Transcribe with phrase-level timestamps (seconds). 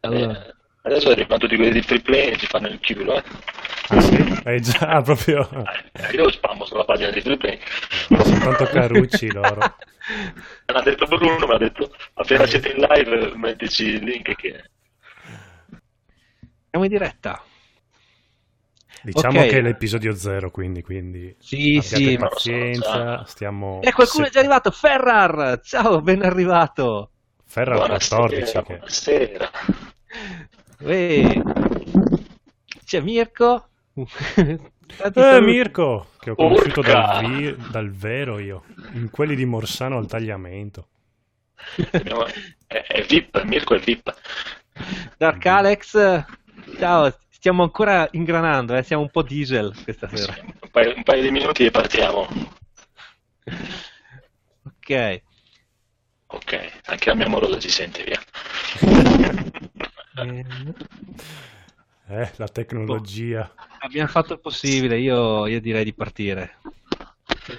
[0.00, 0.46] Allora.
[0.46, 3.22] Eh, adesso arrivano tutti quelli di free play e ci fanno il culo, eh.
[3.88, 4.40] Ah sì?
[4.44, 5.48] Eh già, proprio...
[5.92, 7.58] Eh, io spammo sulla pagina di free play.
[8.08, 9.60] Soltanto Carucci loro.
[9.60, 14.64] Me l'ha detto Bruno, mi ha detto appena siete in live mettici il link che...
[16.70, 17.42] Siamo in diretta.
[19.00, 19.46] Diciamo Ok.
[19.48, 22.16] che è l'episodio zero, quindi, quindi Sì, sì.
[22.18, 23.80] pazienza, stiamo...
[23.82, 24.70] E qualcuno è se- già arrivato.
[24.70, 25.60] Ferrar!
[25.62, 27.12] Ciao, ben arrivato.
[27.50, 28.62] Ferra Buonasera, 14 che...
[28.62, 29.50] buonasera.
[30.80, 31.42] Uè.
[32.84, 33.68] C'è Mirko.
[33.94, 35.40] Eh.
[35.40, 40.88] Mirko, che ho conosciuto dal, vi- dal vero io, in quelli di Morsano al tagliamento.
[42.66, 44.14] È, è VIP, Mirko è VIP.
[45.16, 46.24] Dark Alex.
[46.78, 50.36] Ciao, stiamo ancora ingranando, eh, siamo un po' diesel questa sera.
[50.42, 52.28] Un paio, un paio di minuti e partiamo.
[54.64, 55.22] Ok.
[56.30, 58.20] Ok, anche la mia amorosa ci sente via.
[60.16, 60.44] Eh,
[62.10, 63.50] Eh, la tecnologia.
[63.80, 66.56] abbiamo fatto il possibile, io, io direi di partire.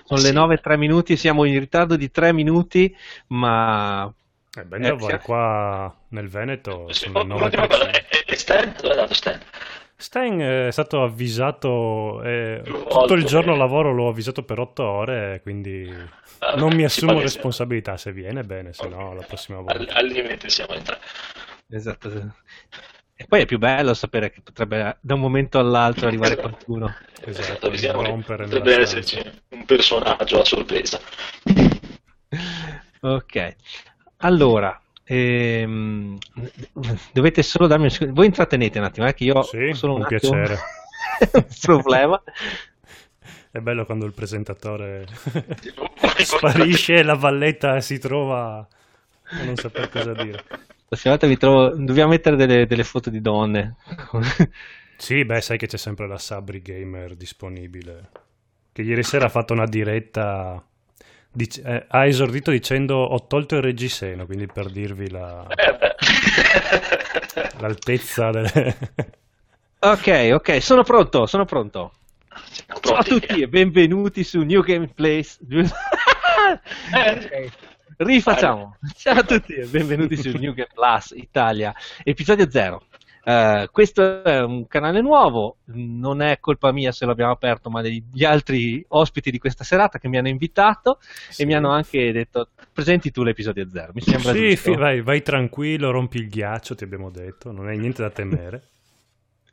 [0.06, 2.96] Sono le 9 e 3 minuti, siamo in ritardo di 3 minuti,
[3.28, 4.12] ma
[4.58, 5.18] Eh, ben Eh, sì.
[5.24, 8.76] qua nel Veneto Sì, sono le un'ultima 9 cosa, e, e Stan?
[10.02, 15.94] Stein è stato avvisato, eh, tutto il giorno lavoro l'ho avvisato per 8 ore, quindi
[16.42, 19.94] Ah, non mi assumo responsabilità, se viene bene, se no la prossima volta.
[19.94, 20.98] al limite siamo in tre.
[21.70, 22.34] esatto.
[23.14, 26.96] E poi è più bello sapere che potrebbe da un momento all'altro arrivare qualcuno.
[27.26, 31.00] Esatto, che rompere potrebbe esserci un personaggio a sorpresa.
[33.02, 33.56] Ok,
[34.18, 34.80] allora,
[35.16, 36.18] ehm,
[37.12, 38.14] dovete solo darmi un secondo.
[38.14, 40.58] Voi intrattenete un attimo, eh, che io Sì, ho solo un, un attimo piacere.
[41.34, 42.22] un problema.
[43.52, 45.08] È bello quando il presentatore
[46.22, 50.44] sparisce e la valletta si trova a non saper cosa dire.
[50.48, 53.78] La prossima volta vi trovo, dobbiamo mettere delle, delle foto di donne.
[54.98, 58.10] Sì, beh, sai che c'è sempre la Sabri Gamer disponibile.
[58.72, 60.64] Che ieri sera ha fatto una diretta.
[61.32, 65.78] Dic- eh, ha esordito dicendo ho tolto il reggiseno, quindi per dirvi la- Eh
[67.60, 68.78] l'altezza delle...
[69.80, 71.94] ok, ok, sono pronto, sono pronto.
[72.52, 75.38] Siamo Ciao a tutti e benvenuti su New Game Place.
[76.94, 77.52] Eh,
[77.98, 78.78] Rifacciamo.
[78.96, 82.84] Ciao a tutti e benvenuti su New Game Plus Italia, episodio 0.
[83.72, 88.84] Questo è un canale nuovo, non è colpa mia se l'abbiamo aperto, ma degli altri
[88.90, 90.98] ospiti di questa serata che mi hanno invitato
[91.30, 91.44] Sì.
[91.44, 93.92] e mi hanno anche detto presenti tu l'episodio 0.
[93.94, 94.72] Mi sembra Sì, giusto.
[94.72, 98.64] fi- vai, vai tranquillo, rompi il ghiaccio, ti abbiamo detto, non hai niente da temere.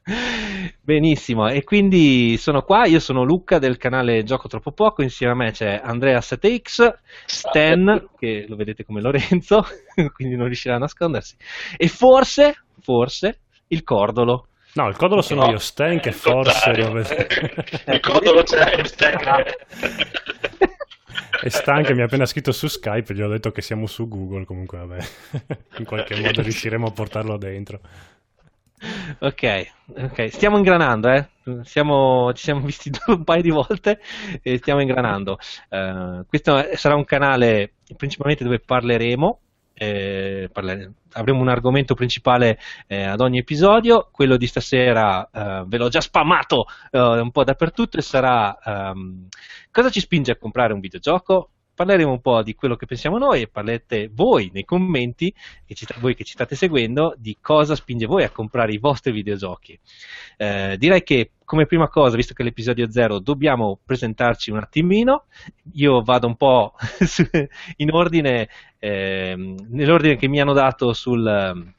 [0.81, 5.37] Benissimo, e quindi sono qua, io sono Luca del canale Gioco Troppo Poco, insieme a
[5.37, 6.93] me c'è Andrea 7X,
[7.27, 9.65] Stan, che lo vedete come Lorenzo,
[10.15, 11.35] quindi non riuscirà a nascondersi,
[11.77, 14.49] e forse, forse, il Cordolo.
[14.75, 16.71] No, il codolo sono No, io, Stan, che forse.
[17.87, 19.43] Il codolo c'è, Stan.
[21.43, 24.07] E Stan che mi ha appena scritto su Skype, gli ho detto che siamo su
[24.07, 24.99] Google, comunque vabbè,
[25.79, 27.81] in qualche modo riusciremo a portarlo dentro.
[29.21, 29.65] Ok,
[29.97, 31.29] ok, stiamo ingranando, eh.
[31.63, 33.99] Siamo- ci siamo visti un paio di volte
[34.43, 35.39] e stiamo ingranando.
[35.71, 39.41] Eh, questo sarà un canale principalmente dove parleremo,
[39.79, 45.77] eh, parlere- avremo un argomento principale eh, ad ogni episodio, quello di stasera eh, ve
[45.77, 49.29] l'ho già spammato eh, un po' dappertutto e sarà ehm,
[49.71, 51.51] cosa ci spinge a comprare un videogioco?
[51.75, 55.33] Parleremo un po' di quello che pensiamo noi e parlete voi nei commenti
[55.67, 59.13] che ci, voi che ci state seguendo di cosa spinge voi a comprare i vostri
[59.13, 59.79] videogiochi.
[60.39, 65.27] Eh, direi che come prima cosa, visto che è l'episodio 0, dobbiamo presentarci un attimino.
[65.75, 66.75] Io vado un po'
[67.77, 68.49] in ordine,
[68.79, 71.73] ehm, nell'ordine che mi hanno dato sul,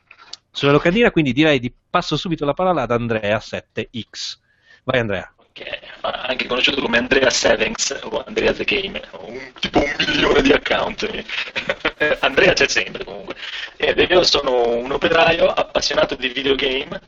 [0.50, 4.38] sulla locandina, quindi direi di passo subito la parola ad Andrea 7X.
[4.86, 5.32] Vai Andrea.
[5.36, 10.54] Ok, anche conosciuto come Andrea Sevens o Andrea The Game, un, tipo un milione di
[10.54, 11.26] account.
[12.22, 13.36] Andrea c'è sempre comunque.
[13.76, 17.02] Ed io sono un operaio appassionato di videogame,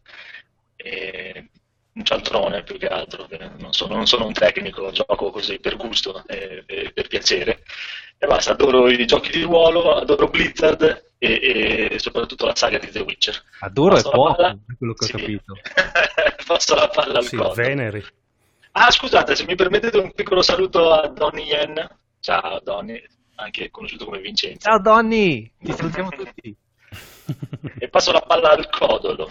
[0.75, 1.49] e
[1.99, 5.75] un cialtrone più che altro, che non sono, non sono un tecnico, gioco così per
[5.75, 7.63] gusto e, e per piacere.
[8.17, 12.89] E basta, adoro i giochi di ruolo, adoro Blizzard e, e soprattutto la saga di
[12.89, 13.41] The Witcher.
[13.59, 15.11] Adoro e Passo la poco, palla- è quello che ho Sì.
[15.13, 15.53] capito.
[16.47, 17.37] Passo la palla al Sì.
[17.55, 18.03] Veneri.
[18.71, 21.87] Ah, scusate, se mi permettete un piccolo saluto a Donny Yen.
[22.21, 23.01] Ciao Donny,
[23.35, 24.69] anche conosciuto come Vincenzo.
[24.69, 26.55] Ciao Donny, ti salutiamo tutti.
[27.77, 29.29] E passo la palla al codolo.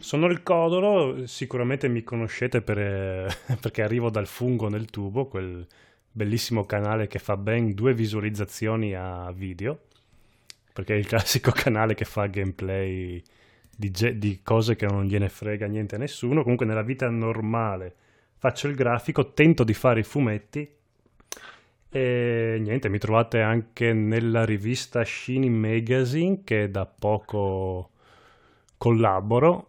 [0.00, 3.28] Sono il Codolo, sicuramente mi conoscete per, eh,
[3.60, 5.64] perché arrivo dal fungo nel tubo, quel
[6.10, 9.78] bellissimo canale che fa ben due visualizzazioni a video,
[10.72, 13.22] perché è il classico canale che fa gameplay
[13.74, 16.42] di, di, cose che non gliene frega niente a nessuno.
[16.42, 17.94] Comunque nella vita normale
[18.36, 20.68] faccio il grafico, tento di fare i fumetti
[21.94, 27.90] e niente, mi trovate anche nella rivista Shiny Magazine che da poco
[28.78, 29.68] collaboro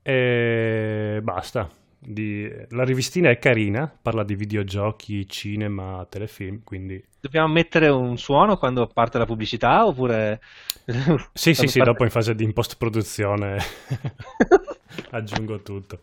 [0.00, 1.68] e basta.
[1.98, 2.50] Di...
[2.70, 7.02] La rivistina è carina, parla di videogiochi, cinema, telefilm, quindi...
[7.20, 10.40] Dobbiamo mettere un suono quando parte la pubblicità oppure...
[11.34, 11.92] Sì, sì, sì, parte...
[11.92, 13.58] dopo in fase di post-produzione
[15.12, 16.00] aggiungo tutto.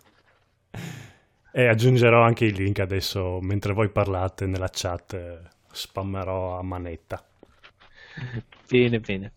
[1.53, 7.24] E aggiungerò anche i link adesso, mentre voi parlate nella chat, spammerò a manetta.
[8.69, 9.31] Bene, bene.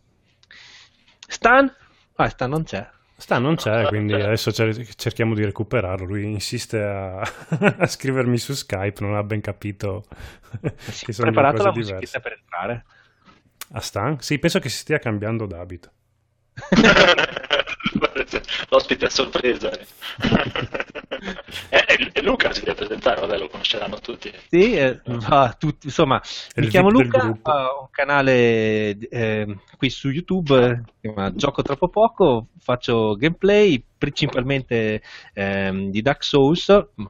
[1.26, 1.72] Stan?
[2.14, 2.88] Ah, Stan non c'è.
[3.16, 6.06] Stan non c'è, quindi adesso cerchiamo di recuperarlo.
[6.06, 7.20] Lui insiste a,
[7.78, 10.04] a scrivermi su Skype, non ha ben capito
[10.60, 12.20] che sono preparato cose la diverse.
[12.20, 12.84] per entrare.
[13.72, 14.20] A Stan?
[14.20, 15.90] Sì, penso che si stia cambiando d'abito.
[18.70, 19.70] L'ospite a sorpresa.
[21.68, 24.32] e, e, Luca si deve presentare, vabbè, lo conosceranno tutti.
[24.48, 26.20] Sì, eh, ah, tutti, insomma,
[26.52, 32.48] È mi chiamo Luca, ho un canale eh, qui su YouTube, eh, gioco troppo poco,
[32.58, 35.02] faccio gameplay principalmente
[35.32, 36.66] ehm, di Dark Souls,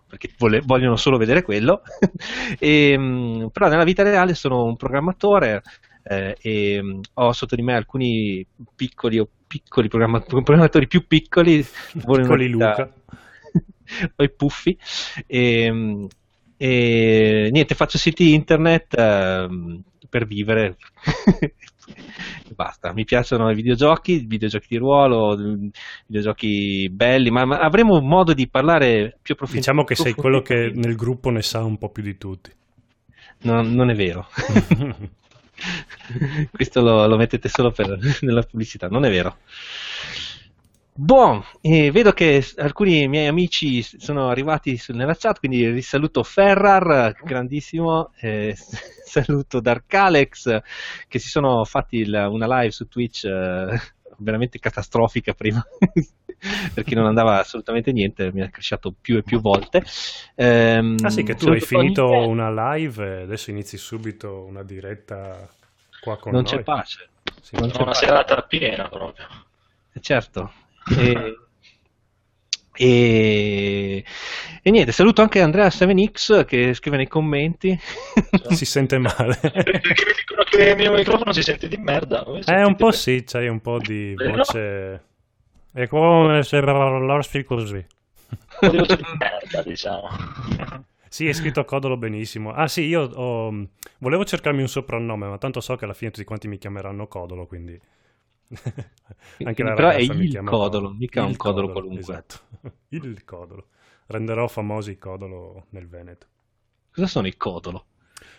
[0.06, 1.82] perché vole, vogliono solo vedere quello,
[2.58, 5.62] e, mm, però nella vita reale sono un programmatore,
[6.04, 8.46] eh, e um, ho sotto di me alcuni
[8.76, 9.19] piccoli
[9.55, 11.65] piccoli programmatori più piccoli,
[11.95, 12.91] piccoli Luca,
[14.17, 14.77] poi puffi
[15.29, 16.09] e,
[16.56, 20.77] e, niente, faccio siti internet uh, per vivere.
[22.53, 25.37] Basta, mi piacciono i videogiochi, videogiochi di ruolo,
[26.06, 29.59] videogiochi belli, ma, ma avremo modo di parlare più approfonditamente.
[29.59, 32.51] Diciamo che sei quello che nel gruppo ne sa un po' più di tutti.
[33.43, 34.27] No, non è vero.
[36.51, 39.39] Questo lo, lo, mettete solo per, nella pubblicità, non è vero.
[40.97, 48.12] Buon, eh, vedo che alcuni miei amici sono arrivati nella chat, quindi risaluto Ferrar, grandissimo,
[48.21, 48.55] eh,
[49.05, 50.61] saluto Dark Alex,
[51.09, 53.81] che si sono fatti il, una live su Twitch eh,
[54.19, 55.67] veramente catastrofica prima,
[56.75, 59.82] perché non andava assolutamente niente, mi ha cresciuto più e più volte.
[60.34, 62.26] Ehm, ah sì, che tu hai finito Tony...
[62.26, 65.48] una live e adesso inizi subito una diretta
[66.00, 66.50] qua con non noi.
[66.50, 67.08] C'è pace.
[67.40, 68.06] Sì, non c'è una pace.
[68.06, 69.26] serata piena proprio.
[69.92, 70.52] Eh, certo.
[70.98, 71.38] E,
[72.76, 74.04] e,
[74.62, 77.78] e, niente, saluto anche Andrea 7X che scrive nei commenti.
[78.50, 79.38] si sente male.
[79.40, 82.25] Perché mi dicono che il mio microfono si sente di merda.
[82.44, 85.12] Eh, un po' sì, c'hai un po' di voce...
[85.75, 87.85] È come se l'orfi così.
[88.61, 90.09] Un po' di merda, diciamo.
[91.09, 92.53] Sì, è scritto Codolo benissimo.
[92.53, 93.69] Ah sì, io ho...
[93.99, 97.47] volevo cercarmi un soprannome, ma tanto so che alla fine tutti quanti mi chiameranno Codolo,
[97.47, 97.76] quindi...
[99.43, 102.15] Anche la Però è il codolo, mica il un codolo, codolo qualunque.
[102.15, 102.37] Esatto,
[102.91, 103.67] il codolo.
[104.06, 106.29] Renderò famosi i codolo nel Veneto.
[106.93, 107.87] Cosa sono i codolo?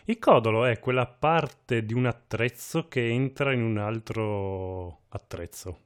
[0.05, 5.79] Il codolo è quella parte di un attrezzo che entra in un altro attrezzo.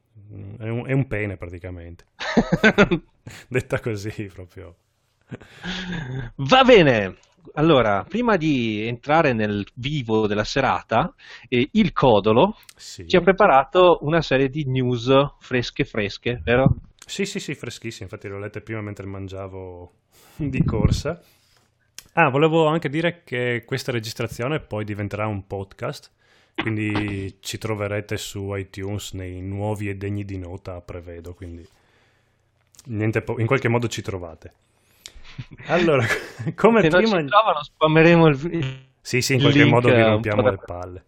[0.58, 2.06] È un, è un pene praticamente.
[3.48, 4.76] Detta così proprio.
[6.36, 7.18] Va bene,
[7.54, 11.14] allora, prima di entrare nel vivo della serata,
[11.48, 13.08] eh, il Codolo sì.
[13.08, 16.76] ci ha preparato una serie di news fresche fresche, vero?
[17.06, 19.92] Sì, sì, sì, freschissime, infatti le ho lette prima mentre mangiavo
[20.38, 21.22] di corsa.
[22.14, 26.12] Ah, volevo anche dire che questa registrazione poi diventerà un podcast,
[26.62, 31.68] quindi ci troverete su iTunes nei nuovi e degni di nota, prevedo, quindi
[32.86, 34.54] niente, in qualche modo ci trovate.
[35.68, 36.06] Allora,
[36.56, 37.16] come Se prima...
[37.16, 41.04] non ci trovano, spammeremo il Sì, sì, in qualche modo vi rompiamo le palle.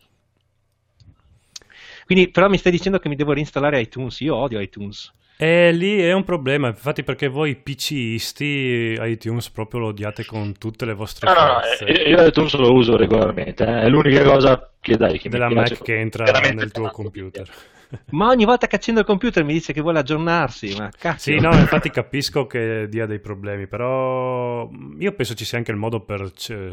[2.06, 5.12] Quindi, però mi stai dicendo che mi devo reinstallare iTunes, io odio iTunes.
[5.44, 10.86] E lì è un problema, infatti perché voi PCisti iTunes proprio lo odiate con tutte
[10.86, 11.84] le vostre no, forze.
[11.84, 13.82] No, no, io iTunes lo uso regolarmente, eh.
[13.82, 17.50] è l'unica cosa che dai che Della mi Mac che entra nel tuo computer.
[18.12, 21.32] Ma ogni volta che accendo il computer mi dice che vuole aggiornarsi, ma cazzo.
[21.32, 24.70] Sì, no, infatti capisco che dia dei problemi, però
[25.00, 26.32] io penso ci sia anche il modo per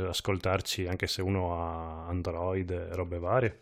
[0.09, 3.61] ascoltarci, anche se uno ha Android e robe varie.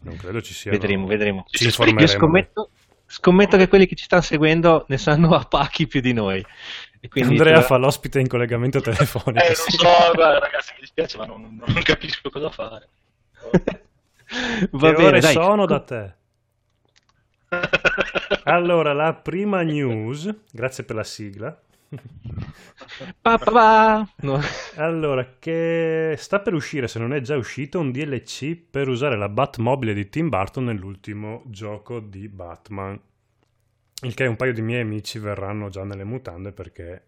[0.00, 0.70] Non credo ci sia.
[0.70, 1.46] Vedremo, vedremo.
[1.48, 2.00] Ci informeremo.
[2.02, 2.70] Io scommetto,
[3.06, 6.44] scommetto che quelli che ci stanno seguendo ne sanno a pacchi più di noi.
[7.20, 9.44] Andrea fa l'ospite in collegamento telefonico.
[9.44, 12.88] Eh, non so, ragazzi, mi dispiace, ma non, non capisco cosa fare.
[14.72, 15.32] Va che bene, ore dai.
[15.32, 16.14] sono da te?
[18.44, 21.60] allora, la prima news, grazie per la sigla.
[23.20, 24.08] Pa, pa, pa.
[24.20, 24.40] No.
[24.76, 29.28] Allora, che sta per uscire, se non è già uscito, un DLC per usare la
[29.28, 32.98] Batmobile di Tim Burton nell'ultimo gioco di Batman.
[34.02, 37.04] Il che un paio di miei amici verranno già nelle mutande perché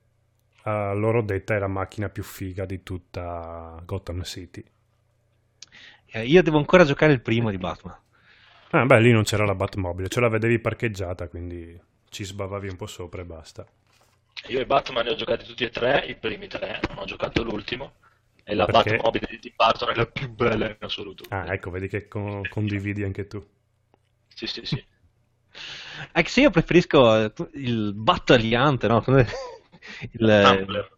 [0.62, 4.64] a loro detta è la macchina più figa di tutta Gotham City.
[6.06, 7.96] Eh, io devo ancora giocare il primo di Batman.
[8.70, 12.76] Ah, beh, lì non c'era la Batmobile, ce la vedevi parcheggiata, quindi ci sbavavi un
[12.76, 13.66] po' sopra e basta.
[14.46, 17.42] Io e Batman ne ho giocati tutti e tre, i primi tre, non ho giocato
[17.42, 17.96] l'ultimo.
[18.44, 18.96] E la Perché?
[18.96, 21.24] Batmobile di Tim Burton è la più bella in assoluto.
[21.30, 23.44] Ah, ecco, vedi che con- condividi anche tu.
[24.34, 24.86] Sì, sì, sì.
[26.12, 29.02] Anche se io preferisco eh, il battagliante, no?
[29.02, 29.26] Come-
[30.12, 30.88] Il, Tumblr.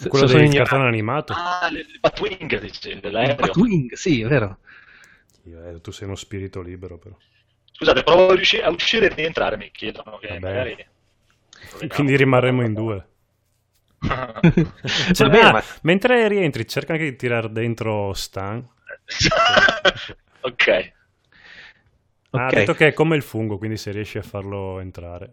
[0.00, 0.70] se- Quello del ignorante.
[0.70, 1.32] cartone animato.
[1.34, 3.36] Ah, le, le Batwing, dice, Il dell'aereo.
[3.36, 4.58] Batwing, sì, è vero.
[5.44, 7.16] Io, eh, tu sei uno spirito libero, però.
[7.72, 10.40] Scusate, provo a, riusci- a uscire e rientrare, mi chiedono che Vabbè.
[10.40, 10.86] magari...
[11.88, 13.06] Quindi rimarremo in due.
[15.12, 18.64] Cioè, Vabbè, ah, ma- Mentre rientri, cerca anche di tirar dentro Stan.
[20.40, 20.68] ok.
[22.30, 22.52] Ah, Ha Ok.
[22.54, 25.32] detto che è come il fungo, quindi se riesci a farlo entrare.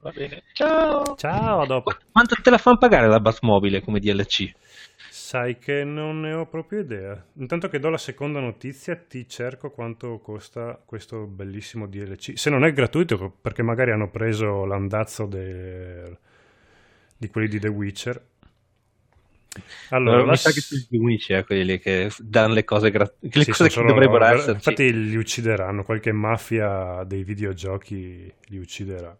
[0.00, 0.42] Va bene.
[0.52, 1.16] Ciao.
[1.16, 1.90] Ciao, a dopo.
[1.90, 4.52] Qu- Quanto te la fanno pagare la Batmobile come DLC?
[5.08, 7.24] Sai che non ne ho proprio idea.
[7.34, 12.32] Intanto che do la seconda notizia, ti cerco quanto costa questo bellissimo DLC.
[12.36, 16.18] Se non è gratuito, perché magari hanno preso l'andazzo de-
[17.16, 18.24] di quelli di The Witcher.
[19.90, 22.64] Allora, Allora, la mi sa che sono gli unici eh, quelli lì che danno le
[22.64, 24.52] cose gratuite, le sì, cose che dovrebbero essere.
[24.52, 29.16] Infatti li uccideranno, qualche mafia dei videogiochi li ucciderà.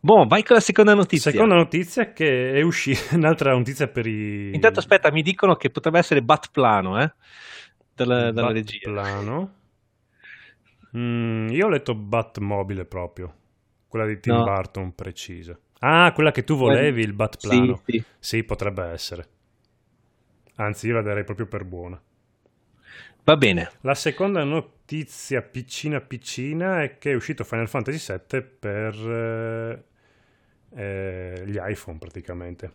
[0.00, 1.30] Boh, vai con la seconda notizia.
[1.30, 4.54] Seconda notizia che è uscita, un'altra notizia per i...
[4.54, 7.12] Intanto aspetta, mi dicono che potrebbe essere Batplano, eh?
[7.94, 8.90] Dalla, dalla regia.
[8.90, 9.54] Batplano.
[10.96, 13.34] Mm, io ho letto Batmobile proprio,
[13.88, 14.44] quella di Tim No.
[14.44, 15.58] Burton precisa.
[15.80, 17.82] Ah, quella che tu volevi, il Batplano.
[17.84, 18.04] Sì, sì.
[18.18, 19.28] Sì, potrebbe essere.
[20.56, 22.00] Anzi, io la darei proprio per buona.
[23.28, 23.72] Va bene.
[23.82, 29.84] La seconda notizia piccina piccina è che è uscito Final Fantasy VII per eh,
[30.74, 32.72] eh, gli iPhone praticamente.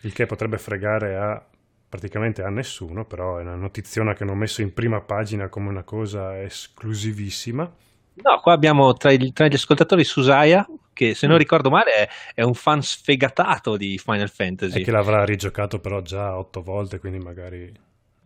[0.00, 1.46] Il che potrebbe fregare a
[1.86, 5.82] praticamente a nessuno, però è una notiziona che hanno messo in prima pagina come una
[5.82, 7.70] cosa esclusivissima.
[8.14, 12.08] No, qua abbiamo tra, il- tra gli ascoltatori Susaya, che se non ricordo male è,
[12.36, 14.80] è un fan sfegatato di Final Fantasy.
[14.80, 17.70] E che l'avrà rigiocato però già otto volte, quindi magari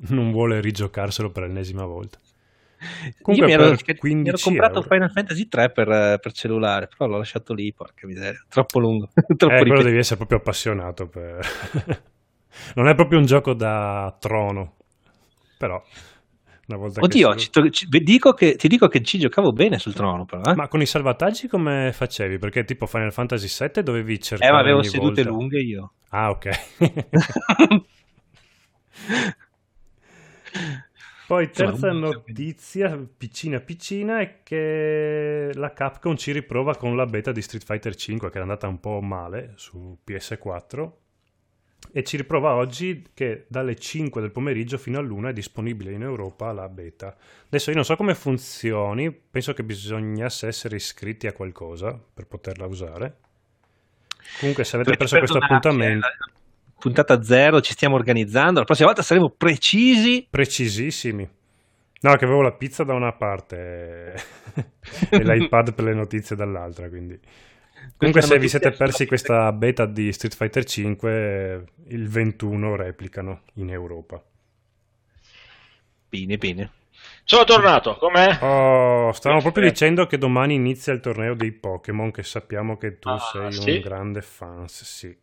[0.08, 2.18] non vuole rigiocarselo per l'ennesima volta.
[2.80, 4.88] Io Comunque mi ero, mi ero 15 comprato euro.
[4.88, 9.08] Final Fantasy 3 per, eh, per cellulare, però l'ho lasciato lì, porca miseria, troppo lungo.
[9.14, 9.82] troppo Eh, ripetitivo.
[9.82, 11.08] devi essere proprio appassionato.
[11.08, 11.44] per-
[12.76, 14.76] non è proprio un gioco da trono,
[15.56, 15.82] però
[16.68, 17.38] una volta Oddio, che...
[17.38, 20.42] ci ci- dico che- ti dico che ci giocavo bene sul trono, però.
[20.42, 22.38] Eh, Ma con i salvataggi come facevi?
[22.38, 25.92] Perché tipo Final Fantasy VII dovevi Eh, cercare ma avevo sedute volta- lunghe io.
[26.10, 26.48] Ah, ok.
[31.26, 37.32] Poi terza un- notizia, piccina piccina, è che la Capcom ci riprova con la beta
[37.32, 40.90] di Street Fighter V che era andata un po' male su PS4
[41.92, 46.52] e ci riprova oggi che dalle 5 del pomeriggio fino all'1 è disponibile in Europa
[46.52, 47.14] la beta.
[47.46, 52.66] Adesso io non so come funzioni, penso che bisognasse essere iscritti a qualcosa per poterla
[52.66, 53.16] usare.
[54.38, 56.06] Comunque se avete perso questo appuntamento...
[56.06, 56.10] eh,
[56.78, 58.60] Puntata zero, ci stiamo organizzando.
[58.60, 60.26] La prossima volta saremo precisi.
[60.30, 61.28] precisissimi.
[62.00, 64.14] No, che avevo la pizza da una parte
[65.10, 67.18] e l'iPad per le notizie dall'altra, quindi...
[67.96, 73.70] Comunque se vi siete persi questa beta di Street Fighter 5, il 21 replicano in
[73.70, 74.22] Europa.
[76.08, 76.70] Bene, bene.
[77.24, 78.38] Sono tornato, com'è?
[78.42, 83.08] Oh, stavamo proprio dicendo che domani inizia il torneo dei Pokémon, che sappiamo che tu
[83.08, 83.70] Ah, sei sì?
[83.72, 85.16] un grande fan, sì.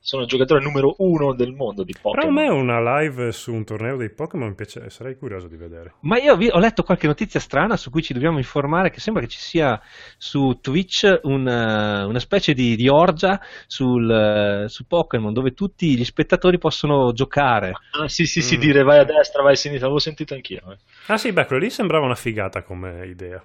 [0.00, 2.32] Sono il giocatore numero uno del mondo di Però a Pokémon.
[2.32, 5.94] me una live su un torneo dei Pokémon mi piace, sarei curioso di vedere.
[6.02, 9.22] Ma io vi- ho letto qualche notizia strana su cui ci dobbiamo informare, che sembra
[9.22, 9.78] che ci sia
[10.16, 16.04] su Twitch una, una specie di, di orgia sul, eh, su Pokémon dove tutti gli
[16.04, 17.82] spettatori possono giocare.
[17.92, 18.60] Ah, sì, sì, sì, Mm.
[18.60, 20.72] dire vai a destra, vai a sinistra, l'avevo sentito anch'io.
[20.72, 20.78] eh.
[21.08, 23.44] Ah sì, beh, quello lì sembrava una figata come idea.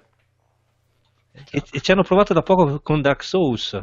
[1.52, 3.80] E, e ci hanno provato da poco con Dark Souls.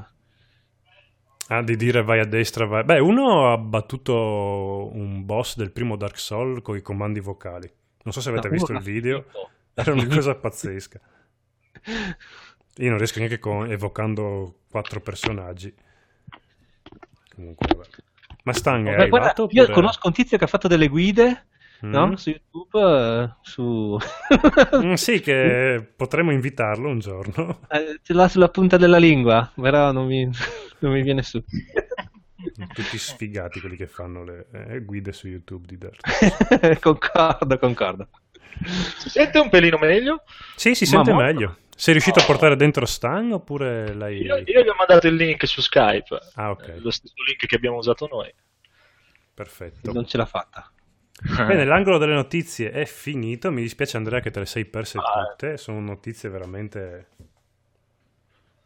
[1.48, 2.84] Ah, di dire vai a destra, vai...
[2.84, 7.70] Beh, uno ha battuto un boss del primo Dark Souls con i comandi vocali.
[8.04, 9.50] Non so se avete No, visto uno il video, finito.
[9.76, 11.00] era una cosa pazzesca.
[12.78, 13.70] Io non riesco neanche con...
[13.70, 15.74] evocando quattro personaggi.
[17.36, 17.88] Comunque, vabbè.
[18.44, 21.46] Ma Stan è Beh, guarda, io oppure- conosco un tizio che ha fatto delle guide
[21.88, 22.08] no?
[22.08, 22.13] Mm?
[22.13, 23.24] su YouTube.
[23.24, 23.98] eh, su...
[24.84, 27.62] Mm, sì, che potremmo invitarlo un giorno.
[27.70, 30.30] Eh, ce l'ha sulla punta della lingua, però non mi,
[30.80, 31.42] non mi viene su.
[32.74, 36.80] Tutti sfigati quelli che fanno le eh, guide su YouTube di Dirt.
[36.82, 38.08] concordo, concordo.
[38.98, 40.24] Si sente un pelino meglio?
[40.56, 41.58] Sì, si sente meglio.
[41.75, 42.25] Sei riuscito a Oh.
[42.28, 44.22] portare dentro Stan oppure l'hai...
[44.22, 47.46] Io, io gli ho mandato il link su Skype, Ah, ok, eh, lo stesso link
[47.46, 48.32] che abbiamo usato noi.
[49.34, 49.92] perfetto.
[49.92, 50.70] Non ce l'ha fatta.
[51.22, 53.51] Bene, l'angolo delle notizie è finito.
[53.51, 55.27] Mi dispiace, Andrea, che te le sei perse Ah.
[55.29, 55.58] tutte.
[55.58, 57.08] Sono notizie veramente.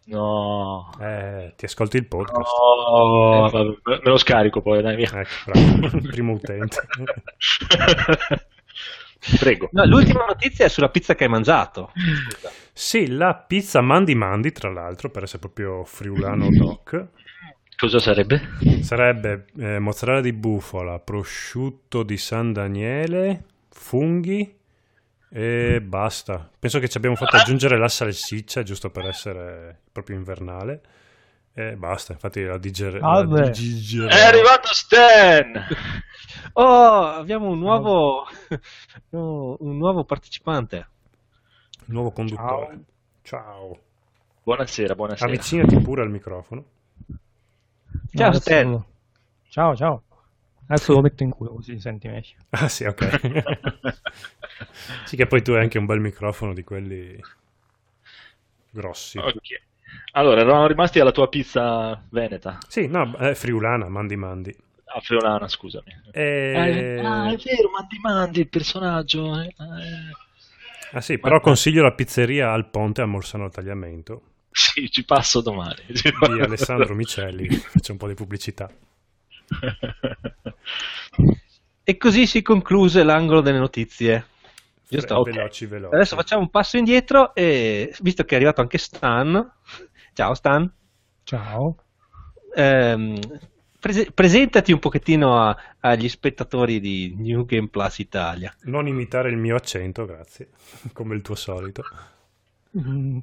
[0.06, 0.90] No.
[1.02, 2.40] Eh, ti ascolti il podcast.
[2.40, 5.10] No, vabbè, me lo scarico poi, dai, via.
[5.14, 5.52] Ecco,
[5.82, 6.02] bravo.
[6.08, 6.78] Primo utente.
[9.40, 9.68] Prego.
[9.74, 11.92] No, l'ultima notizia è sulla pizza che hai mangiato.
[12.72, 17.08] Sì, la pizza Mandi Mandi, tra l'altro, per essere proprio friulano doc,
[17.78, 18.42] Cosa sarebbe?
[18.82, 24.58] sarebbe eh, mozzarella di bufala, prosciutto di San Daniele, funghi
[25.30, 26.50] e basta.
[26.58, 30.82] Penso che ci abbiamo fatto aggiungere la salsiccia, giusto per essere proprio invernale.
[31.54, 33.00] E basta, infatti la digere...
[33.00, 34.08] la digerò.
[34.08, 35.54] È arrivato Stan!
[36.54, 38.26] Oh, abbiamo un nuovo,
[39.12, 40.88] un nuovo partecipante.
[41.86, 42.80] Nuovo conduttore.
[43.22, 43.78] Ciao.
[44.44, 45.30] Buonasera, buonasera.
[45.30, 46.66] Avvicinati pure al microfono.
[48.16, 48.70] Ciao, adesso Stan.
[48.70, 48.86] lo-
[49.50, 50.04] Ciao, ciao.
[50.68, 52.36] Adesso lo metto in culo così senti meglio.
[52.52, 53.04] Ah sì, ok.
[55.04, 57.20] sì, che poi tu hai anche un bel microfono di quelli
[58.72, 59.18] grossi.
[59.20, 59.36] Ok.
[60.14, 62.58] Allora, eravamo rimasti alla tua pizza veneta.
[62.68, 64.56] Sì, no, è friulana, mandi mandi.
[64.96, 65.94] A Friolana, scusami.
[66.14, 67.02] E...
[67.04, 69.40] Ah, è vero, Mandi Mandi, il personaggio.
[69.40, 70.16] eh, eh.
[70.92, 74.22] Ah sì, però consiglio la pizzeria al Ponte a Morsano Tagliamento
[74.58, 75.76] Sì, ci passo domani.
[75.88, 77.48] di Alessandro Micelli,
[77.80, 78.68] c'è un po' di pubblicità.
[81.84, 84.26] E così si concluse l'angolo delle notizie.
[84.90, 85.16] Giusto?
[85.16, 85.30] Ok.
[85.32, 85.94] Veloci, veloci.
[85.94, 89.54] Adesso facciamo un passo indietro e visto che è arrivato anche Stan,
[90.14, 90.70] ciao Stan,
[91.24, 91.76] Ciao.
[92.56, 93.20] ehm,
[93.80, 98.54] prese- presentati un pochettino a- agli spettatori di New Game Plus Italia.
[98.64, 100.50] Non imitare il mio accento, grazie,
[100.94, 101.84] come il tuo solito.
[102.78, 103.20] Mm.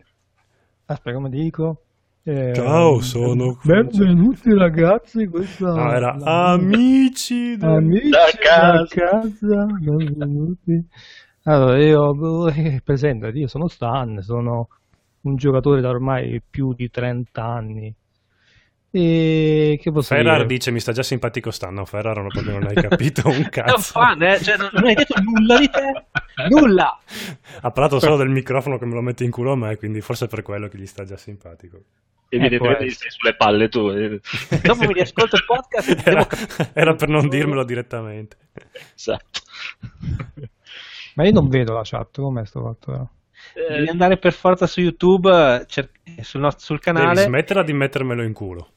[0.87, 1.83] Aspetta, come dico?
[2.25, 7.69] Eh, Ciao, sono- Benvenuti ragazzi, questa No, era la- amici del...
[7.69, 8.87] Amici Da da casa.
[8.87, 9.67] casa.
[9.67, 10.87] benvenuti.
[11.45, 12.51] Allora, io
[12.83, 14.69] presentati, io sono Stan, sono
[15.23, 17.95] un giocatore da ormai più di 30 anni.
[18.97, 20.47] E che posso Ferrar dire?
[20.47, 23.77] dice mi sta già simpatico Stan, no Ferrar non, proprio non hai capito un cazzo.
[23.79, 24.39] fan, eh?
[24.41, 26.05] Cioè, non, non hai detto nulla di te?
[26.49, 26.99] Nulla!
[27.63, 30.27] Ha parlato solo del microfono che me lo mette in culo a me, quindi forse
[30.27, 31.81] è per quello che gli sta già simpatico.
[32.29, 33.89] Evidentemente Eh, stai sulle palle tu.
[33.89, 34.21] eh.
[34.63, 36.27] Dopo mi riascolto il podcast devo Era,
[36.73, 38.37] era per non dirmelo direttamente.
[38.95, 39.41] Esatto.
[41.17, 42.93] Ma io non vedo la chat, com'è sto fatto?
[42.93, 43.09] però?
[43.77, 45.91] Devi andare per forza su YouTube, eh, cer-
[46.23, 47.23] sul, nostro, sul Devi canale.
[47.23, 48.69] smetterla di mettermelo in culo.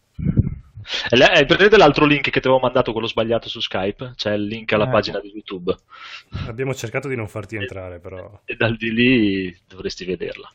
[1.09, 4.13] Eh, Hai presente l'altro link che ti avevo mandato, quello sbagliato su Skype?
[4.15, 4.91] C'è il link alla Eh.
[4.91, 5.75] pagina di YouTube.
[6.47, 8.41] Abbiamo cercato di non farti entrare, però.
[8.45, 10.49] E dal di lì dovresti vederla.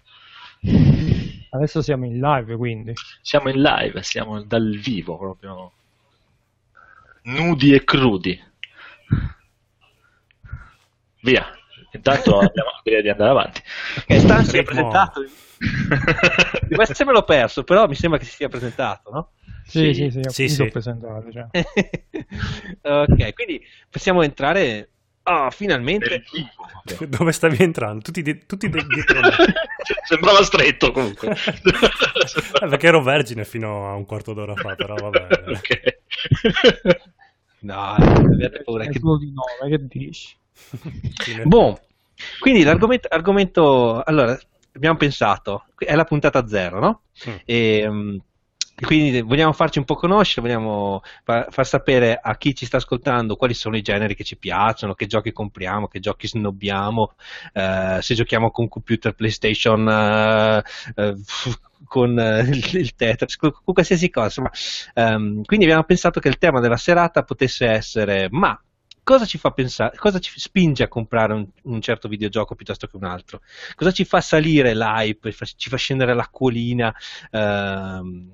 [1.51, 2.93] Adesso siamo in live, quindi.
[3.21, 5.73] Siamo in live, siamo dal vivo proprio.
[7.25, 8.41] Nudi e crudi.
[11.23, 11.47] Via.
[11.93, 13.61] Intanto abbiamo direi di andare avanti.
[13.99, 15.25] Ok, Stan si è presentato.
[16.75, 19.31] Questo me l'ho perso, però mi sembra che si sia presentato, no?
[19.65, 20.67] Sì, Sì, sì, sì, sì, sì.
[20.69, 21.31] presentato.
[21.31, 21.47] Cioè.
[22.83, 24.89] ok, quindi possiamo entrare.
[25.25, 26.09] Ah, finalmente.
[26.09, 26.25] Nel
[26.97, 27.07] vivo.
[27.07, 28.01] Dove stavi entrando?
[28.03, 29.31] Tutti, di- tutti di- dietro me.
[30.05, 31.35] Sembrava stretto comunque.
[32.63, 35.27] Eh, perché ero vergine fino a un quarto d'ora fa, però vabbè.
[35.49, 35.97] Ok.
[37.61, 40.35] No, avete paura che solo di 9, che dici?
[41.45, 41.79] Boh,
[42.41, 44.39] quindi l'argomento, argomento, allora,
[44.75, 47.03] abbiamo pensato, è la puntata zero, no?
[47.29, 47.35] Mm.
[47.45, 48.21] E,
[48.83, 52.77] mm, quindi vogliamo farci un po' conoscere, vogliamo fa- far sapere a chi ci sta
[52.79, 57.15] ascoltando quali sono i generi che ci piacciono, che giochi compriamo, che giochi snobbiamo,
[57.53, 60.63] eh, se giochiamo con computer, PlayStation, eh,
[60.97, 61.15] eh,
[61.87, 64.27] con eh, il, Tetris, con, con qualsiasi cosa.
[64.27, 64.51] Insomma,
[64.95, 68.59] Ehm, quindi abbiamo pensato che il tema della serata potesse essere ma
[69.03, 72.97] cosa ci fa pensare, cosa ci spinge a comprare un, un certo videogioco piuttosto che
[72.97, 73.41] un altro?
[73.75, 76.95] Cosa ci fa salire l'hype, ci fa scendere l'acquolina?
[77.31, 78.33] Ehm,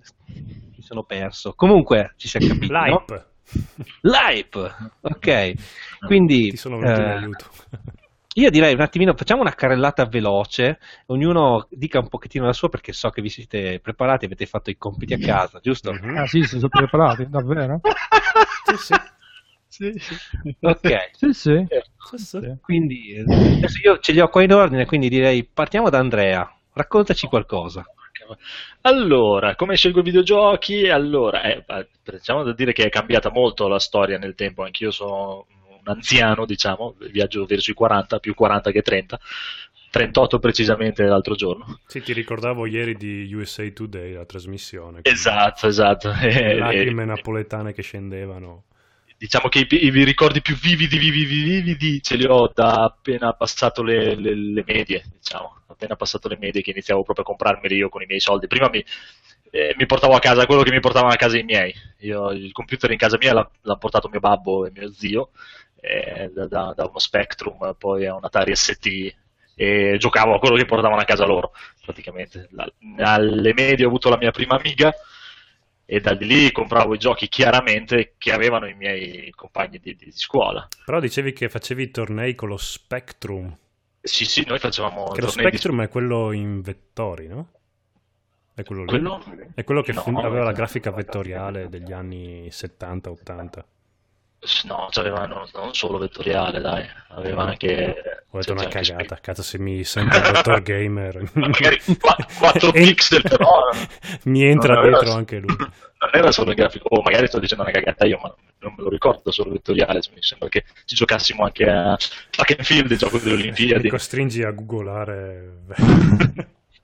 [0.77, 1.55] mi sono perso.
[1.55, 2.73] Comunque ci si è capito.
[2.73, 3.05] no?
[3.07, 3.27] L'hype.
[4.03, 5.53] L'hype, ok.
[6.07, 7.45] Quindi Ti sono venuto in eh, aiuto.
[8.35, 12.93] io direi un attimino, facciamo una carrellata veloce, ognuno dica un pochettino la sua perché
[12.93, 15.93] so che vi siete preparati, avete fatto i compiti a casa, giusto?
[15.93, 16.17] Mhm.
[16.17, 17.81] Ah sì, si sono preparati, davvero?
[18.65, 18.95] Sì, sì.
[19.69, 20.17] Sì, sì.
[20.61, 21.67] Ok, Sì, sì.
[22.61, 26.51] Quindi eh, adesso io ce li ho qua in ordine, quindi direi partiamo da Andrea,
[26.73, 27.85] raccontaci qualcosa.
[28.83, 30.89] Allora, come scelgo i videogiochi?
[30.89, 34.91] Allora, eh, eh, diciamo da dire che è cambiata molto la storia nel tempo, anch'io
[34.91, 39.19] sono un anziano, diciamo, viaggio verso i 40, più 40 che 30,
[39.91, 41.79] 38 precisamente l'altro giorno.
[41.87, 45.01] Sì, ti ricordavo ieri di USA Today, la trasmissione.
[45.03, 46.09] Esatto, esatto.
[46.13, 48.65] Lacrime napoletane che scendevano.
[49.19, 53.83] Diciamo che i, i ricordi più vividi, vividi, vividi ce li ho da appena passato
[53.83, 57.89] le, le, le medie, diciamo, appena passato le medie che iniziavo proprio a comprarmeli io
[57.89, 58.47] con i miei soldi.
[58.47, 58.85] Prima mi,
[59.51, 61.75] eh, mi portavo a casa quello che mi portavano a casa i miei.
[62.03, 65.31] Io, il computer in casa mia l'ha, l'ha portato mio babbo e mio zio,
[65.81, 69.15] eh, da, da, da, uno Spectrum poi a un Atari ST
[69.57, 71.51] e giocavo a quello che portavano a casa loro,
[71.85, 72.49] praticamente.
[72.99, 74.95] Alle medie ho avuto la mia prima amiga
[75.91, 80.69] e da lì compravo i giochi chiaramente che avevano i miei compagni di, di scuola.
[80.85, 83.57] Però dicevi che facevi i tornei con lo Spectrum.
[84.03, 85.85] Sì, sì, noi facevamo che lo Spectrum di...
[85.85, 87.53] è quello in vettori, no?
[88.53, 89.25] È quello, quello?
[89.55, 93.65] È quello che no, fun- aveva la grafica vettoriale degli anni 70-80.
[94.67, 94.91] No,
[95.27, 98.18] non, non solo vettoriale, dai, aveva anche...
[98.31, 101.31] Ho detto una cagata, cazzo se mi sento il dottor gamer.
[101.33, 101.81] Magari
[102.39, 103.71] 4 pixel però...
[104.25, 105.15] mi entra dietro era...
[105.15, 105.57] anche lui.
[105.99, 108.73] Non era solo il grafico, o oh, magari sto dicendo una cagata io, ma non
[108.77, 111.97] me lo ricordo solo vettoriale, mi sembra che ci giocassimo anche a
[112.31, 113.83] Track and Field, il gioco delle Olimpiadi.
[113.83, 115.65] Mi costringi a googolare...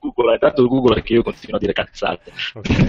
[0.01, 2.33] Google, intanto Google che io continuo a dire cazzate.
[2.55, 2.89] Okay.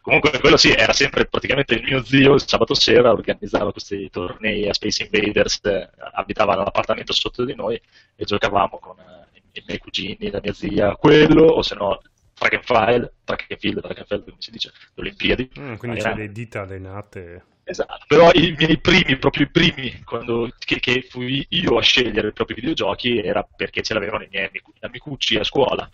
[0.00, 4.68] Comunque quello sì, era sempre praticamente il mio zio, il sabato sera organizzava questi tornei
[4.68, 7.80] a Space Invaders, eh, abitava nell'appartamento sotto di noi
[8.14, 12.00] e giocavamo con eh, i miei cugini, la mia zia, quello, o se no
[12.34, 15.50] track and file, track and field, track and field come si dice, le Olimpiadi.
[15.58, 17.44] Mm, quindi c'è le dita allenate.
[17.68, 22.28] Esatto, però i miei primi, proprio i primi, quando, che, che, fui io a scegliere
[22.28, 24.48] i propri videogiochi era perché ce l'avevano i miei
[24.80, 25.90] amicucci a scuola.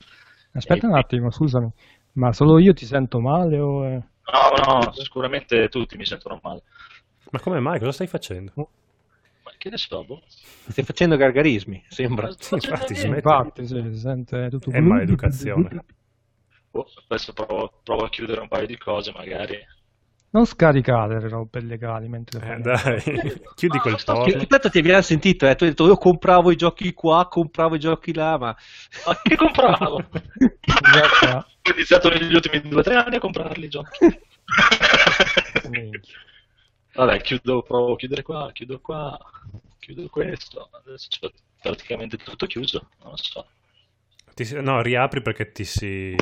[0.53, 1.71] Aspetta un attimo, scusami,
[2.13, 3.85] ma solo io ti sento male o...
[3.85, 3.91] È...
[3.95, 6.63] No, no, sicuramente tutti mi sentono male.
[7.31, 7.79] Ma come mai?
[7.79, 8.53] Cosa stai facendo?
[8.57, 10.23] Ma che ne so, boh.
[10.27, 12.31] Stai facendo gargarismi, sembra.
[12.39, 14.71] Sì, infatti, si infatti, sì, si sente tutto...
[14.71, 15.85] È maleducazione.
[16.75, 19.59] Oh, adesso provo, provo a chiudere un paio di cose, magari.
[20.35, 23.03] Non scaricate le robe illegali mentre eh, dai,
[23.55, 24.25] chiudi quel porno.
[24.25, 25.55] Che tanto ti abbiamo sentito, eh?
[25.57, 28.57] tu hai detto io compravo i giochi qua, compravo i giochi là, ma...
[29.07, 29.97] Ma che compravo?
[29.97, 34.21] ho iniziato negli ultimi due o tre anni a comprarli i giochi.
[36.95, 39.19] Vabbè, chiudo, provo a chiudere qua, chiudo qua,
[39.81, 43.47] chiudo questo, adesso c'è praticamente tutto chiuso, non lo so.
[44.35, 46.17] Ti, no, riapri perché ti si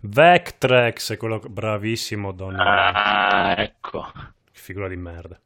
[0.00, 2.92] Vectrex è quello bravissimo, donna.
[2.92, 4.06] Ah, ecco.
[4.52, 5.40] Figura di merda.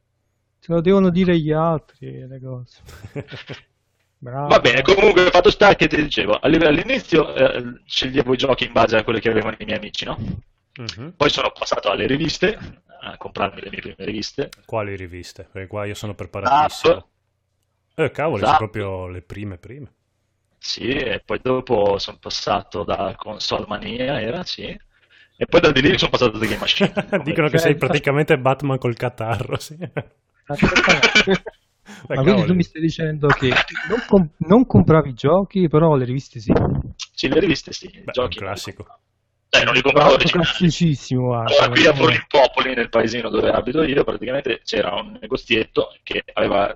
[0.59, 2.81] Ce lo devono dire gli altri le cose.
[4.21, 4.49] Bravo.
[4.49, 8.95] Va bene, comunque fatto sta che ti dicevo, all'inizio eh, sceglievo i giochi in base
[8.95, 10.15] a quelli che avevano i miei amici, no?
[10.77, 11.15] Uh-huh.
[11.15, 12.55] Poi sono passato alle riviste,
[13.01, 14.49] a comprarmi le mie prime riviste.
[14.63, 15.49] Quali riviste?
[15.51, 16.93] Perché qua io sono preparatissimo.
[16.93, 17.05] Zap.
[17.95, 19.91] Eh, cavolo, sono proprio le prime prime.
[20.63, 24.65] Sì, e poi dopo sono passato da console mania, era sì.
[24.65, 26.93] E poi da di lì sono passato da Game Machine.
[27.25, 29.75] Dicono che sei praticamente Batman col catarro, sì.
[29.79, 30.53] Ma
[32.21, 33.49] quindi tu mi stai dicendo che
[33.89, 36.53] non, comp- non, compravi giochi, però le riviste sì?
[37.11, 37.89] Sì, le riviste sì.
[37.89, 38.85] Beh, giochi classico.
[39.49, 41.39] Dai, non li compravo classicissimo.
[41.39, 46.71] Allora, qui a Forlimpopoli, nel paesino dove abito io, praticamente c'era un negozietto che aveva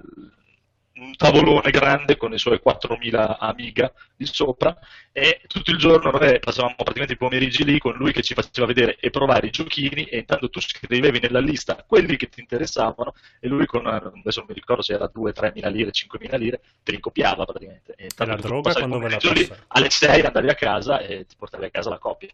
[0.97, 4.77] un tavolone grande con i suoi 4.000 amiga di sopra
[5.11, 8.65] e tutto il giorno noi passavamo praticamente i pomeriggi lì con lui che ci faceva
[8.67, 13.13] vedere e provare i giochini e intanto tu scrivevi nella lista quelli che ti interessavano
[13.39, 16.61] e lui con, adesso non mi ricordo se era 2-3 mila lire, 5 mila lire,
[16.81, 17.93] te li copiava praticamente.
[17.95, 21.35] E, e la droga quando ve la lì, Alle 6 andavi a casa e ti
[21.37, 22.29] portavi a casa la copia.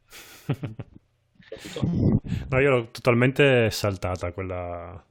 [2.49, 5.03] no, io l'ho totalmente saltata quella,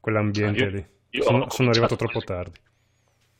[0.00, 0.70] quell'ambiente ah, io...
[0.72, 0.96] lì.
[1.10, 2.58] Io sono, sono arrivato troppo tardi.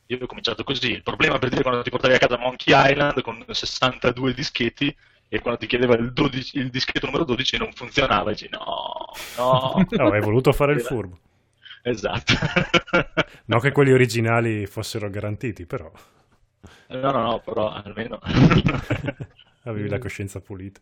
[0.07, 0.93] Io ho cominciato così.
[0.93, 4.95] Il problema per dire quando ti portavi a casa Monkey Island con 62 dischetti
[5.29, 9.87] e quando ti chiedeva il, 12, il dischetto numero 12 non funzionava, dici no, no.
[9.91, 11.19] no hai voluto fare il furbo.
[11.83, 12.33] Esatto.
[13.47, 15.91] non che quelli originali fossero garantiti, però.
[16.89, 18.19] No, no, no, però almeno.
[19.65, 20.81] Avevi la coscienza pulita.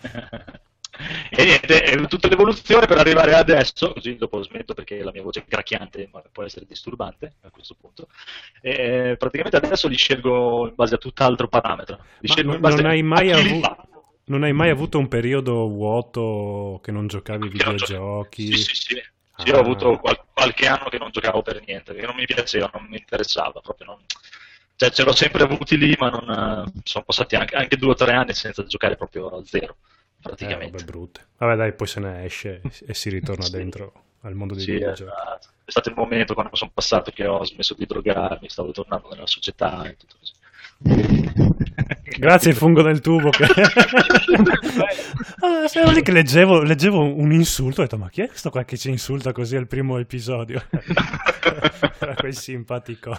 [1.30, 5.40] E niente, è tutta l'evoluzione per arrivare adesso, così dopo smetto perché la mia voce
[5.40, 8.08] è gracchiante, ma può essere disturbante a questo punto.
[8.60, 11.98] E praticamente adesso li scelgo in base a tutt'altro parametro.
[12.20, 13.76] Base non, hai mai avuto,
[14.24, 18.52] non hai mai avuto un periodo vuoto che non giocavi ai videogiochi?
[18.52, 19.02] Sì, sì, sì.
[19.38, 19.44] Ah.
[19.44, 22.70] sì ho avuto qual- qualche anno che non giocavo per niente, perché non mi piaceva,
[22.72, 23.98] non mi interessava, proprio non...
[24.76, 28.12] Cioè, ce l'ho sempre avuti lì, ma non, sono passati anche, anche due o tre
[28.12, 29.76] anni senza giocare proprio a zero
[30.26, 30.76] praticamente.
[30.76, 31.26] Eh, vabbè, brutte.
[31.38, 33.52] Vabbè, dai, poi se ne esce e si ritorna sì.
[33.52, 35.10] dentro al mondo dei sì, videogiochi.
[35.10, 35.48] Esatto.
[35.64, 39.26] è stato il momento quando sono passato che ho smesso di drogarmi, stavo tornando nella
[39.26, 40.32] società e tutto così.
[42.18, 43.30] Grazie il fungo del tubo.
[43.30, 43.44] Che...
[43.44, 43.54] ah,
[45.72, 48.76] ero lì che leggevo, leggevo, un insulto, ho detto ma chi è questo qua che
[48.76, 50.62] ci insulta così al primo episodio?
[51.98, 53.16] Era quel simpatico.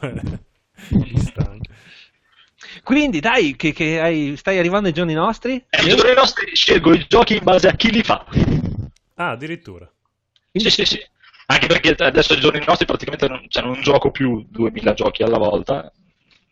[2.84, 5.64] Quindi dai, che, che hai, stai arrivando ai giorni nostri?
[5.70, 8.26] Eh, I giorni nostri scelgo i giochi in base a chi li fa.
[9.16, 9.90] Ah, addirittura.
[10.52, 11.00] Sì, sì, sì.
[11.48, 15.38] Anche perché adesso ai giorni nostri praticamente non, cioè, non gioco più 2000 giochi alla
[15.38, 15.92] volta,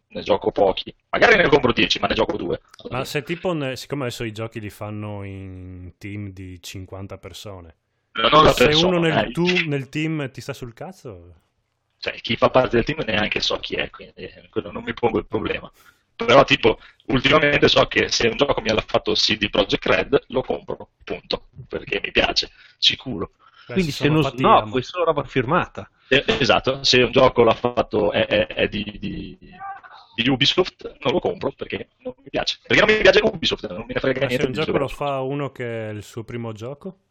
[0.07, 0.93] ne gioco pochi.
[1.09, 2.61] Magari ne compro 10, ma ne gioco 2.
[2.89, 7.75] Ma se tipo, ne, siccome adesso i giochi li fanno in team di 50 persone,
[8.13, 9.31] non se persona, uno nel, eh.
[9.31, 11.33] tu, nel team ti sta sul cazzo,
[11.97, 14.93] Cioè, chi fa parte del team neanche so chi è, quindi eh, quello non mi
[14.93, 15.69] pongo il problema.
[16.15, 20.41] Però, tipo, ultimamente so che se un gioco mi ha fatto CD Projekt Red, lo
[20.41, 21.47] compro, punto.
[21.67, 23.31] Perché mi piace, sicuro.
[23.67, 25.89] beh, Quindi se non no, am- puoi solo roba firmata.
[26.07, 29.37] Eh, esatto, se un gioco l'ha fatto è, è- è di, di-
[30.15, 32.59] di Ubisoft, non lo compro perché non mi piace.
[32.65, 34.45] Perché non mi piace Ubisoft, non ne frega Ma se niente.
[34.45, 37.04] un gioco lo fa uno che è il suo primo gioco?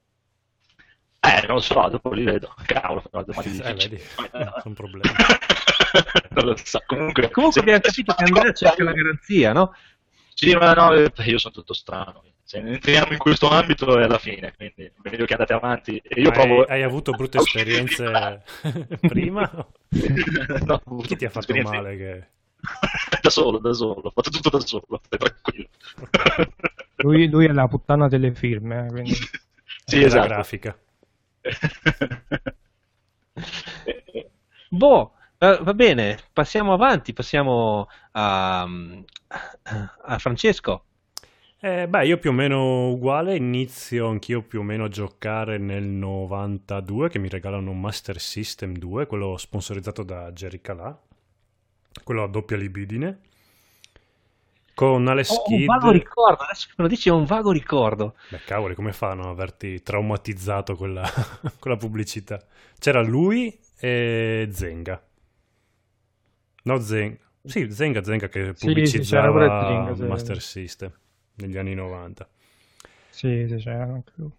[1.24, 2.52] Eh, non lo so, dopo li vedo.
[2.66, 3.98] Cavolo, però è domani Eh, vedi,
[4.62, 5.08] sono problemi.
[6.30, 6.82] non lo so.
[6.86, 9.74] Comunque, Comunque abbiamo capito che Andrea c'è anche la garanzia, no?
[10.34, 12.22] Sì, ma no, eh, io sono tutto strano.
[12.42, 15.96] Se entriamo in questo ambito è la fine, quindi meglio che andate avanti.
[15.96, 16.62] E io Ma provo...
[16.64, 18.42] hai, hai avuto brutte esperienze
[19.00, 19.50] prima?
[20.66, 21.96] No, Chi ti ha fatto esperienze- male?
[21.96, 22.26] Che...
[23.22, 25.68] Da solo, da solo, ho fatto tutto da solo, stai tranquillo.
[26.96, 29.14] Lui, lui è la puttana delle firme, eh, quindi...
[29.84, 30.26] sì, la esatto.
[30.28, 30.78] grafica.
[34.70, 40.84] Boh, eh, va bene, passiamo avanti, passiamo a, a Francesco.
[41.60, 45.84] Eh, beh, io più o meno uguale, inizio anch'io più o meno a giocare nel
[45.84, 50.98] 92 che mi regalano un Master System 2, quello sponsorizzato da Jerry Calà,
[52.02, 53.20] quello a doppia libidine,
[54.74, 55.64] con alle Ho un skid...
[55.64, 58.14] vago ricordo, adesso che me lo dici ho un vago ricordo.
[58.28, 61.04] Beh, cavoli, come fanno a averti traumatizzato quella,
[61.58, 62.44] quella pubblicità?
[62.78, 65.02] C'era lui e Zenga.
[66.64, 67.18] No, Zenga.
[67.44, 70.02] Sì, Zenga, Zenga che Sì, sì, pubblicizzava pure Zenga, sì.
[70.02, 70.92] Master System
[71.36, 72.28] negli anni 90.
[73.08, 74.30] Sì, sì, c'era anche lui.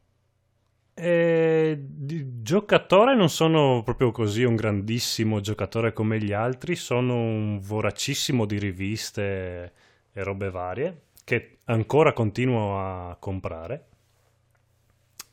[0.97, 7.59] E di giocatore non sono proprio così un grandissimo giocatore come gli altri, sono un
[7.59, 9.73] voracissimo di riviste
[10.17, 13.85] e robe varie che ancora continuo a comprare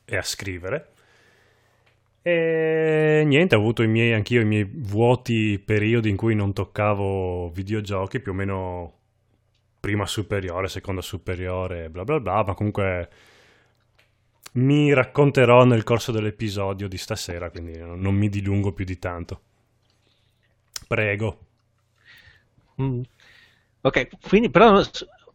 [0.03, 0.91] e a scrivere.
[2.21, 7.49] E niente, ho avuto i miei, anch'io i miei vuoti periodi in cui non toccavo
[7.49, 8.93] videogiochi, più o meno
[9.79, 13.09] prima superiore, seconda superiore, bla bla bla, ma comunque
[14.53, 19.41] mi racconterò nel corso dell'episodio di stasera, quindi non mi dilungo più di tanto.
[20.87, 21.39] Prego.
[22.81, 23.01] Mm.
[23.85, 24.81] Ok, quindi però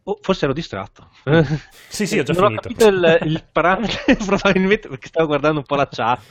[0.03, 1.09] oh, forse ero distratto.
[1.89, 2.67] Sì, sì, ho già non finito.
[2.67, 6.21] ho capito il, il parametro, probabilmente perché stavo guardando un po' la chat.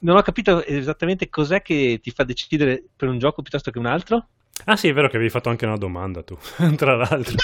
[0.00, 3.86] Non ho capito esattamente cos'è che ti fa decidere per un gioco piuttosto che un
[3.86, 4.28] altro.
[4.64, 6.36] Ah sì, è vero che avevi fatto anche una domanda tu,
[6.76, 7.36] tra l'altro.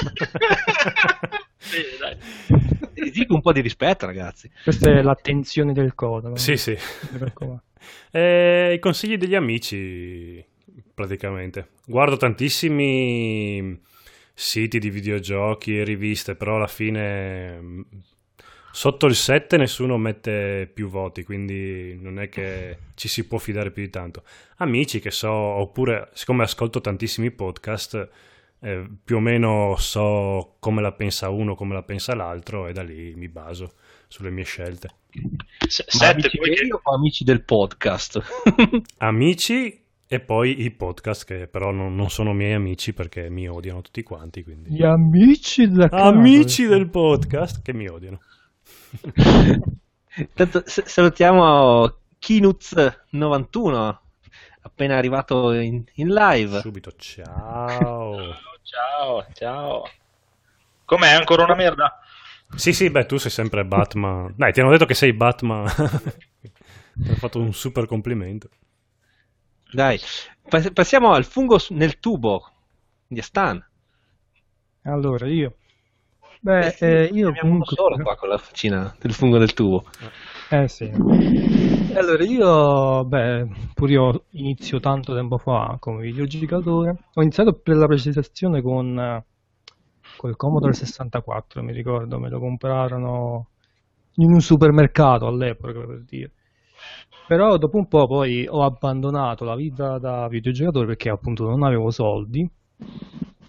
[1.59, 3.11] Sì, dai.
[3.11, 4.50] Dico un po' di rispetto, ragazzi.
[4.62, 6.37] Questa è l'attenzione del codo.
[6.37, 6.76] sì, sì.
[8.11, 10.44] Eh, I consigli degli amici,
[10.94, 11.68] praticamente.
[11.87, 13.80] Guardo tantissimi
[14.35, 17.87] siti di videogiochi e riviste, però alla fine mh,
[18.72, 23.70] sotto il 7 nessuno mette più voti, quindi non è che ci si può fidare
[23.70, 24.24] più di tanto.
[24.56, 28.08] Amici che so, oppure siccome ascolto tantissimi podcast,
[28.61, 32.82] eh, più o meno so come la pensa uno, come la pensa l'altro e da
[32.82, 33.74] lì mi baso
[34.08, 34.88] sulle mie scelte.
[35.14, 36.38] Ma Sette, amici
[36.70, 38.22] o amici del podcast?
[38.98, 39.82] Amici
[40.12, 44.03] e poi i podcast che però non, non sono miei amici perché mi odiano tutti
[44.03, 44.42] quanti.
[44.42, 44.70] Quindi.
[44.70, 45.66] Gli amici.
[45.88, 48.20] Amici del podcast che mi odiano.
[50.35, 53.96] Tanto, salutiamo Kinuz91,
[54.61, 56.61] appena arrivato in, in live.
[56.61, 58.37] Subito, ciao.
[58.62, 59.83] Ciao, ciao.
[60.85, 62.01] Com'è ancora una merda?
[62.55, 64.33] Sì, sì, beh, tu sei sempre Batman.
[64.37, 65.64] Dai, ti hanno detto che sei Batman.
[66.94, 68.48] Mi hanno fatto un super complimento.
[69.72, 69.98] Dai,
[70.48, 72.46] pass- passiamo al fungo nel tubo
[73.06, 73.64] di Stan.
[74.82, 75.56] Allora, io...
[76.40, 77.76] Beh, eh, io Abbiamo uno comunque...
[77.76, 79.85] solo qua con la faccina del fungo del tubo.
[80.50, 80.90] Eh sì.
[81.94, 86.96] Allora, io, beh, pure io inizio tanto tempo fa come videogiocatore.
[87.14, 89.24] Ho iniziato per la precisazione con eh,
[90.16, 93.48] col Commodore 64, mi ricordo, me lo comprarono
[94.16, 96.32] in un supermercato all'epoca, per dire.
[97.26, 101.90] Però dopo un po' poi ho abbandonato la vita da videogiocatore perché appunto non avevo
[101.90, 102.48] soldi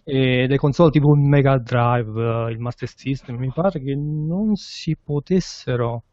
[0.05, 4.97] e le console tipo un Mega Drive, il Master System, mi pare che non si
[5.01, 6.03] potessero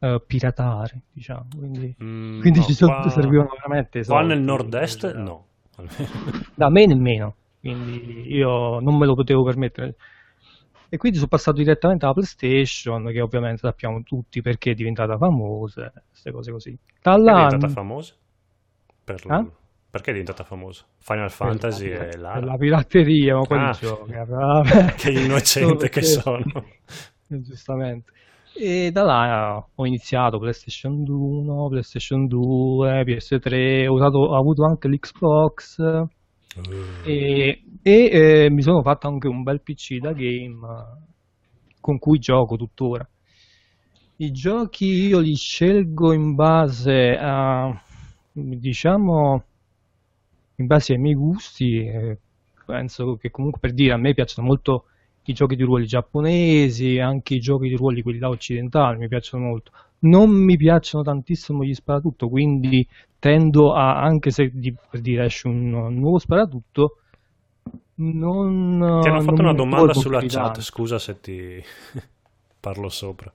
[0.00, 1.48] uh, piratare, diciamo.
[1.56, 4.28] Quindi, Mm, quindi no, ci sono, qua- servivano veramente Qua soldi.
[4.28, 5.18] nel nord-est Esatto.
[5.18, 5.46] no.
[6.56, 9.96] Da me nemmeno, quindi io non me lo potevo permettere.
[10.94, 15.92] E quindi sono passato direttamente alla PlayStation, che ovviamente sappiamo tutti perché è diventata famosa,
[16.08, 16.78] queste cose così.
[17.02, 18.14] Da Perché è diventata famosa?
[19.02, 19.44] Per Ah?
[19.90, 20.84] Perché è diventata famosa?
[21.00, 22.32] Final Fantasy per, e la...
[22.34, 23.70] per la pirateria, ma quali Ah.
[23.72, 24.12] giochi?
[24.96, 26.44] Che innocente che sono.
[27.26, 28.12] Giustamente.
[28.56, 34.86] E da là ho iniziato PlayStation 1, PlayStation 2, PS3, ho, usato- ho avuto anche
[34.86, 35.78] l'Xbox
[37.04, 41.02] e, e, eh, mi sono fatto anche un bel PC da game eh,
[41.80, 43.06] con cui gioco tuttora.
[44.16, 47.76] I giochi io li scelgo in base a,
[48.32, 49.44] diciamo,
[50.56, 51.84] in base ai miei gusti.
[52.64, 54.84] penso che comunque per dire a me piacciono molto
[55.24, 59.44] i giochi di ruoli giapponesi, anche i giochi di ruoli quelli là occidentali mi piacciono
[59.46, 59.72] molto.
[60.04, 62.86] Non mi piacciono tantissimo gli sparatutto, quindi
[63.18, 66.98] tendo a, anche se di- per dire esce un nuovo sparatutto,
[67.96, 69.00] non...
[69.02, 71.62] Ti hanno fatto una domanda sulla chat, scusa se ti
[72.60, 73.32] parlo sopra.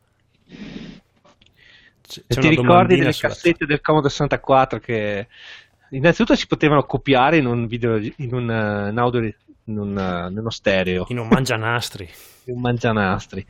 [2.09, 5.27] C'è ti ricordi delle cassette del Commodore 64 che
[5.91, 10.29] innanzitutto si potevano copiare in un video, in un, eh, in audio, in, un, eh,
[10.31, 11.05] in uno stereo.
[11.09, 12.09] In un mangianastri.
[12.45, 13.45] in un mangianastri.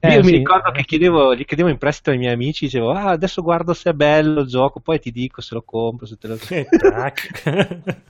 [0.00, 0.36] Eh, Io mi sì.
[0.36, 3.90] ricordo che chiedevo, gli chiedevo in prestito ai miei amici, dicevo, ah, adesso guardo se
[3.90, 6.38] è bello il gioco, poi ti dico se lo compro, se te lo...
[6.48, 6.66] E.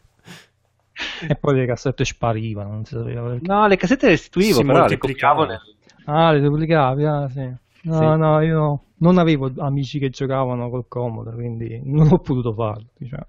[1.28, 3.46] E poi le cassette sparivano, non si sapeva perché.
[3.46, 5.60] No, le cassette le restituivo, Si però le copiavo nel-
[6.04, 7.40] Ah, le duplicavi, ah, sì.
[7.82, 8.18] No, Sì.
[8.18, 13.26] no, io non avevo amici che giocavano col Commodore, quindi non ho potuto farlo, diciamo.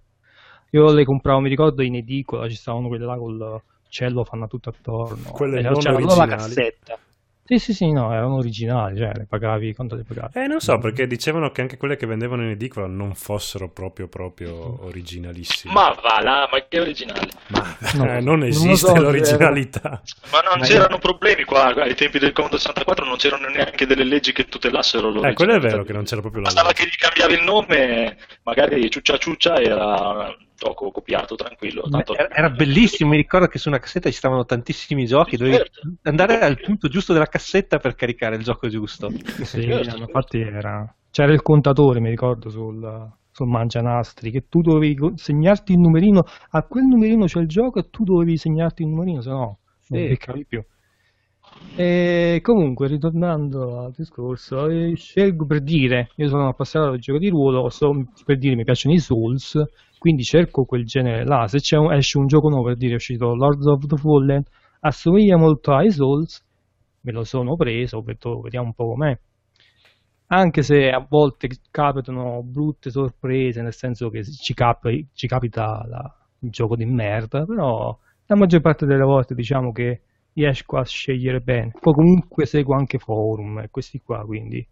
[0.71, 5.32] Io le compravo, mi ricordo in edicola, ci stavano quelle là col cellophane tutto attorno.
[5.32, 6.97] Quelle E non c'era solo la cassetta.
[7.52, 10.40] Sì, sì, sì, no, erano originali, cioè le pagavi, quanto le pagavi?
[10.40, 14.08] Eh, non so, perché dicevano che anche quelle che vendevano in edicola non fossero proprio,
[14.08, 15.74] proprio originalissime.
[15.74, 17.28] Ma va là, ma che originale.
[17.48, 20.02] Ma, No, eh, non non esiste so se l'originalità.
[20.32, 24.06] Ma non Ma c'erano problemi qua, ai tempi del Commodore 64 non c'erano neanche delle
[24.06, 25.68] leggi che tutelassero Eh, quello è l'originalità.
[25.68, 26.84] vero che non c'era proprio la Bastava legge.
[26.84, 31.82] che gli cambiavi il nome, magari ciuccia ciuccia era gioco copiato, tranquillo.
[31.89, 32.15] Tanto...
[32.15, 35.82] Era, era bellissimo, mi ricordo che su una cassetta ci stavano tantissimi giochi, dovevi Certo.
[36.04, 39.12] andare al punto giusto della cassetta per caricare il gioco giusto.
[39.41, 39.97] Sì, certo.
[39.97, 40.95] infatti era...
[41.10, 46.62] c'era il contatore, mi ricordo, sul, sul mangianastri, che tu dovevi segnarti il numerino, a
[46.63, 50.08] quel numerino c'è il gioco e tu dovevi segnarti il numerino, se no non Sì.
[50.08, 50.63] beccavi più.
[51.74, 57.30] E comunque, ritornando al discorso, eh, scelgo per dire, io sono appassionato al gioco di
[57.30, 59.60] ruolo, so- per dire mi piacciono i Souls,
[60.02, 61.48] quindi cerco quel genere là.
[61.48, 64.44] Se un- esce un gioco nuovo, per dire è uscito Lords of the Fallen,
[64.82, 66.44] assomiglia molto ai Souls,
[67.02, 69.16] me lo sono preso, detto vediamo un po' com'è.
[70.34, 76.16] Anche se a volte capitano brutte sorprese, nel senso che ci, cap- ci capita la-
[76.40, 80.02] il gioco di merda, però la maggior parte delle volte diciamo che
[80.34, 81.72] riesco a scegliere bene.
[81.80, 84.66] Poi comunque seguo anche forum e questi qua, quindi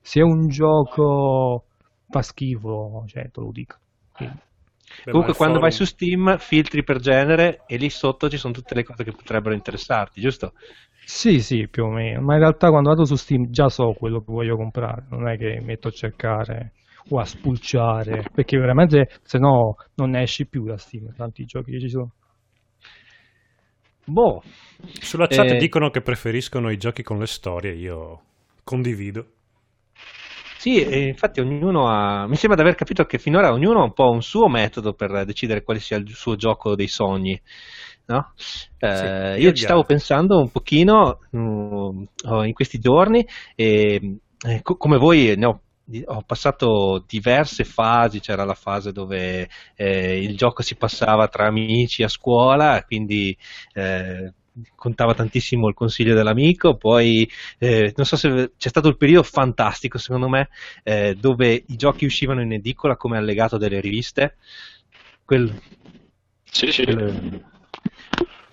[0.00, 1.66] se un gioco
[2.08, 3.76] fa schifo, cioè te lo dico.
[4.12, 4.40] Quindi,
[5.04, 8.52] Beh, Comunque, quando vai forum- su Steam, filtri per genere e lì sotto ci sono
[8.52, 10.54] tutte le cose che potrebbero interessarti, giusto?
[11.08, 14.18] Sì, sì, più o meno, ma in realtà quando vado su Steam già so quello
[14.20, 16.74] che voglio comprare, non è che metto a cercare
[17.08, 21.80] o a spulciare, perché veramente se no non esci più da Steam, tanti giochi che
[21.80, 22.12] ci sono.
[24.06, 24.42] Boh,
[25.00, 28.22] Sulla chat Eh, dicono che preferiscono i giochi con le storie, io
[28.64, 29.35] condivido.
[30.66, 32.26] Sì, infatti ognuno ha.
[32.26, 35.24] Mi sembra di aver capito che finora ognuno ha un po' un suo metodo per
[35.24, 37.40] decidere quale sia il suo gioco dei sogni.
[38.06, 38.32] No?
[38.78, 43.24] Eh, Sì, io ci stavo pensando un pochino mm, oh, in questi giorni
[43.54, 45.60] e eh, co- come voi ne ho,
[46.06, 52.02] ho passato diverse fasi, c'era la fase dove eh, il gioco si passava tra amici
[52.02, 53.36] a scuola, quindi
[53.72, 54.32] eh,
[54.74, 57.28] contava tantissimo il consiglio dell'amico, poi
[57.58, 60.48] eh, non so se c'è stato il periodo fantastico secondo me
[60.82, 64.36] eh, dove i giochi uscivano in edicola come allegato delle riviste.
[65.24, 65.52] Quel,
[66.44, 66.84] Sì, sì.
[66.84, 67.44] quel-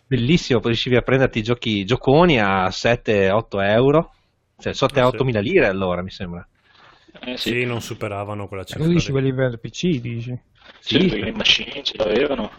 [0.08, 4.14] bellissimo, poi riuscivi a prenderti i giochi gioconi a 7-8 euro,
[4.60, 5.24] cioè 7-8 Ah, sì.
[5.24, 6.46] mila lire allora mi sembra.
[7.22, 7.50] Eh, sì.
[7.50, 8.84] Sì, non superavano quella cifra.
[8.84, 10.38] Tu dici quelli per PC, dici?
[10.80, 11.08] Sì, Sì.
[11.08, 12.52] perché le machine ce l'avevano.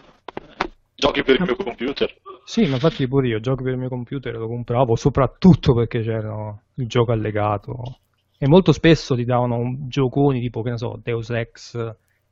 [0.94, 2.14] Giochi per il mio computer.
[2.46, 6.56] Sì, ma infatti pure io giochi per il mio computer lo compravo soprattutto perché c'era
[6.74, 8.00] il gioco allegato
[8.38, 11.74] E molto spesso ti davano gioconi tipo, che ne so, Deus Ex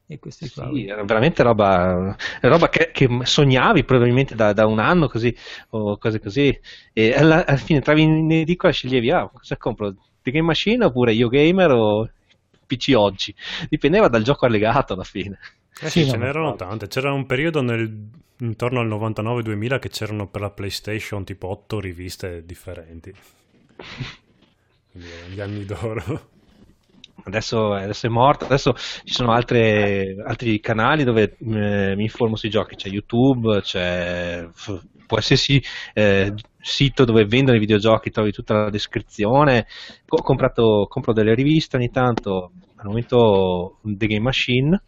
[0.06, 0.72] e questi qua.
[0.74, 5.34] Sì, era veramente roba, roba che, che sognavi probabilmente da, da un anno così,
[5.70, 6.58] o cose così.
[6.92, 9.94] E alla, alla fine entravi in edicola e sceglievi, ah, cosa compro?
[10.22, 12.10] The Game Machine oppure Io Gamer o
[12.66, 13.34] PC oggi?
[13.68, 15.38] Dipendeva dal gioco allegato alla fine.
[15.78, 16.86] Eh sì, Sì, ce no, n'erano tante.
[16.86, 18.08] C'era un periodo nel-
[18.42, 23.12] intorno al 99-2000 che c'erano per la PlayStation tipo 8 riviste differenti.
[24.90, 26.30] Quindi gli anni d'oro.
[27.24, 28.74] Adesso, adesso è morto, adesso
[29.04, 34.48] ci sono altre- altri canali dove eh, mi informo sui giochi, c'è YouTube, c'è
[35.06, 35.62] qualsiasi
[35.94, 39.66] eh, sito dove vendono i videogiochi, trovi tutta la descrizione.
[40.08, 44.82] Ho comprato, compro delle riviste ogni tanto, al momento The Game Machine,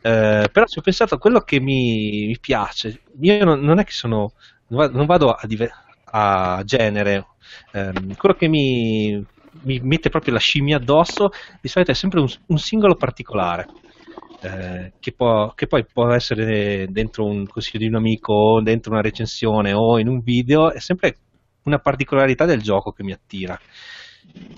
[0.00, 3.02] eh, però ci ho pensato a quello che mi, mi piace.
[3.20, 4.32] Io non, non è che sono,
[4.68, 5.70] non vado, a, dive-
[6.04, 7.26] a genere,
[7.72, 9.24] ehm, quello che mi,
[9.62, 11.30] mi mette proprio la scimmia addosso
[11.60, 13.72] di solito è sempre un, un singolo particolare.
[14.40, 18.92] eh, che, può- che poi può essere dentro un consiglio di un amico, o dentro
[18.92, 21.18] una recensione o in un video, è sempre
[21.62, 23.60] una particolarità del gioco che mi attira.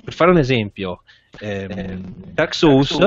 [0.03, 1.03] Per fare un esempio,
[1.36, 2.99] ehm, Dark Souls,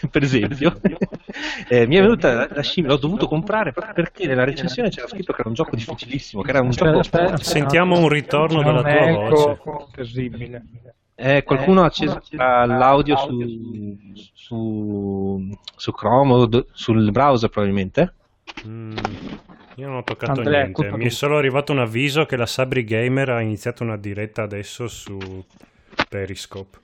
[0.10, 0.80] per esempio,
[1.68, 5.06] eh, mi è venuta la, la scimmia, l'ho dovuto comprare proprio perché nella recensione c'era
[5.08, 7.50] scritto che era un gioco difficilissimo, che era un Aspetta, gioco aspetta, aspetta.
[7.50, 9.60] Sentiamo un ritorno dalla tua voce.
[9.92, 10.62] Terribile.
[11.16, 18.14] Eh, qualcuno ha acceso l'audio su, su, su Chrome o do- sul browser probabilmente?
[18.66, 18.96] Mm,
[19.76, 20.90] io non ho toccato Andrea, niente.
[20.96, 24.88] Mi è solo arrivato un avviso che la Sabri Gamer ha iniziato una diretta adesso
[24.88, 25.44] su
[26.08, 26.78] Periscope.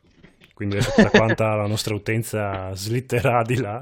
[0.61, 3.81] Quindi adesso tutta quanta la nostra utenza slitterà di là.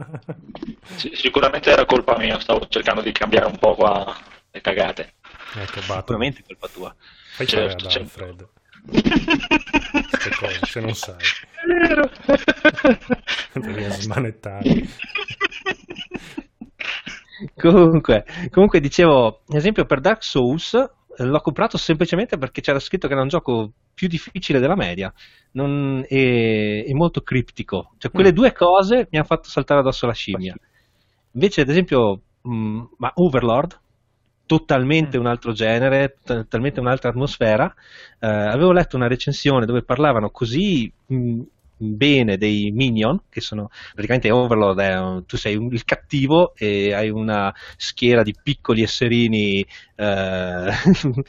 [0.95, 4.16] Sì, sicuramente era colpa mia, stavo cercando di cambiare un po' qua
[4.49, 5.14] le cagate.
[5.57, 5.81] Ecco.
[5.81, 6.95] Sicuramente è colpa tua.
[7.35, 8.22] Fai Certo, certo, certo.
[8.22, 8.49] Alfred.
[10.09, 11.16] Queste cose, se non sai.
[13.55, 14.87] Devi smanettare.
[17.57, 23.09] Comunque, comunque dicevo, ad esempio per Dark Souls eh, l'ho comprato semplicemente perché c'era scritto
[23.09, 25.12] che era un gioco più difficile della media
[25.53, 27.94] non- e, e molto criptico.
[27.99, 30.57] Cioè, quelle due cose mi hanno fatto saltare addosso la scimmia.
[31.32, 33.80] Invece, ad esempio, mh, ma Overlord,
[34.46, 37.74] totalmente un altro genere, totalmente un'altra atmosfera.
[38.20, 41.40] Eh, avevo letto una recensione dove parlavano così mh,
[41.79, 47.09] bene dei minion, che sono praticamente Overlord, un- tu sei un- il cattivo e hai
[47.11, 49.64] una schiera di piccoli esserini
[49.97, 50.70] eh,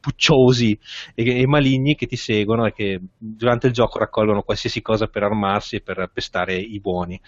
[0.00, 0.78] pucciosi
[1.14, 5.22] e, e maligni che ti seguono e che durante il gioco raccolgono qualsiasi cosa per
[5.24, 7.20] armarsi e per pestare i buoni.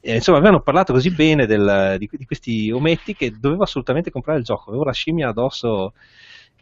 [0.00, 4.38] E, insomma, avevano parlato così bene del- di, di questi ometti che dovevo assolutamente comprare
[4.38, 4.68] il gioco.
[4.70, 5.94] Avevo la scimmia addosso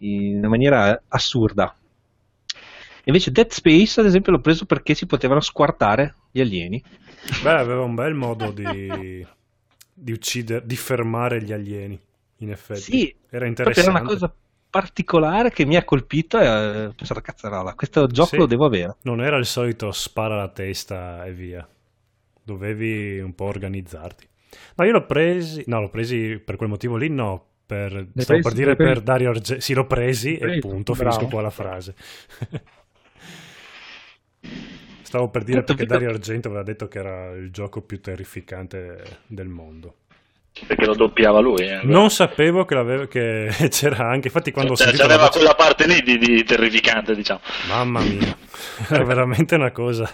[0.00, 1.74] in una maniera assurda.
[3.04, 6.82] Invece Dead Space, ad esempio, l'ho preso perché si potevano squartare gli alieni.
[7.42, 9.26] Beh, aveva un bel modo di,
[9.92, 11.98] di uccidere, di fermare gli alieni.
[12.38, 13.90] In effetti, Sì, era interessante.
[13.90, 14.32] era una cosa
[14.70, 18.36] particolare che mi ha colpito e eh, ho pensato, cazzarola, questo gioco Sì.
[18.36, 18.96] lo devo avere.
[19.02, 21.66] Non era il solito spara la testa e via.
[22.42, 24.26] Dovevi un po' organizzarti.
[24.76, 25.62] No, io l'ho presi.
[25.66, 27.08] No, l'ho presi per quel motivo lì.
[27.10, 28.42] No, per, stavo presi?
[28.42, 29.60] per dire per Dario Argento.
[29.60, 30.94] Sì, l'ho presi e Presi, punto.
[30.94, 31.10] bravo.
[31.10, 31.94] Finisco qua la frase.
[35.02, 39.48] Stavo per dire perché Dario Argento aveva detto che era il gioco più terrificante del
[39.48, 39.94] mondo.
[40.66, 41.62] Perché lo doppiava lui.
[41.66, 41.80] eh.
[41.84, 44.28] Non sapevo che, che c'era anche.
[44.28, 47.40] Infatti, quando ho Cioè, sentito la c'aveva voce- quella parte lì di, di terrificante, diciamo.
[47.68, 48.36] Mamma mia,
[48.88, 50.08] era veramente una cosa.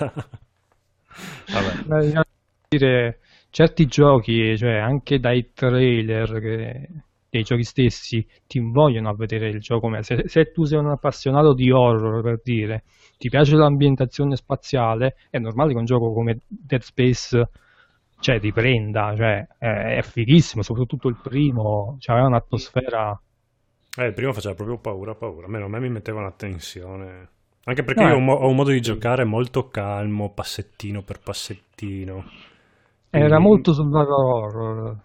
[1.52, 2.22] Vabbè.
[2.68, 3.18] Dire,
[3.50, 6.88] certi giochi, cioè anche dai trailer che-
[7.28, 9.90] dei giochi stessi, ti vogliono a vedere il gioco.
[10.02, 12.84] Se, se tu sei un appassionato di horror, per dire,
[13.16, 17.48] ti piace l'ambientazione spaziale, è normale che un gioco come Dead Space
[18.18, 23.20] cioè, ti prenda, cioè, è, è fighissimo, soprattutto il primo, cioè, aveva un'atmosfera...
[23.98, 25.46] Eh, il primo faceva proprio paura, paura.
[25.46, 27.28] Almeno a me mi metteva una tensione.
[27.64, 30.32] Anche perché No, io ho un, mo- eh, ho un modo di giocare molto calmo,
[30.32, 32.24] passettino per passettino.
[33.10, 33.40] Era Mm.
[33.40, 34.96] molto survival horror,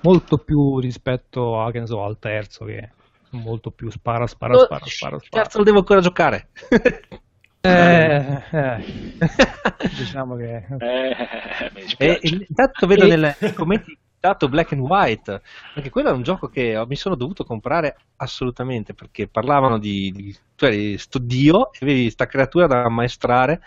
[0.00, 2.90] molto più rispetto a, che ne so, al terzo, che è
[3.32, 5.44] molto più spara, spara, spara, spara, spara.
[5.44, 6.48] Cazzo, lo devo ancora giocare.
[7.68, 8.84] Eh, eh.
[9.96, 12.20] diciamo che Eh, mi E dispiace.
[12.48, 15.42] intanto vedo E- nel- nei commenti citato Black and White,
[15.74, 20.36] anche quello è un gioco che mi sono dovuto comprare assolutamente perché parlavano di, di
[20.56, 23.60] tu eri sto dio e avevi sta creatura da ammaestrare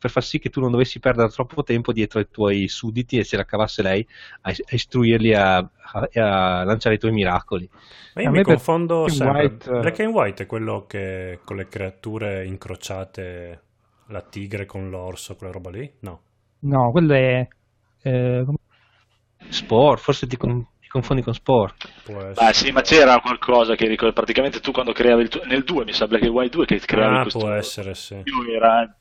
[0.00, 3.24] per far sì che tu non dovessi perdere troppo tempo dietro ai tuoi sudditi e
[3.24, 4.06] se la cavasse lei
[4.42, 5.70] a, a istruirli a, a-
[6.60, 7.68] a lanciare i tuoi miracoli.
[8.12, 9.56] Ma io A mi me per confondo Black and sempre.
[9.60, 9.86] White, eh.
[9.86, 13.62] Black and White è quello che con le creature incrociate
[14.08, 15.90] la tigre con l'orso, quella roba lì?
[16.00, 16.20] No.
[16.60, 17.46] No, quello è...
[18.02, 18.44] Eh,
[19.50, 22.46] Spore, forse ti, con- ti confondi con essere.
[22.46, 24.14] Beh, sì, ma c'era qualcosa che ricordo.
[24.14, 25.42] Praticamente tu quando creavi il tuo.
[25.44, 27.38] Nel 2 mi sa Black and White 2 che creavi ah, questo.
[27.38, 28.22] può essere, sì.
[28.54, 28.94] Era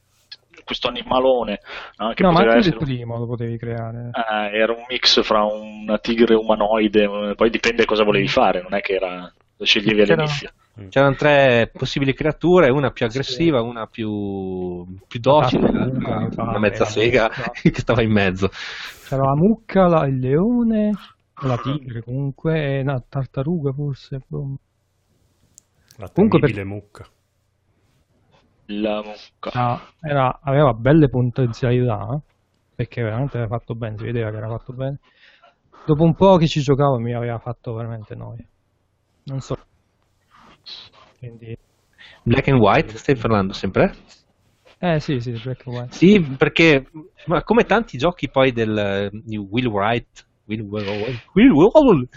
[0.64, 1.60] questo animalone.
[1.98, 4.10] no, che No, ma anche il essere un- primo lo potevi creare.
[4.12, 8.82] Ah, era un mix fra una tigre umanoide, poi dipende cosa volevi fare, non è
[8.82, 10.52] che era lo sceglievi all'inizio.
[10.90, 15.68] C'erano tre possibili creature, una più aggressiva, una più, più docile,
[16.06, 17.30] Ah, una mezza sega
[17.62, 18.50] che stava in mezzo.
[19.02, 20.94] C'era la mucca, la- il leone,
[21.40, 24.22] la tigre comunque, e una tartaruga forse.
[24.28, 24.58] boh.
[25.98, 27.06] La Comunque temibile mucca.
[28.68, 29.52] La mucca.
[29.54, 32.22] Ah, era- aveva belle potenzialità, eh,
[32.76, 35.00] perché veramente aveva fatto bene, si vedeva che era fatto bene.
[35.86, 38.46] Dopo un po' che ci giocavo mi aveva fatto veramente noia.
[39.28, 39.58] Non so.
[41.20, 41.58] Quindi,
[42.24, 43.94] Black and White, stai parlando sempre?
[44.80, 45.96] eh sì, sì, Black and White.
[45.96, 46.90] Sì, perché
[47.26, 50.86] ma come tanti giochi poi del di Will Wright, Will, Will,
[51.34, 52.08] Will, Will-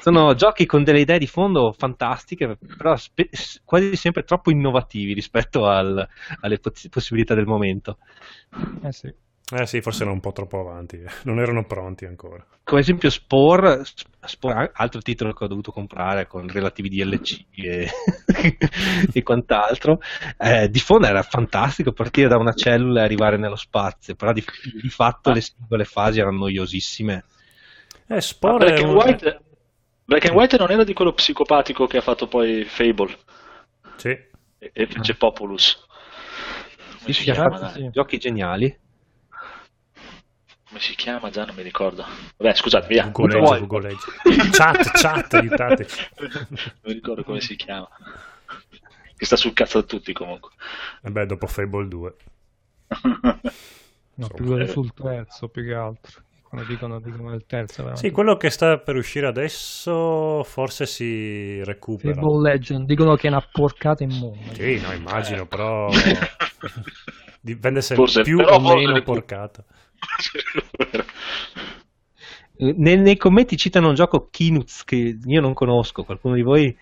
[0.00, 3.30] sono giochi con delle idee di fondo fantastiche, però spe-
[3.64, 6.06] quasi sempre troppo innovativi rispetto al-
[6.40, 7.98] alle poss- possibilità del momento.
[8.82, 9.12] Eh sì.
[9.52, 11.02] Eh sì, forse erano un po' troppo avanti.
[11.24, 12.44] Non erano pronti ancora.
[12.62, 13.82] Come esempio Spore,
[14.20, 17.88] Spore, altro titolo che ho dovuto comprare con relativi DLC e,
[19.12, 19.98] e quant'altro.
[20.38, 24.44] Eh, di fondo era fantastico partire da una cellula e arrivare nello spazio, però di,
[24.80, 27.24] di fatto le singole fasi erano noiosissime.
[28.06, 29.40] Eh, Spore Black è and White,
[30.04, 33.16] Black and White non era di quello psicopatico che ha fatto poi Fable
[33.96, 34.08] Sì.
[34.08, 35.84] e, e fece Populus.
[36.98, 37.58] Come Sì, si chiama?
[37.58, 37.72] dai?
[37.72, 37.90] sì.
[37.90, 38.78] giochi geniali.
[40.70, 41.30] Come si chiama?
[41.30, 42.04] Già non mi ricordo.
[42.36, 43.08] Vabbè, scusate, via.
[43.08, 43.58] Google vuoi?
[43.58, 43.96] Google
[44.52, 45.84] Chat, chat, aiutate.
[46.22, 47.88] non mi ricordo come si chiama.
[49.16, 50.50] Che sta sul cazzo a tutti comunque.
[51.02, 52.14] E beh, dopo Fable 2.
[54.14, 54.68] No, più eh.
[54.68, 56.20] sul terzo più che altro.
[56.48, 58.06] Quando dicono, dicono il terzo, veramente.
[58.06, 62.14] Sì, quello che sta per uscire adesso forse si recupera.
[62.14, 64.52] Fable Legend dicono che è una porcata immonda.
[64.52, 65.88] Sì, no, immagino, però
[67.42, 69.64] dipende se Forse- più però o meno recu- porcata.
[69.64, 69.88] Eh,
[72.56, 76.76] Nei, nei commenti citano un gioco Kinuz che io non conosco, qualcuno di voi?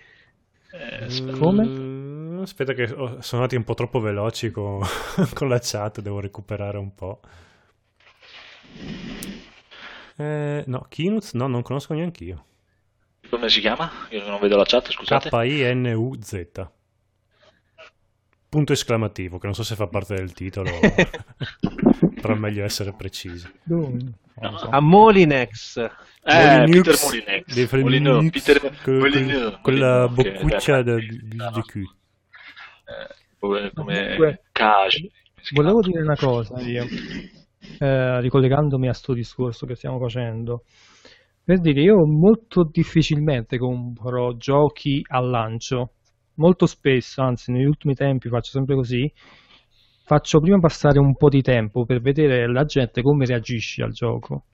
[0.70, 1.38] Eh, aspetta.
[1.38, 1.64] Come?
[1.64, 4.80] Mm, Aspetta che sono andati un po' troppo veloci con,
[5.34, 7.20] con la chat, devo recuperare un po'.
[10.16, 12.44] Eh, no, Kinuz no, non conosco neanche io.
[13.30, 13.90] Come si chiama?
[14.10, 15.28] Io non vedo la chat, scusate.
[15.30, 16.70] K-I-N-U-Z.
[18.48, 20.70] Punto esclamativo, che non so se fa parte del titolo,
[22.20, 23.46] però è meglio essere precisi.
[24.70, 25.76] A Molinex.
[25.76, 27.72] Eh, Peter Molinex.
[27.72, 29.60] Molineux, Peter Molineux.
[29.60, 31.96] quella boccuccia di, di cul.
[33.58, 35.10] eh, come, Cage.
[35.54, 36.84] Volevo dire una cosa io,
[37.78, 40.64] eh, ricollegandomi a sto discorso che stiamo facendo.
[41.44, 45.92] Per dire, io molto difficilmente compro giochi al lancio,
[46.38, 49.10] molto spesso, anzi negli ultimi tempi faccio sempre così,
[50.04, 54.44] faccio prima passare un po' di tempo per vedere la gente come reagisce al gioco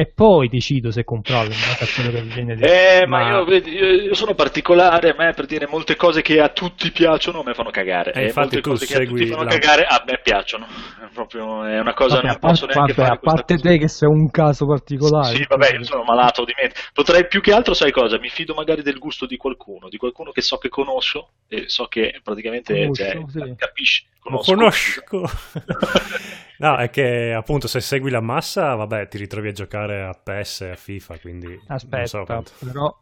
[0.00, 2.72] e poi decido se comprarlo in base a quello che viene detto.
[2.72, 6.40] Eh, ma, io, vedi, io, io sono particolare, a me per dire molte cose che
[6.40, 8.14] a tutti piacciono a me fanno cagare.
[8.14, 10.18] Eh, e infatti molte tu cose che a segui tutti fanno la- cagare a me
[10.22, 10.64] piacciono.
[10.64, 13.56] È proprio è una cosa, Vabbè, non a posso parte, neanche vabbè, fare a parte
[13.56, 15.36] te che sei un caso particolare.
[15.36, 16.76] Sì, vabbè, io sono malato di mente.
[16.94, 18.18] Potrei più che altro, sai cosa?
[18.18, 21.88] Mi fido magari del gusto di qualcuno, di qualcuno che so che conosco e so
[21.88, 23.54] che praticamente Conosco, cioè, sì.
[23.54, 24.06] capisci.
[24.22, 25.24] Lo Conosco.
[26.60, 30.60] no, è che appunto se segui la massa, vabbè, ti ritrovi a giocare a PES
[30.62, 32.52] e a FIFA, quindi non so Aspetta, quanto.
[32.58, 32.94] però,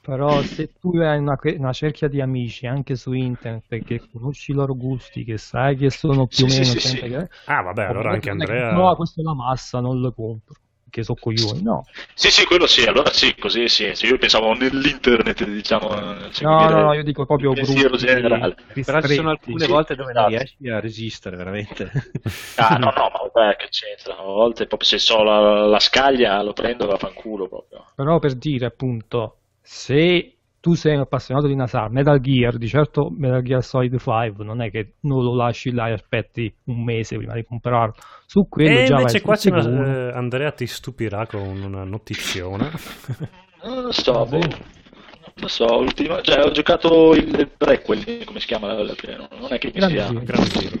[0.00, 4.54] però se tu hai una, una cerchia di amici anche su internet perché conosci i
[4.54, 7.82] loro gusti, che sai che sono più o Sì, meno sì, sì, che- Ah, vabbè,
[7.84, 8.64] allora anche che, Andrea...
[8.68, 10.54] No, questa è la massa, non lo compro.
[10.96, 11.90] Che so coglioni, no.
[12.14, 13.94] Sì, sì, quello sì, allora sì, così sì.
[13.94, 16.24] Sì, io pensavo nell'internet, diciamo.
[16.24, 18.54] eh, No, no, no, io dico proprio gruppi generale.
[18.84, 20.26] Però ci sono alcune sì, volte dove non esatto.
[20.26, 21.90] riesci a resistere, veramente.
[22.58, 24.16] Ah, no, no, ma vabbè, che c'entra?
[24.18, 27.84] A volte proprio se so la, la scaglia lo prendo e vaffanculo proprio.
[27.94, 30.35] Però per dire appunto, se
[30.66, 34.60] tu sei un appassionato di NASA, Metal Gear, di certo Metal Gear Solid 5, non
[34.60, 37.94] è che non lo lasci là e aspetti un mese prima di comprarlo.
[38.26, 42.70] Su quello E già invece qua c'è una- eh, Andrea ti stupirà con una notizione.
[43.62, 44.40] Non lo so, boh.
[44.42, 44.48] sì?
[44.48, 48.72] Non lo so, ultima- cioè, ho giocato il prequel, come si chiama?
[48.72, 48.92] la-
[49.38, 50.06] Non è che mi Grande sia...
[50.08, 50.20] Zero.
[50.24, 50.80] Gran Zero.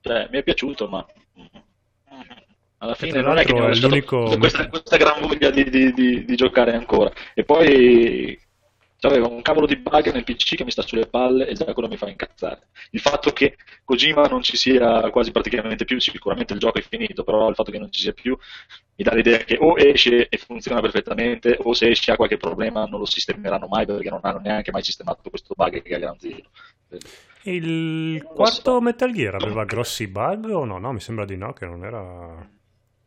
[0.00, 1.06] Cioè, mi è piaciuto, ma...
[2.78, 6.24] Alla fine non è che mi è l'unico- questa, questa gran voglia di, di- di-
[6.24, 7.10] di giocare ancora.
[7.32, 8.36] E poi
[9.06, 11.88] aveva un cavolo di bug nel PC che mi sta sulle palle e già quello
[11.88, 12.68] mi fa incazzare.
[12.90, 17.24] Il fatto che Kojima non ci sia quasi praticamente più, sicuramente il gioco è finito,
[17.24, 18.36] però il fatto che non ci sia più
[18.96, 22.84] mi dà l'idea che o esce e funziona perfettamente, o se esce ha qualche problema
[22.84, 26.50] non lo sistemeranno mai perché non hanno neanche mai sistemato questo bug che è Zero.
[27.42, 30.78] Il quarto Metal Gear aveva grossi bug o no?
[30.78, 32.48] No, mi sembra di no, che non era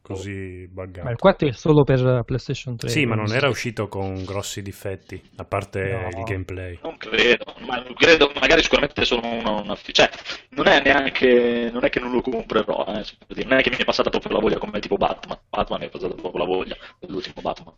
[0.08, 1.04] così buggato.
[1.04, 2.88] Ma il 4 è solo per PlayStation 3.
[2.88, 6.20] Sì, ma non era uscito con grossi difetti, a parte no.
[6.20, 6.80] il gameplay.
[6.82, 10.10] Non credo, ma credo, magari sicuramente sono una, una cioè,
[10.52, 13.04] non è neanche, non è che non lo comprerò, eh,
[13.44, 15.90] non è che mi è passata proprio la voglia come tipo Batman, Batman mi è
[15.90, 17.74] passata proprio la voglia dell'ultimo Batman.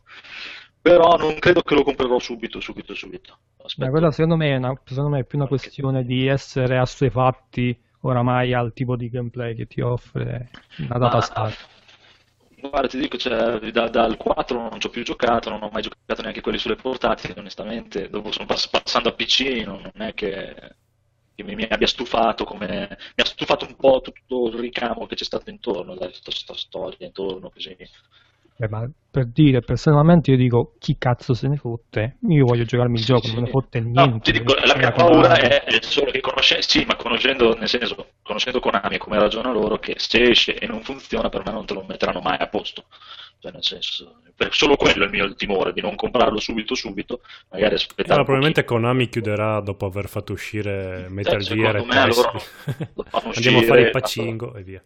[0.82, 3.40] Però non credo che lo comprerò subito, subito, subito.
[3.76, 7.78] Beh, quella secondo me, è una, secondo me è più una questione di essere assuefatti
[8.02, 11.78] oramai al tipo di gameplay che ti offre una data start.
[12.62, 15.82] Guarda, ti dico, cioè, da, dal 4 non ci ho più giocato, non ho mai
[15.82, 18.10] giocato neanche quelli sulle portatili, onestamente.
[18.10, 20.76] Dopo sono pass- passando a PC, non, è che,
[21.36, 22.88] che mi, mi, abbia stufato come...
[23.16, 27.06] Mi ha stufato un po' tutto il ricamo che c'è stato intorno, tutta questa storia
[27.06, 27.76] intorno, così.
[28.60, 33.00] Beh, ma per dire, personalmente io dico chi cazzo se ne fotte, io voglio giocarmi
[33.00, 34.02] il gioco, sì, non me ne fotte niente.
[34.02, 37.70] No, ti dico, la mia paura è, è, solo che conosce, sì, ma conoscendo, nel
[37.70, 41.54] senso, conoscendo Konami e come ragiona loro, che se esce e non funziona per me
[41.54, 42.84] non te lo metteranno mai a posto.
[43.40, 47.76] Cioè, nel senso, solo quello è il mio timore, di non comprarlo subito subito, magari
[47.76, 48.10] aspettare.
[48.10, 51.80] Allora, probabilmente Konami chiuderà dopo aver fatto uscire Metal Gear e
[53.34, 54.84] Andiamo a fare il pacingo e via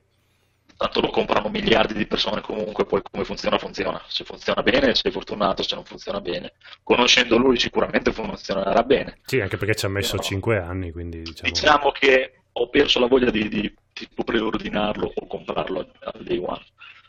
[0.83, 5.11] tanto lo comprano miliardi di persone comunque, poi come funziona funziona, se funziona bene sei
[5.11, 9.19] fortunato, se non funziona bene, conoscendo lui sicuramente funzionerà bene.
[9.23, 11.49] Sì, anche perché ci ha messo Però, 5 anni, quindi diciamo...
[11.49, 11.91] diciamo...
[11.91, 16.63] che ho perso la voglia di, di tipo preordinarlo o comprarlo al day one,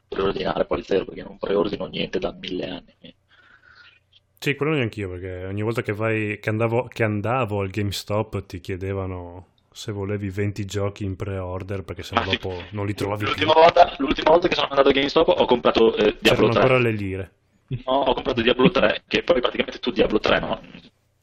[0.09, 3.17] preordinare poi zero perché non preordino niente da mille anni.
[4.39, 8.61] Sì, quello neanch'io, perché ogni volta che, vai, che, andavo, che andavo al GameStop ti
[8.61, 13.61] chiedevano se volevi 20 giochi in pre-order perché sennò dopo non li trovavi l'ultima più.
[13.61, 16.61] Volta, l'ultima volta che sono andato a GameStop ho comprato eh, Diablo 3.
[16.61, 17.33] ancora le lire.
[17.67, 20.61] No, ho comprato Diablo 3, che poi praticamente tu Diablo 3 no,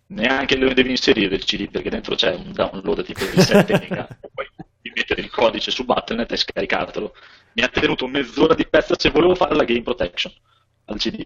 [0.08, 4.06] neanche lo devi inserire il CD perché dentro c'è un download tipo di 7 mega
[4.34, 4.46] poi
[4.82, 7.14] devi mettere il codice su Battle.net e scaricatelo.
[7.54, 10.34] Mi ha tenuto mezz'ora di pezzo se volevo fare la game protection
[10.86, 11.26] al CD.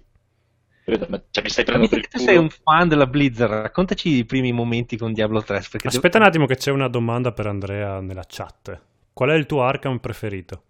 [0.85, 4.51] Cioè, mi stai prendendo per il tu sei un fan della Blizzard, raccontaci i primi
[4.51, 5.57] momenti con Diablo 3.
[5.57, 6.17] Aspetta devo...
[6.17, 8.79] un attimo che c'è una domanda per Andrea nella chat.
[9.11, 10.63] Qual è il tuo Arkham preferito?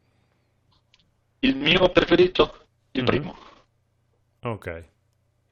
[1.40, 2.68] Il mio preferito?
[2.92, 3.06] Il mm-hmm.
[3.06, 3.38] primo.
[4.44, 4.86] Ok.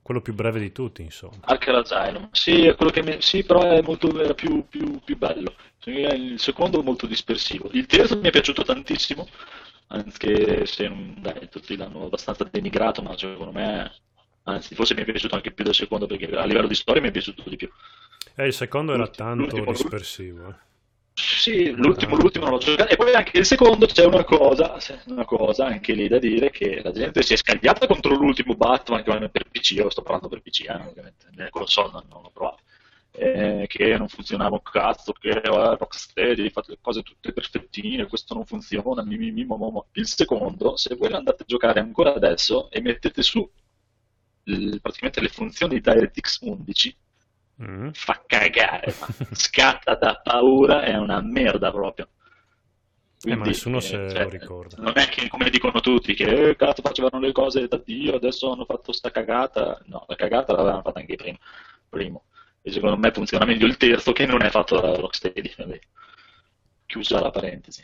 [0.01, 1.39] Quello più breve di tutti, insomma.
[1.41, 2.29] Arkham Asylum.
[2.31, 3.17] Sì, è quello che mi...
[3.19, 5.55] sì però è molto, era più, più, più bello.
[5.85, 7.69] Il secondo è molto dispersivo.
[7.73, 9.27] Il terzo mi è piaciuto tantissimo,
[9.87, 13.91] anche se dai, tutti l'hanno abbastanza denigrato, ma secondo me
[14.43, 17.09] anzi forse mi è piaciuto anche più del secondo perché a livello di storia mi
[17.09, 17.69] è piaciuto di più.
[18.35, 20.49] Eh, il secondo era tanto dispersivo.
[20.49, 20.71] Eh.
[21.15, 22.91] Sì, l'ultimo, l'ultimo non l'ho giocato.
[22.91, 26.81] E poi anche il secondo c'è una cosa, una cosa anche lì da dire che
[26.83, 30.41] la gente si è scagliata contro l'ultimo Batman che per PC, io sto parlando per
[30.41, 32.63] PC, eh, ovviamente, nel console non, non l'ho provato.
[33.15, 38.33] Eh, che non funzionava un cazzo, che eh, Rocksteady, fate le cose tutte perfettine, questo
[38.33, 39.45] non funziona, mi, mi, mi,
[39.91, 43.47] Il secondo, se voi andate a giocare ancora adesso e mettete su
[44.43, 46.97] praticamente le funzioni di DirectX 11
[47.63, 47.89] mm.
[47.93, 48.93] fa cagare,
[49.31, 52.09] scatta da paura, è una merda proprio.
[53.23, 54.81] Quindi, eh, ma nessuno se cioè, lo ricorda.
[54.81, 58.51] Non è che come dicono tutti che eh, cazzo facevano le cose da Dio, adesso
[58.51, 59.81] hanno fatto sta cagata.
[59.85, 61.37] No, la cagata l'avevano fatta anche prima.
[61.87, 62.25] Primo.
[62.61, 65.53] E secondo me funziona meglio il terzo che non è fatto da Rocksteady.
[66.85, 67.81] Chiusa la parentesi.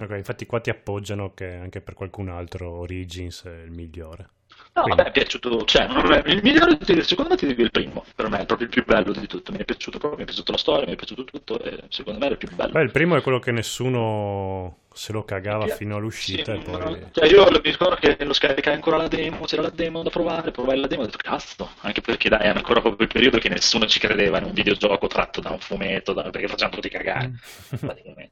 [0.00, 4.28] Ok, infatti qua ti appoggiano che anche per qualcun altro Origins è il migliore.
[4.72, 5.02] No, Quindi.
[5.02, 8.40] vabbè, è piaciuto, cioè, è, il migliore, secondo me ti dico il primo, per me
[8.40, 10.58] è proprio il più bello di tutto, mi è piaciuto proprio, mi è piaciuta la
[10.58, 12.70] storia, mi è piaciuto tutto e secondo me è il più bello.
[12.70, 16.62] Beh, il primo è quello che nessuno se lo cagava Perché, fino all'uscita sì, e
[16.62, 17.06] poi...
[17.10, 20.52] Cioè io mi ricordo che lo scaricai ancora la demo, c'era la demo da provare,
[20.52, 23.38] provai la demo e ho detto cazzo, anche perché dai, è ancora proprio il periodo
[23.38, 26.88] che nessuno ci credeva in un videogioco tratto da un fumetto, da, perché facciamo tutti
[26.88, 27.76] cagare, mm.
[27.80, 28.30] praticamente.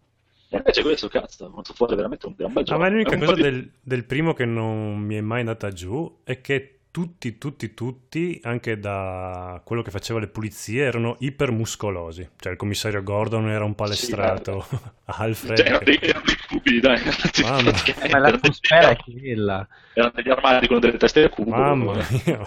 [0.50, 2.80] E invece questo cazzo è venuto fuori veramente un gran bel gioco.
[2.80, 3.42] Ma l'unica cosa di...
[3.42, 8.40] del, del, primo che non mi è mai andata giù è che tutti, tutti, tutti,
[8.44, 12.30] anche da quello che faceva le pulizie, erano ipermuscolosi.
[12.38, 15.58] Cioè il commissario Gordon era un palestrato, sì, Alfred...
[15.58, 17.00] Cioè, erano dei, erano dei cubi, dai.
[17.42, 17.72] Mamma
[18.10, 19.68] Ma l'atmosfera è quella.
[19.92, 21.50] Erano degli armadi con delle teste a cubo.
[21.50, 22.46] Mamma mia.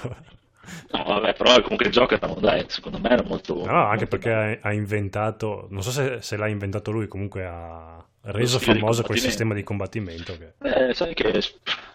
[0.91, 3.65] No, vabbè, però comunque il gioco era, dai, secondo me era molto...
[3.65, 7.45] No, anche molto perché ha, ha, inventato, non so se, se, l'ha inventato lui, comunque
[7.45, 10.37] ha, reso famoso quel sistema di combattimento.
[10.37, 10.53] Che...
[10.89, 11.41] Eh, sai che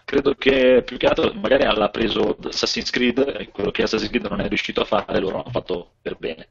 [0.03, 4.25] credo che più che altro magari l'ha preso Assassin's Creed e quello che Assassin's Creed
[4.25, 6.49] non è riuscito a fare loro hanno fatto per bene.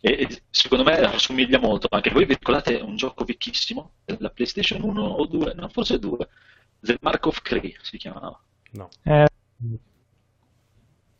[0.00, 4.82] E e secondo me assomiglia molto, anche voi vi ricordate un gioco vecchissimo della PlayStation
[4.82, 6.28] 1 o 2, no forse 2,
[6.80, 8.38] The Mark of Cree si chiamava.
[8.72, 8.88] No.
[9.02, 9.26] Eh,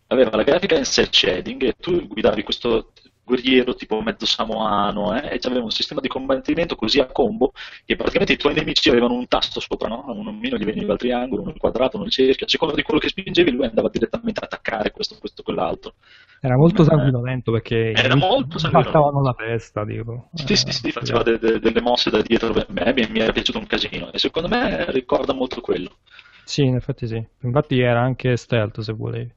[0.08, 2.92] Aveva la grafica in cel shading e tu guidavi questo
[3.24, 7.52] guerriero tipo mezzo samoano eh, e aveva un sistema di combattimento così a combo
[7.86, 10.04] che praticamente i tuoi nemici avevano un tasto sopra, no?
[10.08, 12.82] un omino gli veniva il triangolo, uno il quadrato, uno il cerchio, a seconda di
[12.82, 15.94] quello che spingevi lui andava direttamente ad attaccare questo, questo, quell'altro.
[16.40, 20.28] era molto Eh, sanguinolento perché era molto spaccavano la testa, tipo.
[20.34, 23.58] Sì, sì, sì, faceva de- de- delle mosse da dietro, Beh, mi, mi era piaciuto
[23.58, 25.96] un casino e secondo me ricorda molto quello.
[26.44, 27.22] Sì, in effetti sì.
[27.40, 29.34] Infatti era anche stealth se volevi.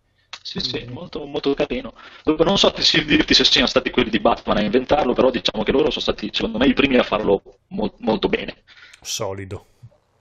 [0.48, 1.94] Sì, sì, molto, molto carino.
[2.24, 5.72] Non so se dirti se siano stati quelli di Batman a inventarlo, però diciamo che
[5.74, 8.64] loro sono stati, secondo me, i primi a farlo mol- molto bene.
[9.02, 9.66] Solido.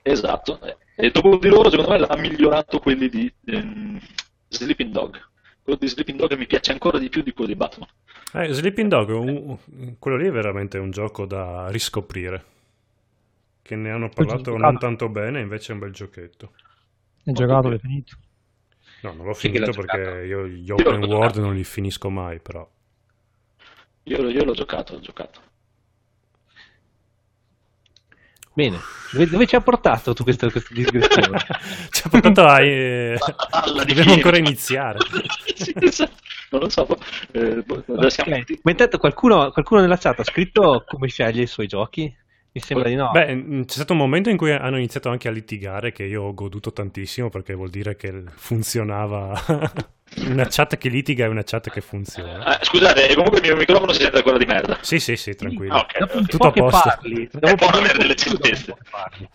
[0.01, 0.59] Esatto.
[0.95, 3.99] E dopo di loro, secondo me, l'ha migliorato quelli di ehm,
[4.47, 5.19] Sleeping Dog.
[5.61, 7.89] Quello di Sleeping Dog mi piace ancora di più di quello di Batman.
[8.33, 9.57] Eh, Sleeping Dog, un-
[9.99, 12.45] quello lì è veramente un gioco da riscoprire.
[13.61, 16.53] Che ne hanno parlato non tanto bene, invece è un bel giochetto.
[17.25, 18.17] Hai giocato, l'hai finito.
[19.01, 20.25] No, non l'ho Sì, finito perché giocato.
[20.25, 21.07] io gli open giocato.
[21.07, 22.67] world non li finisco mai, però.
[24.05, 25.39] Io, io l'ho giocato, l'ho giocato.
[28.53, 31.43] Bene, dove, dove ci ha portato tu questa, questa digressione?
[31.91, 32.59] Ci ha portato a...
[32.61, 33.17] eh,
[33.85, 34.99] Dobbiamo ancora iniziare.
[35.57, 36.13] Sì, esatto.
[36.51, 36.87] Non lo so.
[37.33, 41.47] eh, boh, siamo- Ok, Ma intanto qualcuno, qualcuno nella chat ha scritto come sceglie i
[41.47, 42.15] suoi giochi?
[42.57, 43.11] Mi sembra di no.
[43.11, 46.33] Beh, c'è stato un momento in cui hanno iniziato anche a litigare che io ho
[46.33, 49.39] goduto tantissimo perché vuol dire che funzionava.
[50.27, 52.59] una chat che litiga è una chat che funziona.
[52.59, 54.79] Eh, scusate, comunque il mio microfono si sente ancora di merda.
[54.81, 55.73] Sì, sì, sì, tranquillo.
[55.75, 55.99] Ah, ok.
[55.99, 56.81] dopo un tutto po' a che posto.
[56.89, 58.65] parli, dopo È un po' buono che- avere delle dopo un certezze.
[58.71, 59.29] po' che parli.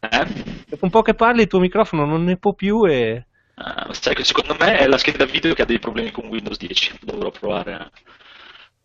[0.00, 0.42] Eh?
[0.68, 3.26] Dopo un po' che parli il tuo microfono non ne può più e...
[3.56, 6.58] Ah, sai che secondo me è la scheda video che ha dei problemi con Windows
[6.58, 6.98] 10.
[7.02, 7.72] Dovrò provare.
[7.74, 7.90] a-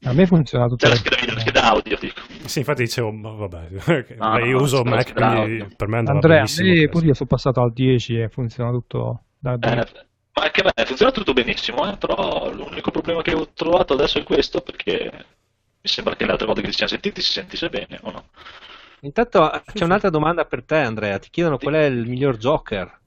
[0.04, 0.86] A me funziona tutto.
[0.86, 2.22] Cioè la scheda video, la scheda audio, dico.
[2.46, 3.68] Sì, infatti dicevo, vabbè,
[4.18, 6.90] No, io no, uso sto Mac, quindi per me andava Andrea, a benissimo.
[6.90, 9.58] pure io sono passato al 10 e funziona tutto da Eh,
[10.34, 14.18] ma anche a me funziona tutto benissimo, eh, però l'unico problema che ho trovato adesso
[14.20, 15.12] è questo, perché
[15.82, 18.30] mi sembra che le altre volte che ci siamo sentiti si sentisse bene, o no?
[19.02, 23.00] Intanto c'è un'altra domanda per te Andrea, ti chiedono qual è il miglior Joker?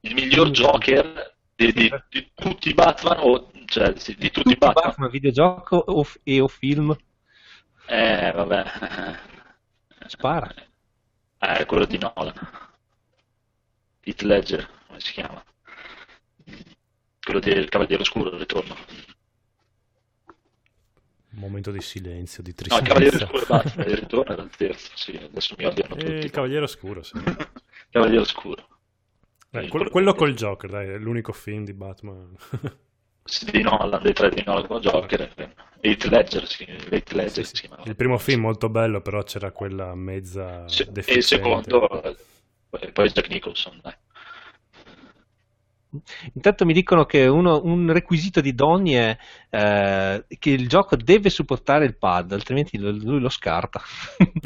[0.00, 4.56] Il miglior Joker di, di- di tutti i Batman, o cioè sì, di tutti i
[4.56, 4.84] Batman?
[4.86, 6.96] Batman, videogioco o, e o film?
[7.88, 8.64] Eh, vabbè.
[10.06, 10.52] Spara.
[11.38, 12.34] Eh, quello di Nolan.
[14.04, 15.42] Heath Ledger, come si chiama?
[17.20, 18.76] Quello del Cavaliere Oscuro, il ritorno.
[21.32, 23.24] Un momento di silenzio, di No, il Cavaliere tristezza.
[23.24, 26.26] Oscuro basta, il ritorno era il terzo, sì, adesso mi odiano E tutti.
[26.26, 27.12] il Cavaliere Oscuro, sì.
[27.90, 28.68] Cavaliere Oscuro.
[29.54, 32.34] Beh, quello, quello col Joker, dai, è l'unico film di Batman.
[33.26, 35.32] Sì, di Nolan, dei tre di Nolan con Joker.
[35.36, 37.82] e Heath Ledger, sì, Heath Ledger si chiamava.
[37.84, 43.08] Il primo film molto bello, però c'era quella mezza Sì, e il secondo, eh, poi
[43.08, 43.94] Jack Nicholson, dai.
[46.34, 49.16] Intanto mi dicono che uno- un requisito di Donny è
[49.50, 53.80] eh, che il gioco deve supportare il pad, altrimenti lui lo scarta.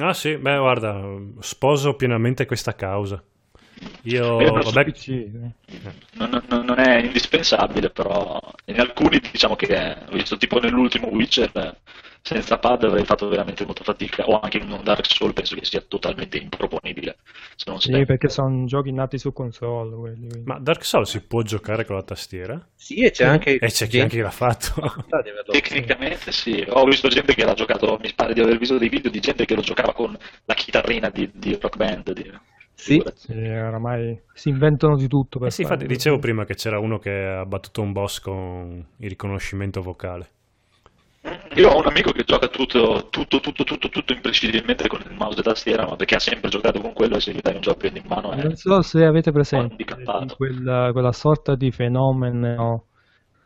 [0.01, 1.01] Ah sì, beh guarda,
[1.41, 3.23] sposo pienamente questa causa.
[4.03, 5.51] Io, vabbè, PC, eh.
[6.13, 11.77] Non, non- non è indispensabile, però in alcuni diciamo che ho visto tipo nell'ultimo Witcher
[12.21, 15.65] senza pad avrei fatto veramente molta fatica, o anche in un Dark Souls penso che
[15.65, 17.17] sia totalmente improponibile
[17.57, 20.29] se non Sì, perché sono giochi nati su console quelli.
[20.29, 20.43] quindi.
[20.45, 22.69] ma Dark Souls si può giocare con la tastiera?
[22.75, 23.59] Sì, e c'è anche...
[23.59, 24.75] E c'è chi anche l'ha fatto.
[25.11, 28.89] averlo- Tecnicamente sì, ho visto gente che l'ha giocato, mi pare di aver visto dei
[28.89, 32.13] video di gente che lo giocava con la chitarrina di, di Rock Band.
[32.13, 32.31] Di...
[32.81, 33.03] Sì.
[33.15, 36.79] Sì, oramai si inventano di tutto per Eh sì, fare- infatti dicevo prima che c'era
[36.79, 40.29] uno che ha battuto un boss con il riconoscimento vocale.
[41.57, 45.41] Io ho un amico che gioca tutto, tutto, tutto, tutto, tutto imprescindibilmente con il mouse
[45.41, 47.87] e tastiera, ma perché ha sempre giocato con quello e se gli dai un gioco
[47.87, 48.43] in mano è...
[48.43, 49.85] Non so se avete presente
[50.37, 52.85] quella, quella sorta di fenomeno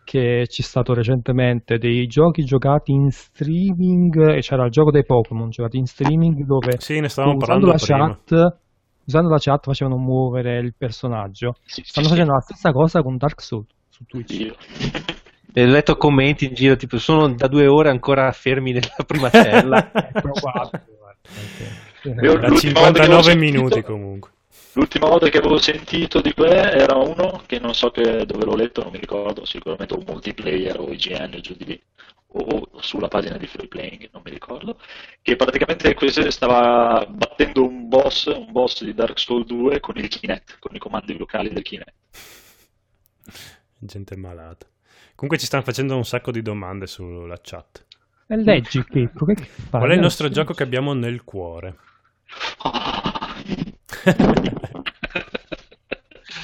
[0.04, 5.48] che c'è stato recentemente dei giochi giocati in streaming e c'era il gioco dei Pokémon
[5.48, 8.18] giocati in streaming dove Sì, ne stavamo usando parlando la prima.
[8.28, 8.56] chat
[9.04, 12.12] usando la chat facevano muovere il personaggio Sì, sì, stanno sì.
[12.12, 14.54] facendo la stessa cosa con Dark Souls su Twitch Io.
[15.52, 19.28] E ho letto commenti in giro, tipo, sono da due ore ancora fermi nella prima
[19.30, 19.90] cella.
[22.22, 24.30] Io Da l'ultima volta che l'ho 59 sentito- minuti comunque.
[24.74, 28.56] L'ultima volta che avevo sentito di que era uno che non so che, dove l'ho
[28.56, 31.82] letto, non mi ricordo, sicuramente un multiplayer o IGN giù di lì,
[32.32, 34.78] o sulla pagina di Free Playing, non mi ricordo,
[35.20, 40.08] che praticamente questo stava battendo un boss, un boss di Dark Souls 2 con il
[40.08, 41.94] Kinect, con i comandi locali del Kinect.
[43.78, 44.66] Gente malata.
[45.14, 47.86] Comunque ci stanno facendo un sacco di domande sulla chat.
[48.26, 49.80] E leggi, Chicco, che fai?
[49.80, 51.76] Qual è il nostro gioco che abbiamo nel cuore?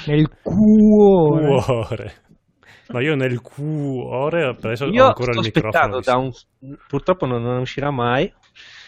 [0.07, 1.62] Nel cuore.
[1.62, 2.14] Cuore.
[2.89, 6.01] Ma io nel cuore ho preso ho Io ancora sto il microfono.
[6.01, 6.32] da un...
[6.89, 8.32] Purtroppo non, non uscirà mai.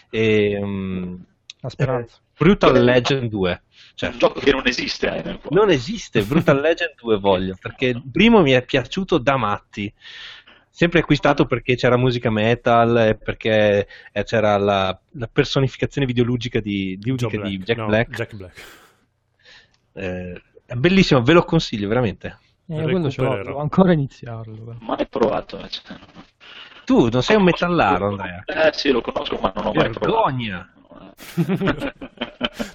[0.09, 1.23] E, um,
[1.59, 2.17] La speranza.
[2.37, 3.61] Brutal Legend 2.
[3.93, 5.39] C'è un gioco che non esiste eh.
[5.49, 9.93] Non esiste, Brutal Legend 2 voglio, perché il primo mi è piaciuto da matti.
[10.67, 16.97] Sempre acquistato perché c'era musica metal e perché eh, c'era la, la personificazione videoludica di,
[16.97, 17.63] di, Joe di Black.
[17.63, 18.09] Jack No, Black.
[18.15, 18.61] Jack Black.
[19.93, 22.39] Eh, è bellissimo, ve lo consiglio veramente.
[22.71, 24.77] Eh, quello ce l'ho, devo ancora iniziarlo.
[24.79, 25.59] Mai provato.
[25.59, 25.97] eh, cioè.
[26.85, 28.43] Tu non sei un metallaro, Andrea.
[28.45, 29.99] Eh sì, lo conosco, ma non ho mai provato.
[29.99, 30.73] Vergogna!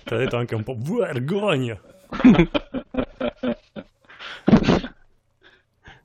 [0.04, 1.80] Ti ha detto anche un po' vergogna.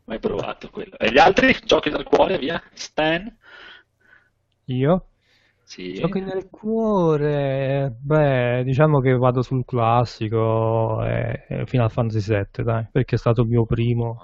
[0.06, 0.98] mai provato quello.
[0.98, 2.62] E gli altri giochi del cuore, via?
[2.74, 3.38] Stan?
[4.66, 5.06] Io?
[5.72, 5.94] Sì.
[5.94, 12.88] Giochi nel cuore, beh, diciamo che vado sul classico eh, eh, Final Fantasy VII, dai,
[12.92, 14.22] perché è stato il mio primo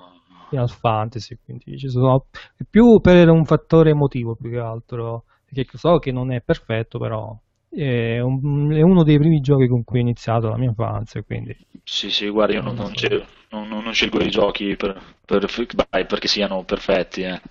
[0.49, 2.25] Final Fantasy, quindi ci sono
[2.69, 7.37] più per un fattore emotivo più che altro, perché so che non è perfetto, però
[7.69, 11.55] è, un- è uno dei primi giochi con cui ho iniziato la mia infanzia, quindi
[11.83, 15.45] Sì, sì, guarda, io non, non scelgo, non- non- scelgo i giochi per, per-
[15.89, 17.41] dai, perché siano perfetti, eh.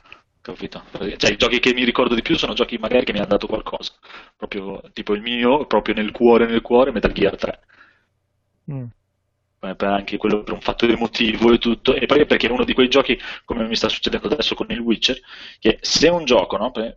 [0.46, 0.84] Capito?
[0.92, 3.48] Cioè, i giochi che mi ricordo di più sono giochi magari che mi hanno dato
[3.48, 3.92] qualcosa.
[4.36, 7.60] Proprio tipo il mio, proprio nel cuore, nel cuore, Metal Gear 3.
[8.70, 8.84] mm.
[9.58, 12.74] Eh, anche quello per un fatto emotivo e tutto, e poi perché è uno di
[12.74, 15.18] quei giochi, come mi sta succedendo adesso con il Witcher,
[15.58, 16.96] che se un gioco, no, per-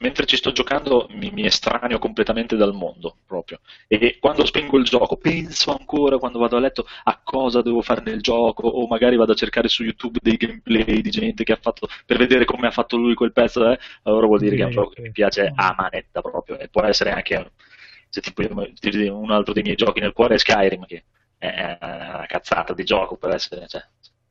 [0.00, 4.84] mentre ci sto giocando mi, mi estraneo completamente dal mondo proprio, e quando spengo il
[4.84, 9.16] gioco penso ancora quando vado a letto a cosa devo fare nel gioco, o magari
[9.16, 12.66] vado a cercare su YouTube dei gameplay di gente che ha fatto, per vedere come
[12.66, 14.96] ha fatto lui quel pezzo, eh, allora vuol dire che è un Sì, gioco che
[14.96, 15.02] sì.
[15.02, 17.52] mi piace a manetta proprio, e può essere anche
[18.08, 21.04] se tipo un altro dei miei giochi nel cuore è Skyrim, che
[21.38, 23.82] è una cazzata di gioco per essere, cioè,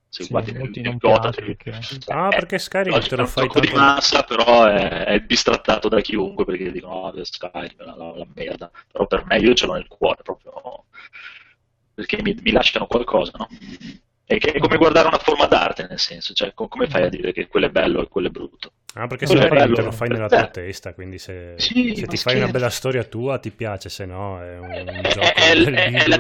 [0.10, 1.08] se Sì, guardi molti non ti-
[1.42, 4.66] perché- Ah, è- perché Skyrim oggi te lo un fai gioco di tanto- massa, però
[4.66, 9.06] è, è bistrattato da chiunque perché dicono oh, Skyrim è la, la- la merda, però
[9.06, 10.52] per me io ce l'ho nel cuore proprio
[11.94, 13.48] perché mi, mi lasciano qualcosa, no?
[14.24, 17.10] È, che è come guardare una forma d'arte, nel senso, cioè co- come fai a
[17.10, 18.74] dire che quello è bello e quello è brutto?
[18.94, 19.76] Ah, perché Quello Skyrim bello.
[19.76, 20.52] te lo fai nella tua Eh.
[20.52, 24.40] testa, quindi se, Sì, se ti fai una bella storia tua ti piace, se no
[24.42, 26.18] è un, un gioco è, è- è- la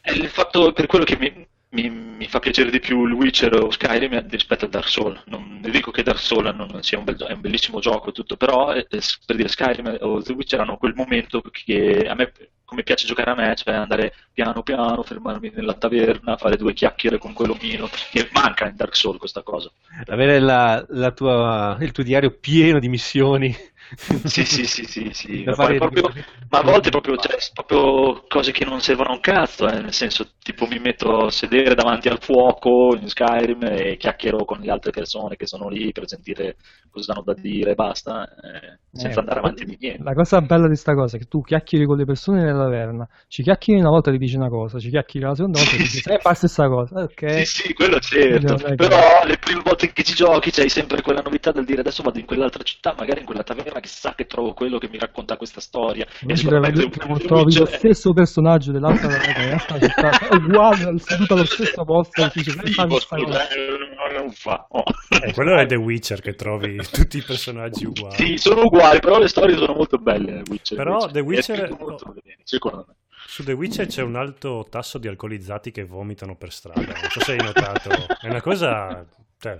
[0.00, 3.54] è il fatto per quello che mi, mi- mi fa piacere di più il Witcher
[3.54, 5.20] o Skyrim rispetto a Dark Souls.
[5.26, 8.36] Non ne dico che Dark Souls non sia un, bel è un bellissimo gioco tutto,
[8.36, 12.32] però eh, per dire Skyrim o The Witcher hanno quel momento che a me
[12.64, 17.18] come piace giocare a me, cioè andare piano piano, fermarmi nella taverna, fare due chiacchiere
[17.18, 19.70] con quell'omino, che manca in Dark Souls questa cosa.
[20.06, 23.54] Avere la, la tua, il tuo diario pieno di missioni.
[24.26, 25.52] Sì, sì, sì, sì, sì.
[25.54, 26.10] Ma, proprio-
[26.48, 29.92] ma a volte proprio, cioè, proprio cose che non servono a un cazzo, eh, nel
[29.92, 34.70] senso, tipo mi metto a sedere davanti al fuoco in Skyrim e chiacchiero con le
[34.70, 36.56] altre persone che sono lì per sentire
[36.90, 40.04] cosa hanno da dire e basta, eh, senza Eh, andare avanti di niente.
[40.04, 43.08] La cosa bella di sta cosa è che tu chiacchieri con le persone nella taverna,
[43.28, 45.98] ci chiacchieri una volta ti dici una cosa, ci chiacchieri la seconda volta ti dici
[46.00, 47.22] sempre la stessa cosa, ok?
[47.26, 50.68] Sì, sì, quello certo, Non è che- però le prime volte che ci giochi c'hai
[50.68, 54.14] sempre quella novità del dire adesso vado in quell'altra città, magari in quella taverna, chissà
[54.14, 56.06] che trovo quello che mi racconta questa storia.
[56.26, 61.44] E secondo me trovi, lo Witcher- stesso personaggio dell'altra realtà città, è uguale, seduto allo
[61.44, 64.66] stesso posto e dice eh, non fa.
[64.68, 64.82] oh.
[65.22, 68.14] Eh, quello è The Witcher che trovi tutti i personaggi uguali.
[68.14, 70.42] Sì, sono uguali, però le storie sono molto belle.
[70.48, 71.12] Witcher, Però invece.
[71.12, 72.94] The Witcher- È molto bene, secondo me.
[73.26, 76.80] Su The Witcher c'è un alto tasso di alcolizzati che vomitano per strada.
[76.82, 77.90] Non so se hai notato.
[78.20, 79.04] È una cosa.
[79.38, 79.58] Cioè,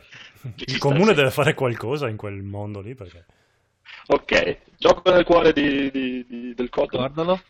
[0.67, 3.25] il comune deve fare qualcosa in quel mondo lì perché.
[4.07, 6.99] Ok, gioco nel cuore di, di- di- del codo.
[6.99, 7.41] Ricordalo.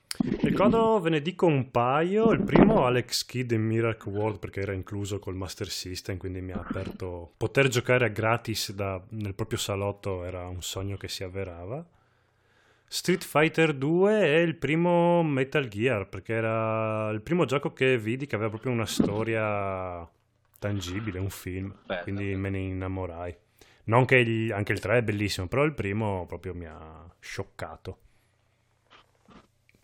[0.43, 2.31] Ricordo ve ne dico un paio.
[2.31, 6.53] Il primo, Alex Kidd in Miracle World, perché era incluso col Master System, quindi mi
[6.53, 7.33] ha aperto.
[7.37, 11.85] Poter giocare a gratis da- nel proprio salotto era un sogno che si avverava.
[12.87, 18.27] Street Fighter 2 è il primo Metal Gear, perché era il primo gioco che vidi
[18.27, 20.09] che aveva proprio una storia
[20.61, 22.39] tangibile, un film, Bello, quindi bello.
[22.39, 23.37] me ne innamorai.
[23.85, 27.99] Non che il- anche il 3 è bellissimo, però il primo proprio mi ha scioccato.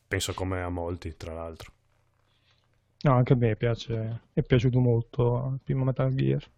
[0.09, 1.73] Penso come a molti, tra l'altro.
[3.05, 6.51] No, anche a me piace, è piaciuto molto il primo Metal Gear.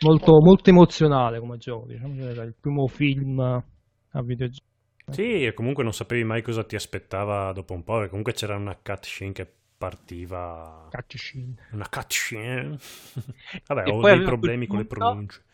[0.00, 4.66] Molto, molto emozionale come gioco, diciamo era il primo film a videogioco.
[5.08, 8.56] Sì, e comunque non sapevi mai cosa ti aspettava dopo un po', perché comunque c'era
[8.56, 10.92] una cutscene che partiva...
[10.92, 11.56] Cutscene.
[11.72, 12.78] Una cutscene.
[13.66, 15.44] Vabbè, E ho dei problemi con le pronunce.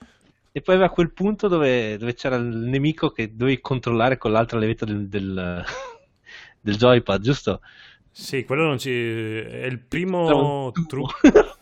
[0.53, 4.59] E poi aveva quel punto dove, dove c'era il nemico che dovevi controllare con l'altra
[4.59, 5.64] levetta del, del,
[6.61, 7.61] del joypad, giusto?
[8.11, 8.90] Sì, quello non ci...
[8.90, 11.16] è il primo trucco.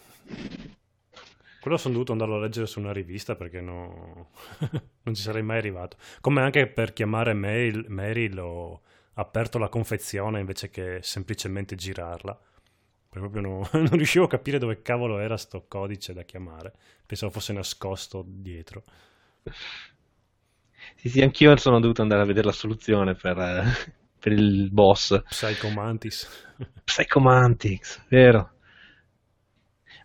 [1.66, 4.30] Quello sono dovuto andarlo a leggere su una rivista perché no-
[5.02, 5.96] non ci sarei mai arrivato.
[6.20, 8.82] Come anche per chiamare mail, Meryl ho
[9.14, 12.38] aperto la confezione invece che semplicemente girarla.
[13.16, 16.72] Perché proprio no- non riuscivo a capire dove cavolo era sto codice da chiamare.
[17.06, 18.84] Pensavo fosse nascosto dietro.
[20.96, 23.64] Sì, sì, anch'io sono dovuto andare a vedere la soluzione per, eh,
[24.18, 25.22] per il boss.
[25.30, 26.26] Psycho Mantis.
[26.86, 28.50] Psychomantics, vero?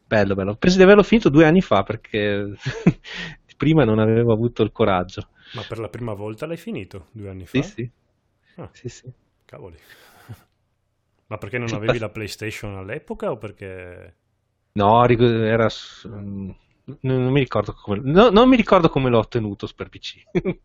[0.07, 0.55] Bello, bello.
[0.55, 2.53] Penso di averlo finito due anni fa perché
[3.57, 5.29] prima non avevo avuto il coraggio.
[5.51, 7.63] Ma per la prima volta l'hai finito due anni Sì, fa?
[7.63, 7.91] sì.
[8.55, 8.71] Ah.
[8.71, 9.13] Sì, sì.
[9.45, 9.79] Cavoli.
[11.31, 14.15] Ma perché non avevi la PlayStation all'epoca o perché...
[14.73, 15.69] No, era...
[16.09, 16.49] mm,
[16.99, 18.01] Non, mi ricordo come...
[18.03, 20.23] no, non mi ricordo come l'ho ottenuto per PC.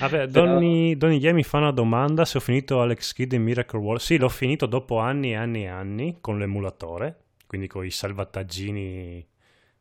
[0.00, 3.78] Vabbè, Donny, Donny Ye mi fa una domanda se ho finito Alex Kidd in Miracle
[3.78, 4.00] World.
[4.00, 9.26] Sì, l'ho finito dopo anni e anni e anni con l'emulatore, quindi con i salvataggini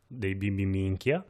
[0.06, 1.24] dei bimbi minchia.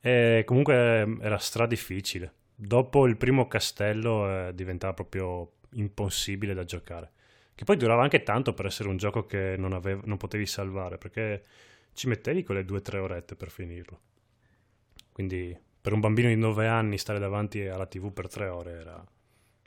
[0.00, 2.32] E comunque eh, era stra difficile.
[2.54, 7.10] Dopo il primo castello eh, diventava proprio impossibile da giocare.
[7.62, 10.98] Che poi durava anche tanto per essere un gioco che non, avev- non potevi salvare,
[10.98, 11.44] perché
[11.92, 14.00] ci mettevi quelle due o tre orette per finirlo.
[15.12, 19.06] Quindi per un bambino di 9 anni stare davanti alla TV per tre ore era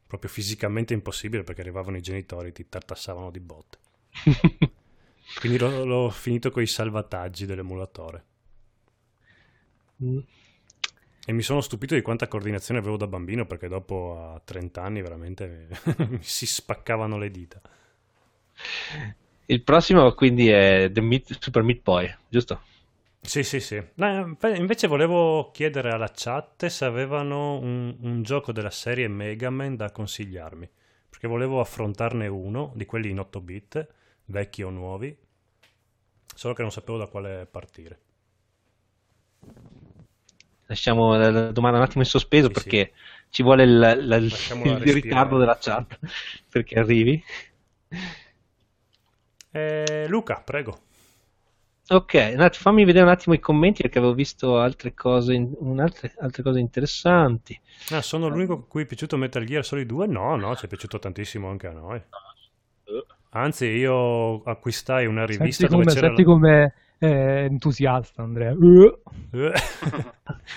[0.05, 3.77] proprio fisicamente impossibile perché arrivavano i genitori e ti tartassavano di botte.
[5.39, 8.25] Quindi l'ho, l'ho finito con i salvataggi dell'emulatore.
[10.03, 10.19] Mm.
[11.25, 15.01] E mi sono stupito di quanta coordinazione avevo da bambino perché dopo a 30 anni
[15.01, 15.69] veramente
[16.09, 17.61] mi si spaccavano le dita.
[19.47, 22.61] Il prossimo quindi è The Meat- Super Meat Boy, giusto?
[23.21, 23.83] Sì, sì, sì.
[23.95, 29.49] No, beh, invece volevo chiedere alla chat se avevano un, un gioco della serie Mega
[29.49, 30.69] Man da consigliarmi.
[31.09, 33.85] Perché volevo affrontarne uno di quelli in 8 bit,
[34.25, 35.15] vecchi o nuovi,
[36.35, 37.99] solo che non sapevo da quale partire.
[40.67, 42.93] Lasciamo la, domanda un attimo in sospeso Sì, perché
[43.29, 44.33] ci vuole il, la- il-
[44.91, 45.99] ritardo della chat
[46.49, 47.23] perché arrivi.
[49.55, 50.79] Eh, Luca, prego.
[51.87, 56.13] Ok, fammi vedere un attimo i commenti perché avevo visto altre cose, in- un- altre,
[56.19, 57.57] altre cose interessanti.
[57.91, 60.07] Ah, sono l'unico a cui è piaciuto Metal Gear Solid 2?
[60.07, 62.01] No, no, ci è piaciuto tantissimo anche a noi.
[63.29, 66.07] Anzi, io acquistai una rivista Senti come, dove c'era...
[66.07, 68.51] senti come è entusiasta Andrea.
[68.53, 68.99] Uh.
[69.31, 69.53] Eh,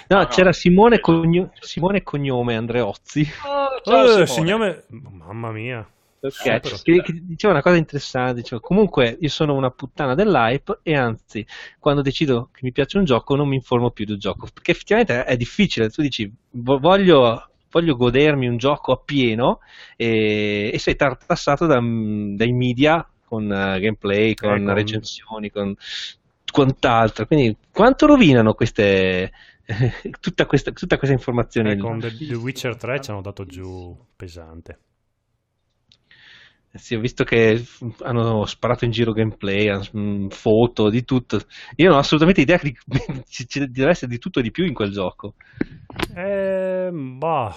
[0.09, 0.26] No, no.
[0.26, 4.86] c'era Simone, Cogno- Simone Cognome Andreozzi eh, signore...
[4.88, 5.86] Mamma mia.
[6.20, 6.76] Ok, però.
[6.82, 11.46] che, che diceva una cosa interessante, diceva, comunque io sono una puttana dell'hype e anzi
[11.78, 15.24] quando decido che mi piace un gioco non mi informo più del gioco, perché effettivamente
[15.24, 19.60] è difficile, tu dici vo- voglio, voglio godermi un gioco appieno
[19.96, 25.74] e, e sei tartassato da- dai media con eh, gameplay, con con- recensioni, con
[26.50, 29.30] quant'altro, quindi quanto rovinano queste,
[30.20, 31.72] tutta, questa, tutta questa informazione?
[31.72, 34.78] Eh, con The, The Witcher 3 ci hanno dato giù pesante.
[36.72, 37.62] Sì, ho visto che
[38.02, 41.40] hanno sparato in giro gameplay, mm, foto, di tutto.
[41.76, 42.74] Io non ho assolutamente idea che
[43.26, 45.34] ci deve essere di tutto e di più in quel gioco.
[46.14, 47.54] Eh, bah,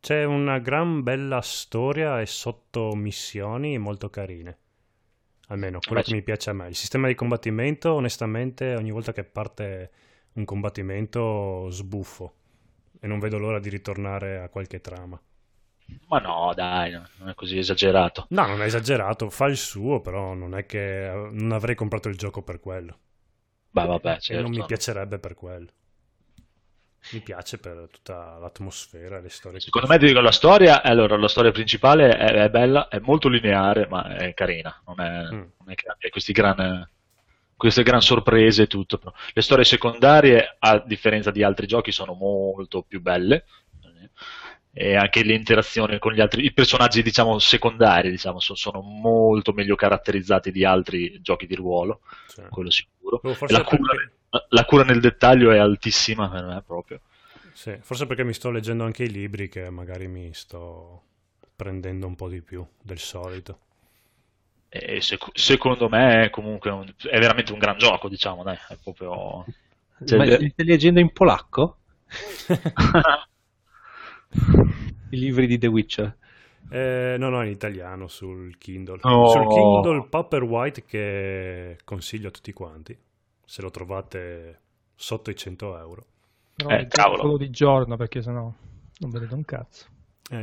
[0.00, 4.58] c'è una gran bella storia e sottomissioni molto carine.
[5.48, 6.68] Almeno quello Beh, che mi piace a me.
[6.68, 9.90] Il sistema di combattimento, onestamente, ogni volta che parte
[10.34, 12.34] un combattimento sbuffo
[13.00, 15.20] e non vedo l'ora di ritornare a qualche trama.
[16.08, 18.26] Ma no, dai, no, non è così esagerato.
[18.30, 22.16] No, non è esagerato, fa il suo, però non è che non avrei comprato il
[22.16, 22.98] gioco per quello.
[23.70, 24.42] Beh, vabbè, E certo.
[24.42, 25.70] non mi piacerebbe per quello.
[27.12, 29.58] Mi piace per tutta l'atmosfera e le storie.
[29.58, 33.28] Secondo me, ti dico, la storia, allora, la storia principale è, è bella, è molto
[33.28, 34.80] lineare, ma è carina.
[34.86, 35.38] Non è, Mm.
[35.58, 36.88] non è che abbia questi gran,
[37.56, 39.00] queste gran sorprese e tutto.
[39.32, 43.44] Le storie secondarie, a differenza di altri giochi, sono molto più belle.
[44.72, 49.52] E anche le interazioni con gli altri, i personaggi, diciamo, secondari, diciamo, so- sono molto
[49.52, 53.24] meglio caratterizzati di altri giochi di ruolo, Cioè, quello sicuro.
[53.24, 54.16] Oh, forse la cura, perché-
[54.48, 57.00] la cura nel dettaglio è altissima per me proprio.
[57.52, 61.02] Sì, forse perché mi sto leggendo anche i libri che magari mi sto
[61.56, 63.60] prendendo un po' di più del solito.
[64.72, 68.76] E sec- secondo me è comunque un- è veramente un gran gioco, diciamo, dai, è
[68.82, 69.44] proprio...
[70.04, 71.78] cioè, Ma stai leggendo in polacco?
[75.10, 76.16] I libri di The Witcher.
[76.70, 78.98] Eh, no, no, in italiano sul Kindle.
[79.02, 79.28] Oh.
[79.28, 82.96] Sul Kindle Paperwhite che consiglio a tutti quanti.
[83.44, 84.60] Se lo trovate
[84.94, 86.06] sotto i 100 euro.
[86.54, 87.20] Però Eh, cavolo.
[87.22, 88.52] quello di giorno perché sennò
[88.98, 89.86] non vedete un cazzo.
[90.30, 90.42] Eh.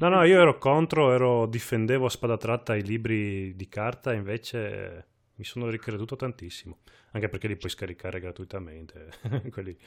[0.00, 5.06] No, no, io ero contro, ero, difendevo a spada tratta i libri di carta, invece
[5.36, 6.78] mi sono ricreduto tantissimo.
[7.12, 9.08] Anche perché li puoi scaricare gratuitamente.
[9.50, 9.78] quelli-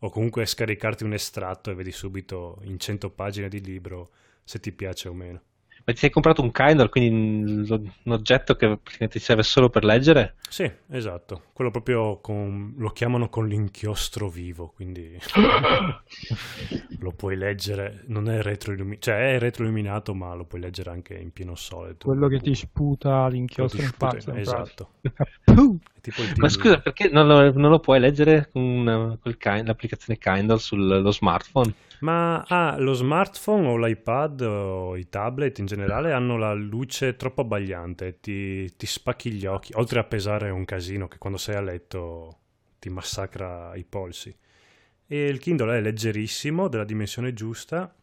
[0.00, 4.10] O comunque scaricarti un estratto e vedi subito in 100 pagine di libro
[4.44, 5.40] se ti piace o meno.
[5.86, 9.84] Ma ti sei comprato un Kindle, quindi un oggetto che praticamente ti serve solo per
[9.84, 10.36] leggere?
[10.48, 11.42] Sì, esatto.
[11.52, 15.18] Quello proprio con, lo chiamano con l'inchiostro vivo, quindi
[17.00, 21.32] lo puoi leggere, non è retroilluminato, cioè è retroilluminato, ma lo puoi leggere anche in
[21.32, 21.96] pieno sole.
[21.98, 22.08] tu.
[22.08, 24.38] Quello che ti sputa l'inchiostro ti in sputa- faccia.
[24.38, 24.88] Esatto.
[26.04, 30.18] Tipo il Ma scusa, perché non lo, non lo puoi leggere con col Kin- l'applicazione
[30.18, 31.72] Kindle sullo smartphone?
[32.00, 37.40] Ma ah, lo smartphone o l'iPad o i tablet in generale hanno la luce troppo
[37.40, 41.62] abbagliante, ti, ti spacchi gli occhi, oltre a pesare un casino che quando sei a
[41.62, 42.40] letto
[42.78, 44.36] ti massacra i polsi.
[45.06, 47.94] E il Kindle è leggerissimo, della dimensione giusta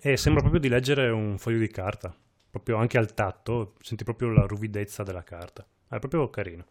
[0.00, 2.12] e sembra proprio di leggere un foglio di carta,
[2.50, 5.64] proprio anche al tatto, senti proprio la ruvidezza della carta.
[5.88, 6.64] È proprio carino.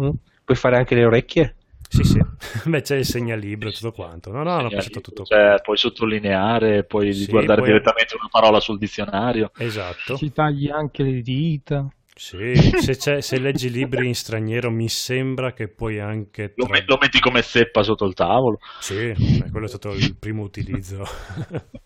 [0.00, 0.10] Mm?
[0.44, 1.56] Puoi fare anche le orecchie?
[1.88, 2.18] Sì, sì.
[2.68, 4.30] Beh, c'è il segnalibro e tutto quanto.
[4.32, 8.58] No, no, hanno pensato tutto cioè, puoi sottolineare, puoi Sì, guardare poi- direttamente una parola
[8.60, 9.52] sul dizionario.
[9.56, 10.16] Esatto.
[10.16, 11.88] Ci tagli anche le dita.
[12.16, 16.52] Sì, se, c'è- se leggi libri in straniero mi sembra che puoi anche...
[16.56, 18.58] Lo, tra- me- lo metti come zeppa sotto il tavolo.
[18.80, 21.04] Sì, eh, quello è stato il primo utilizzo.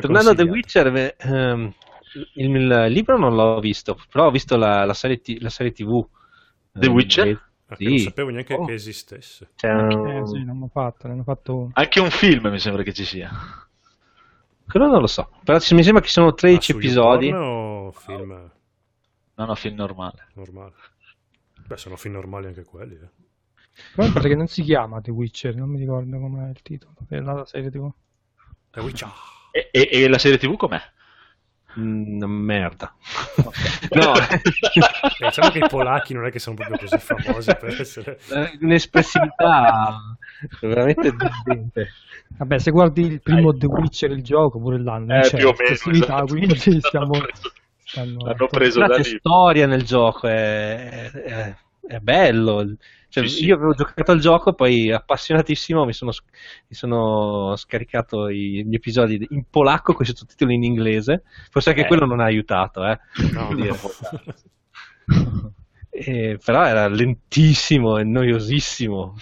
[0.00, 0.42] Tornando a The.
[0.42, 1.72] Witcher, beh, ehm,
[2.14, 5.72] il, il libro non l'ho visto, però ho visto la, la serie, ti- la serie
[5.72, 6.06] TV.
[6.72, 7.46] The Eh, Witcher?
[7.66, 8.04] Ah, che Non Sì.
[8.04, 8.64] sapevo neanche Oh.
[8.64, 9.50] che esistesse.
[9.56, 9.72] C'è Eh
[10.20, 11.70] un- sì, ne hanno fatto, ne hanno fatto.
[11.74, 13.30] Anche un film mi sembra che ci sia.
[14.66, 17.30] Quello non lo so, però ci- mi sembra che sono Ma 13 su episodi.
[17.32, 18.50] O film
[19.34, 20.26] No, no, film normale.
[20.34, 20.72] normali?
[21.66, 22.94] Beh, sono film normali anche quelli.
[22.96, 23.08] eh.
[23.94, 26.94] Pare che non si chiama The Witcher, non mi ricordo com'è il titolo.
[27.08, 27.90] È la serie TV.
[28.70, 29.08] The Witcher.
[29.52, 30.80] E, e- e la serie TV com'è?
[31.78, 32.92] Mm, merda.
[33.90, 34.40] no, Eh,
[35.26, 38.18] diciamo che i polacchi non è che sono proprio così famosi per essere...
[38.30, 39.96] eh, un'espressività
[40.60, 41.88] veramente deludente.
[42.36, 45.54] Vabbè, se guardi il primo The Witcher, il gioco, pure l'anno, Eh, c'è più o
[45.58, 46.24] meno, esatto.
[46.26, 47.12] quindi stiamo...
[47.12, 47.52] L'hanno preso-
[47.84, 49.04] stanno- L'hanno preso Però da lì.
[49.04, 51.54] storia nel gioco, è, è-
[51.86, 52.74] è bello.
[53.10, 53.44] Cioè, Sì, sì.
[53.46, 56.12] Io avevo giocato al gioco, poi appassionatissimo mi sono,
[56.68, 61.22] mi sono scaricato i- gli episodi in polacco con i sottotitoli in inglese.
[61.50, 61.86] Forse anche Eh.
[61.86, 62.98] quello non ha aiutato, eh.
[63.32, 63.68] No, Dire.
[63.70, 63.78] no.
[65.90, 69.14] E- però era lentissimo e noiosissimo.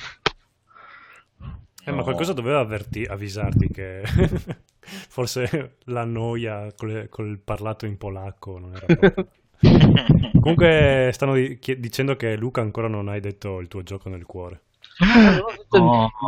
[1.85, 2.03] Eh, ma No.
[2.03, 4.03] qualcosa doveva avverti- avvisarti che
[4.81, 9.29] forse la noia col, col parlato in polacco non era proprio...
[10.41, 14.63] Comunque stanno di- dicendo che Luca ancora non hai detto il tuo gioco nel cuore.
[14.99, 15.09] Il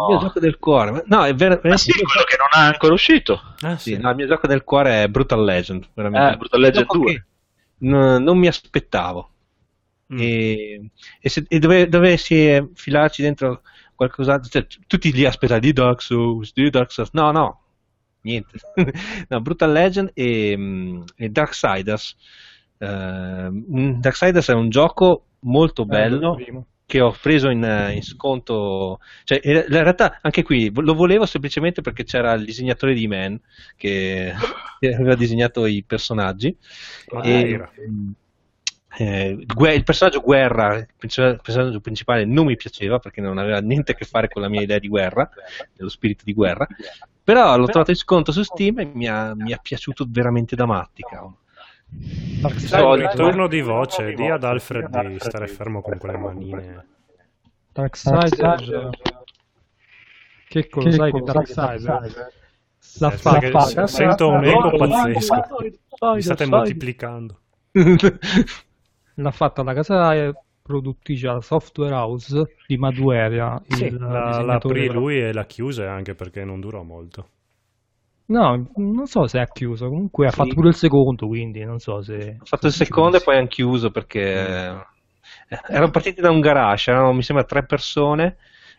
[0.09, 0.91] mio gioco del cuore.
[0.91, 3.41] ma- No, è ver- Ma sì, quello che non è ancora uscito.
[3.61, 5.89] Ah Sì, no, il mio gioco del cuore è Brutal Legend.
[5.95, 6.35] Veramente.
[6.35, 7.13] Eh, Brutal Legend Gioco 2.
[7.13, 7.25] che
[7.87, 9.31] n- non mi aspettavo.
[10.13, 10.19] Mm.
[10.21, 13.63] E, e, se, e dove, dovessi filarci dentro
[13.95, 17.11] qualcos'altro, cioè, tutti lì aspettati di Dark Souls, di Dark Souls.
[17.13, 17.61] No, no,
[18.23, 18.59] niente.
[19.29, 22.17] no, Brutal Legend e, mm, e Darksiders.
[22.79, 26.67] Eh, mm, Darksiders è un gioco molto bello il primo.
[26.87, 29.01] che ho preso in, eh, in sconto.
[29.25, 33.39] Cioè, in realtà anche qui lo volevo semplicemente perché c'era il disegnatore di Man
[33.77, 34.33] che
[34.81, 36.57] aveva disegnato i personaggi.
[37.13, 37.71] Ah, e, era.
[38.97, 43.93] eh, il personaggio guerra, il perso- personaggio principale, non mi piaceva perché non aveva niente
[43.93, 45.29] a che fare con la mia idea di guerra,
[45.75, 46.67] dello spirito di guerra.
[47.23, 50.65] Però l'ho trovato in sconto su Steam e mi ha, mi ha piaciuto veramente da
[50.65, 51.03] matti.
[51.03, 51.41] cavolo.
[52.57, 56.87] Solito, ritorno di voce, di ad Alfred di stare fermo con quelle manine.
[57.73, 58.89] Darksiders,
[60.49, 61.85] che cosa sai che Darksiders
[63.01, 63.87] l'ha Eh, fatta?
[63.87, 65.47] sento un eco pazzesco.
[66.15, 67.41] Vi state moltiplicando.
[69.15, 70.33] L'ha fatta la casa
[70.63, 73.61] produttrice, la Software House di Madueria.
[73.67, 76.83] Sì, il la, la disegnatore aprì della- lui e la chiuse anche perché non durò
[76.83, 77.29] molto.
[78.29, 80.37] No, non so se ha chiuso, comunque ha Sì.
[80.37, 82.37] fatto pure il secondo, quindi non so se...
[82.41, 84.87] Ho fatto il secondo e poi hanno chiuso perché eh,
[85.69, 88.37] erano partiti da un garage, erano mi sembra tre persone,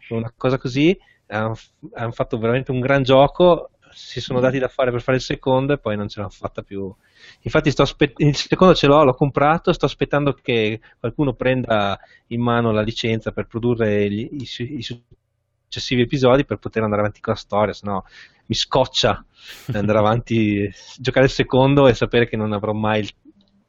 [0.09, 0.95] una cosa così,
[1.27, 1.55] hanno,
[1.93, 5.73] hanno fatto veramente un gran gioco, si sono dati da fare per fare il secondo
[5.73, 6.93] e poi non ce l'hanno fatta più.
[7.41, 12.41] Infatti sto aspe- il secondo ce l'ho, l'ho comprato, sto aspettando che qualcuno prenda in
[12.41, 14.47] mano la licenza per produrre gli, i,
[14.77, 15.03] i,
[15.69, 18.01] successivi episodi per poter andare avanti con la storia, sennò
[18.47, 19.23] mi scoccia
[19.73, 20.67] andare avanti,
[20.97, 23.09] giocare il secondo e sapere che non avrò mai il,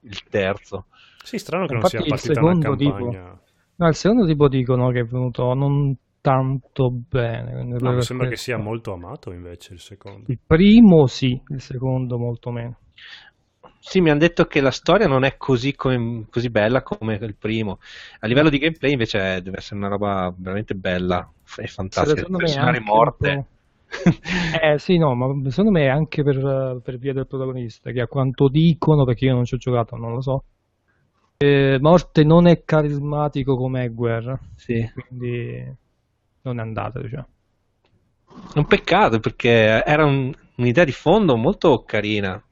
[0.01, 0.87] il terzo.
[1.23, 3.41] Sì, strano che Infatti non sia il partita una secondo campagna.
[3.77, 7.53] No, il secondo tipo dicono che è venuto non tanto bene.
[7.79, 10.25] No, mi sembra che questo- sia molto amato invece il secondo.
[10.29, 12.79] Il primo sì, il secondo molto meno.
[13.83, 17.35] Sì, mi hanno detto che la storia non è così, come- così bella come il
[17.37, 17.79] primo.
[18.21, 22.21] A livello di gameplay invece è- deve essere una roba veramente bella e fantastica.
[22.21, 23.47] Secondo me è Personali morte.
[24.63, 28.07] Eh sì, no, ma secondo me è anche per, per via del protagonista, che a
[28.07, 30.45] quanto dicono, perché io non ci ho giocato, non lo so,
[31.39, 34.89] eh, Morte non è carismatico come Guerra, Sì.
[34.93, 35.77] quindi
[36.43, 37.29] non è andata, diciamo.
[38.53, 42.43] È un peccato perché era un- un'idea di fondo molto carina.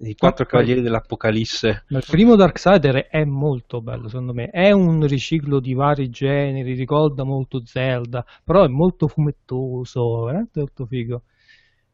[0.00, 0.46] I quattro Ok.
[0.46, 1.84] cavalieri dell'Apocalisse.
[1.88, 4.48] Ma il primo Darksider è molto bello, secondo me.
[4.50, 10.84] È un riciclo di vari generi, ricorda molto Zelda, però è molto fumettoso, veramente molto
[10.86, 11.22] figo.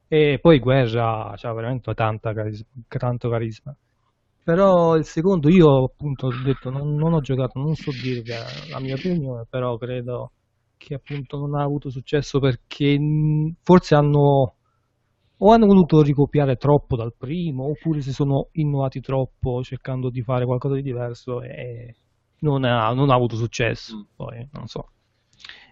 [0.08, 3.76] E poi Guerra ha veramente tanta caris- tanto carisma.
[4.44, 8.32] Però il secondo, io appunto ho detto, non, non ho giocato, non so dirvi
[8.70, 10.32] la mia opinione, però credo
[10.76, 12.98] che appunto non ha avuto successo perché
[13.62, 14.56] forse hanno
[15.44, 20.44] o hanno voluto ricopiare troppo dal primo, oppure si sono innovati troppo cercando di fare
[20.44, 21.94] qualcosa di diverso e
[22.40, 24.06] non ha, non ha avuto successo.
[24.14, 24.90] Poi non so.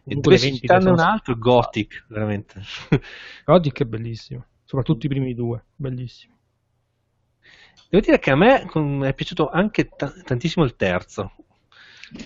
[0.05, 2.61] E vendite citarne un altro, Gothic, veramente.
[3.45, 6.35] Gothic è bellissimo, soprattutto i primi due, bellissimi.
[7.89, 8.63] Devo dire che a me
[9.07, 11.33] è piaciuto anche ta- tantissimo il terzo.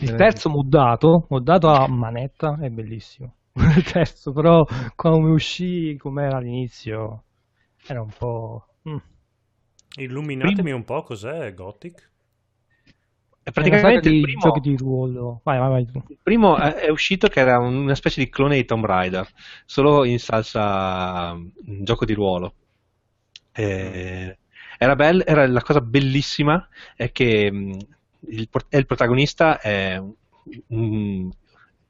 [0.01, 3.35] Il terzo moddato, moddato a manetta, è bellissimo.
[3.77, 4.65] Il terzo, però,
[4.97, 7.25] come uscì, com'era all'inizio,
[7.89, 8.67] era un po'.
[8.89, 8.97] mm.
[9.97, 12.11] Illuminatemi un po' cos'è Gothic.
[13.43, 15.41] È praticamente il primo, giochi di ruolo.
[15.45, 18.57] Vai, vai, vai il primo è, è uscito che era un- una specie di clone
[18.57, 19.29] di Tomb Raider,
[19.65, 21.49] solo in salsa mm,
[21.83, 22.55] gioco di ruolo.
[23.53, 24.37] Eh,
[24.79, 27.73] era bello, era la cosa bellissima è che mm,
[28.31, 30.01] il, il protagonista è
[30.69, 31.31] un,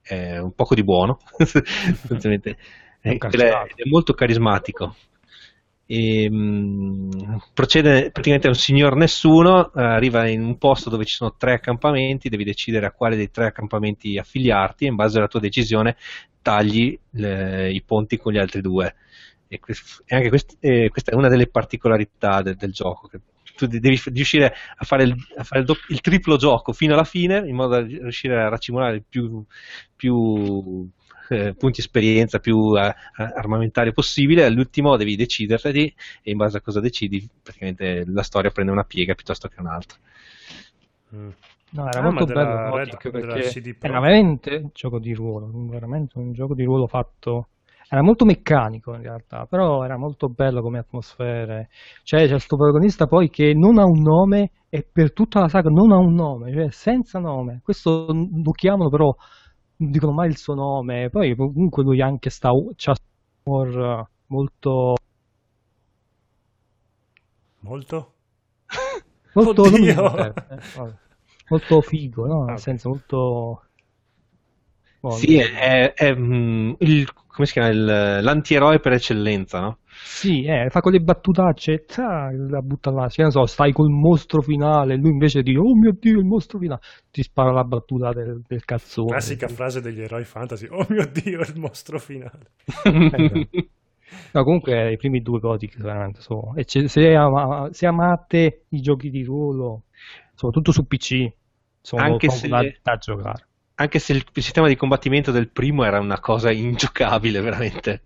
[0.02, 2.58] è un poco di buono, sostanzialmente.
[3.00, 3.18] È Eh,
[3.74, 4.94] è molto carismatico.
[5.86, 7.10] E, mm,
[7.52, 12.28] procede praticamente un signor nessuno, eh, arriva in un posto dove ci sono tre accampamenti,
[12.30, 15.96] devi decidere a quale dei tre accampamenti affiliarti e in base alla tua decisione
[16.40, 18.94] tagli le- i ponti con gli altri due.
[19.48, 19.60] E,
[20.06, 23.08] e anche quest- e questa è una delle particolarità del, del gioco.
[23.08, 23.20] Che
[23.56, 26.94] tu de- devi riuscire a fare, il, a fare il, dopp- il triplo gioco fino
[26.94, 29.44] alla fine in modo da riuscire a racimolare il più,
[29.94, 30.88] più
[31.28, 34.44] eh, punti esperienza, più eh, armamentario possibile.
[34.44, 39.14] All'ultimo devi deciderti e in base a cosa decidi, praticamente la storia prende una piega
[39.14, 39.98] piuttosto che un'altra.
[41.14, 41.30] Mm.
[41.70, 46.18] No, era Ah, molto bello Gothic della perché era veramente un gioco di ruolo, veramente
[46.18, 47.48] un gioco di ruolo fatto.
[47.88, 51.68] Era molto meccanico in realtà, però era molto bello come atmosfere.
[52.02, 55.68] Cioè, c'è questo protagonista poi che non ha un nome e per tutta la saga
[55.70, 57.60] non ha un nome, cioè senza nome.
[57.62, 59.14] Questo lo chiamano però
[59.84, 61.10] non dicono mai il suo nome.
[61.10, 62.96] Poi comunque lui anche sta c'ha un
[63.52, 64.94] humor molto
[67.62, 68.14] Molto?
[69.34, 70.04] molto Oddio!
[70.48, 70.94] eh, vabbè.
[71.48, 72.46] molto figo, no?
[72.46, 73.68] Ah, Nel senso molto
[75.02, 77.68] boh, Sì, non- è, è, mm, il, come si chiama?
[77.68, 79.78] Il- l'antieroe per eccellenza, no?
[80.02, 84.42] Sì, eh, fa quelle battutacce, ta, la butta là, cioè, non so, stai col mostro
[84.42, 86.80] finale, lui invece di, oh mio Dio, il mostro finale,
[87.10, 89.10] ti spara la battuta del, del cazzone.
[89.10, 90.66] Classica frase degli eroi fantasy.
[90.70, 92.50] Oh mio dio, il mostro finale.
[94.32, 96.54] No, comunque i primi due Gothic veramente sono...
[96.56, 99.84] E se, ama- se amate i giochi di ruolo,
[100.34, 101.32] soprattutto su PC,
[101.80, 103.46] sono Anche se- da, da giocare.
[103.76, 108.02] Anche se il sistema di combattimento del primo era una cosa ingiocabile, veramente.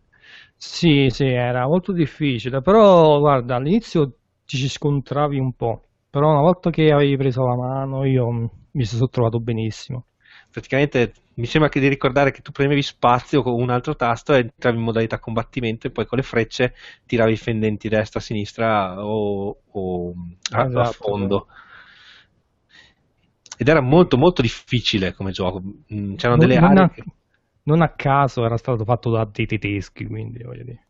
[0.58, 6.40] Sì, sì, era molto difficile, però guarda, all'inizio ti ci scontravi un po', però una
[6.40, 10.06] volta che avevi preso la mano io mi sono trovato benissimo.
[10.50, 14.38] Praticamente mi sembra che di ricordare che tu premevi spazio con un altro tasto e
[14.40, 16.74] entravi in modalità combattimento e poi con le frecce
[17.06, 20.14] tiravi i fendenti destra, sinistra o, o
[20.52, 20.98] a, a Esatto.
[20.98, 21.46] fondo.
[23.58, 25.60] Ed era molto molto difficile come gioco.
[25.92, 27.04] Mm, C'erano Non, delle non aree a, che-
[27.68, 30.86] non a caso era stato fatto da dei tedeschi, quindi voglio dire.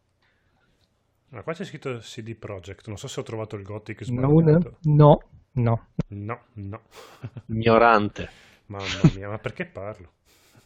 [1.30, 2.86] Ma qua c'è scritto CD Projekt.
[2.88, 4.78] Non so se ho trovato il Gothic sbagliato.
[4.82, 5.18] no,
[5.52, 5.88] no.
[6.09, 6.82] No, no.
[7.46, 8.28] ignorante.
[8.66, 10.12] Mamma mia, ma perché parlo?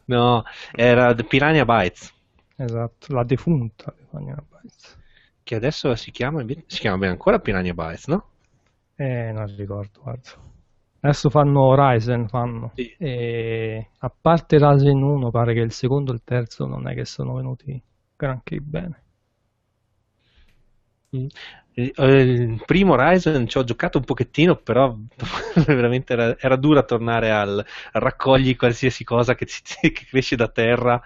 [0.06, 0.44] No,
[0.74, 2.12] era The Piranha Bytes.
[2.56, 4.98] Esatto, la defunta Piranha Bytes.
[5.43, 8.30] che adesso si chiama, si chiama bene ancora Piranha Bytes, no?
[8.97, 10.30] Eh, non ricordo, guarda.
[11.02, 12.72] Adesso fanno Ryzen, fanno.
[12.74, 12.94] Sì.
[12.98, 17.04] E a parte Ryzen 1, pare che il secondo e il terzo non è che
[17.04, 17.80] sono venuti
[18.16, 19.02] granché bene.
[21.16, 21.26] Mm.
[21.74, 24.94] Eh, Il primo Ryzen ci ho giocato un pochettino, però
[25.66, 29.46] veramente era, era dura tornare al, raccogli qualsiasi cosa che,
[29.80, 31.00] che cresce da terra,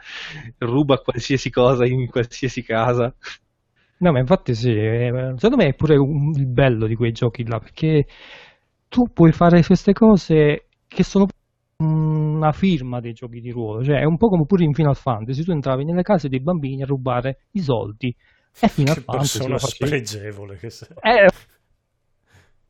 [0.59, 3.14] ruba qualsiasi cosa in qualsiasi casa.
[3.98, 7.47] No, ma infatti sì, eh, secondo me è pure un- il bello di quei giochi
[7.47, 8.06] là, perché
[8.89, 11.27] tu puoi fare queste cose che sono
[11.79, 15.43] una firma dei giochi di ruolo, cioè è un po' come pure in Final Fantasy,
[15.43, 18.15] tu entravi nelle case dei bambini a rubare i soldi
[18.59, 20.89] e Final Che Fantasy persona spregevole che sei.
[21.01, 21.29] Eh,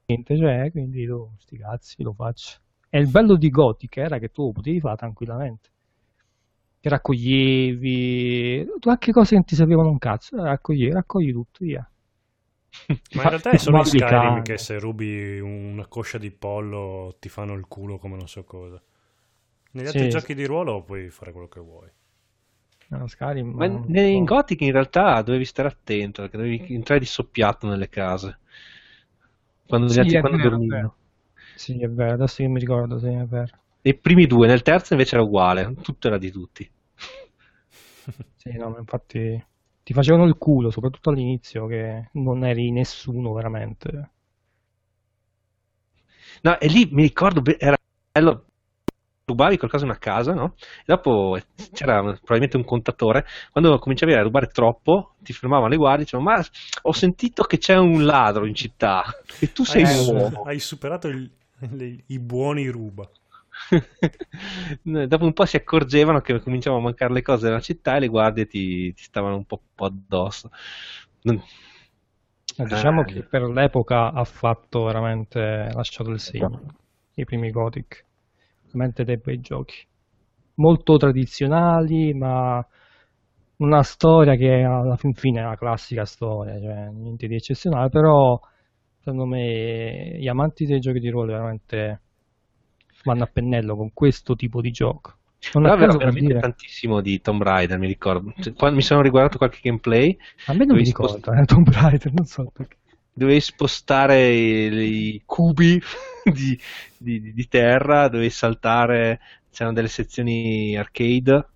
[0.06, 2.58] niente, cioè, quindi tu, sti cazzi, lo faccio.
[2.88, 5.70] E il bello di Gothic era che tu lo potevi fare tranquillamente.
[6.80, 11.88] Che raccoglievi, tu anche cose che non ti sapevano un cazzo, raccoglievi, raccogli tutto, via.
[13.14, 14.42] Ma in realtà è solo in Skyrim cane.
[14.42, 18.80] che se rubi una coscia di pollo ti fanno il culo come non so cosa.
[19.72, 21.90] Negli Sì, altri giochi di ruolo puoi fare quello che vuoi.
[22.90, 24.24] No, Skyrim, Ma ne- in so.
[24.24, 28.38] Gothic in realtà dovevi stare attento, perché dovevi entrare di soppiatto nelle case.
[29.66, 30.96] Quando, Sì, altri è quando dormivano.
[31.54, 33.58] Sì, è vero, adesso io mi ricordo, sì, è vero.
[33.80, 36.70] Nei primi due, nel terzo invece era uguale, tutto era di tutti.
[38.36, 39.18] Sì, no, ma infatti
[39.86, 44.10] ti facevano il culo, soprattutto all'inizio, che non eri nessuno veramente.
[46.42, 47.76] No, e lì mi ricordo, era
[48.12, 48.46] bello,
[49.24, 50.54] rubavi qualcosa in una casa, no?
[50.58, 51.38] E dopo
[51.72, 56.30] c'era probabilmente un contatore, quando cominciavi a rubare troppo, ti fermavano le guardie e dicevano,
[56.30, 56.44] ma
[56.82, 59.04] ho sentito che c'è un ladro in città,
[59.38, 60.30] e tu sei hai, nuovo.
[60.44, 61.30] hai superato il-
[61.70, 63.08] le- i buoni ruba.
[64.82, 68.08] Dopo un po' si accorgevano che cominciavano a mancare le cose nella città e le
[68.08, 70.50] guardie ti, ti stavano un po', po' addosso.
[71.24, 71.40] Eh,
[72.66, 73.12] Diciamo Eh.
[73.12, 76.62] che per l'epoca ha fatto veramente lasciato il segno.
[77.14, 78.04] I primi Gothic,
[78.66, 79.86] veramente dei bei giochi.
[80.54, 82.66] Molto tradizionali, ma
[83.58, 88.38] una storia che alla fin fine è una classica storia, cioè niente di eccezionale, però
[88.98, 92.00] secondo me gli amanti dei giochi di ruolo veramente
[93.06, 95.18] vanno a pennello con questo tipo di gioco.
[95.54, 98.32] Non Però avevo per veramente dire, tantissimo di Tomb Raider, mi ricordo.
[98.38, 100.16] Cioè, quando mi sono riguardato qualche gameplay,
[100.46, 102.78] a me non mi ricordo, spostare- eh, Tomb Raider, non so perché.
[103.12, 105.80] dovevi spostare i, i cubi
[106.24, 106.58] di,
[106.96, 109.20] di- di terra, dovevi saltare,
[109.50, 111.48] c'erano delle sezioni arcade.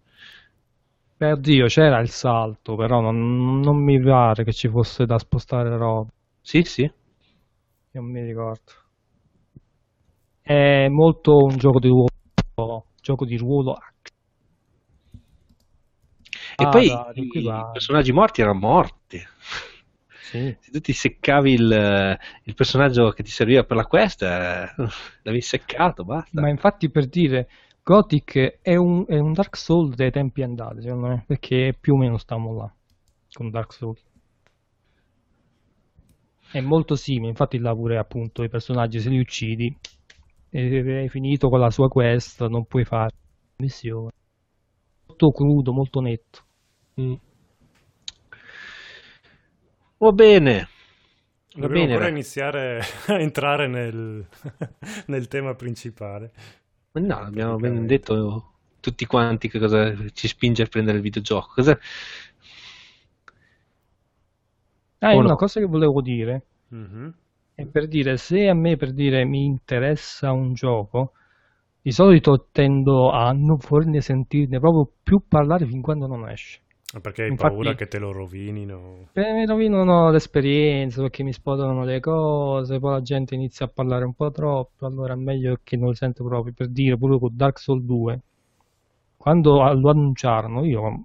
[1.19, 5.77] Beh, oddio, c'era il salto, però non, non mi pare che ci fosse da spostare
[5.77, 6.11] roba.
[6.43, 6.91] Sì, sì.
[7.93, 8.73] Non mi ricordo.
[10.43, 13.79] È molto un gioco di ruolo, gioco di ruolo.
[16.57, 16.89] E Ah, poi
[17.27, 17.61] qui i va.
[17.71, 19.19] personaggi morti erano morti.
[20.21, 20.57] Sì.
[20.63, 24.27] Se tu ti seccavi il, il personaggio che ti serviva per la quest, eh,
[25.23, 26.41] l'avevi seccato, basta.
[26.41, 27.49] Ma infatti per dire,
[27.85, 31.97] Gothic è un, è un Dark Souls dei tempi andati, secondo me, perché più o
[31.99, 32.75] meno stiamo là
[33.33, 34.03] con Dark Souls.
[36.51, 39.75] È molto simile, infatti là pure appunto i personaggi se li uccidi
[40.51, 40.61] e
[40.99, 43.13] hai finito con la sua quest, non puoi fare
[43.57, 44.11] missione.
[45.09, 46.45] Molto crudo, molto netto.
[47.01, 47.15] Mm.
[49.99, 50.69] Va bene.
[51.61, 54.25] Va Dobbiamo bene, ancora ra- iniziare a entrare nel,
[55.07, 56.33] nel tema principale.
[56.93, 61.53] Ma No, abbiamo ben detto tutti quanti che cosa ci spinge a prendere il videogioco.
[61.55, 61.79] Cosa...
[65.03, 65.37] Ah, O una no?
[65.37, 67.15] cosa che volevo dire Mhm.
[67.63, 71.13] È per dire, se a me per dire mi interessa un gioco,
[71.83, 76.61] di solito tendo a non vorne sentirne proprio più parlare fin quando non esce.
[77.01, 79.09] Perché hai Infatti- paura che te lo rovinino.
[79.13, 84.05] Eh, Mi rovinano l'esperienza perché mi spotano le cose, poi la gente inizia a parlare
[84.05, 86.53] un po' troppo, allora è meglio che non lo sento proprio.
[86.53, 88.21] Per dire, pure con Dark Souls 2,
[89.17, 91.05] quando lo annunciarono, io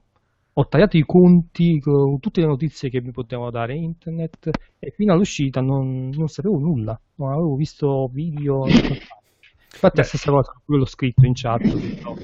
[0.58, 4.50] ho tagliato i conti con tutte le notizie che mi potevano dare internet
[4.80, 8.66] e fino all'uscita non, non sapevo nulla, non avevo visto video.
[8.66, 11.62] Infatti è la stessa cosa che l'ho scritto in chat.
[11.62, 12.18] detto,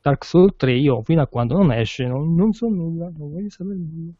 [0.00, 3.50] Dark Souls 3 io fino a quando non esce non, non so nulla, non voglio
[3.50, 4.12] sapere nulla.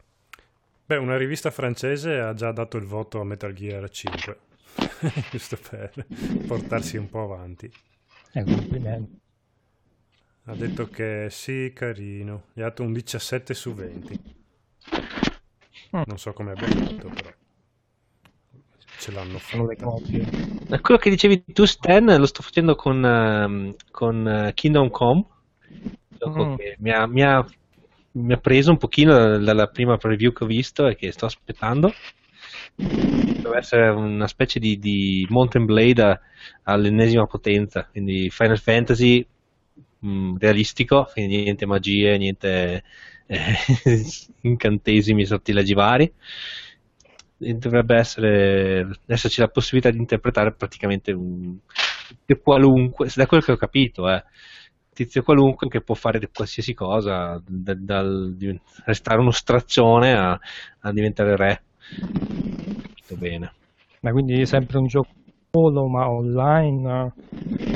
[0.86, 4.38] Beh, una rivista francese ha già dato il voto a Metal Gear 5,
[5.30, 5.92] giusto per
[6.46, 7.70] portarsi un po' avanti.
[8.32, 9.22] Eh, complimenti.
[10.46, 12.44] Ha detto che sì, carino.
[12.54, 14.18] Gli ha dato un 17 su 20.
[15.92, 16.04] Mm.
[16.06, 17.30] Non so come abbia fatto, però.
[18.96, 19.84] Ce l'hanno Sono le fatta.
[19.84, 20.28] copie.
[20.70, 25.24] Eh, Quello che dicevi tu, Stan, lo sto facendo con, ehm, con eh, Kingdom Come,
[26.18, 26.56] gioco Mm.
[26.56, 27.44] che mi ha, mi ha
[28.16, 31.92] mi ha preso un pochino dalla prima preview che ho visto e che sto aspettando.
[32.76, 36.20] Deve essere una specie di, di Mountain Blade
[36.64, 39.26] all'ennesima potenza, quindi Final Fantasy
[40.04, 42.84] mh, realistico, quindi niente magie, niente
[43.26, 43.54] eh,
[44.42, 46.12] incantesimi, sortilegi vari.
[47.36, 51.58] E dovrebbe essere, esserci la possibilità di interpretare praticamente un
[52.24, 54.24] tizio qualunque, da quello che ho capito, eh,
[54.92, 58.36] tizio qualunque che può fare qualsiasi cosa, da- dal
[58.84, 60.38] restare uno straccione a,
[60.80, 61.62] a diventare re.
[62.94, 63.52] Tutto bene.
[64.00, 65.08] Ma quindi è sempre un gioco
[65.54, 67.12] solo ma online?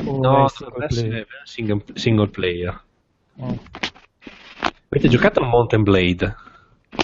[0.05, 1.13] O No, dovrebbe player?
[1.15, 2.81] essere single, single player.
[3.37, 3.57] Oh.
[4.89, 6.35] Avete giocato a Mountain Blade?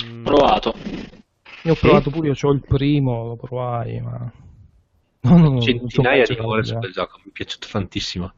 [0.03, 0.73] Mm, Provato.
[1.64, 4.31] Io ho provato pure, io ho il primo, lo provai, ma...
[5.22, 8.34] No, no, Centinaia di ore su quel gioco, mi è piaciuto tantissimo.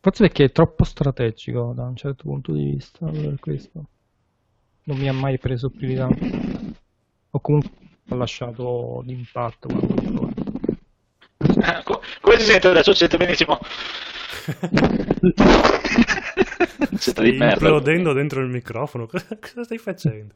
[0.00, 3.84] Forse perché è troppo strategico da un certo punto di vista, per questo.
[4.84, 6.24] Non mi ha mai preso più di tanto.
[7.30, 7.70] O comunque
[8.10, 9.68] ho lasciato l'impatto.
[11.38, 12.92] Eh, co- Come si sente adesso?
[12.92, 13.58] Si sente benissimo.
[16.96, 17.54] Siete Stai di merda.
[17.54, 19.06] implodendo dentro il microfono.
[19.06, 20.34] Cosa, stai facendo?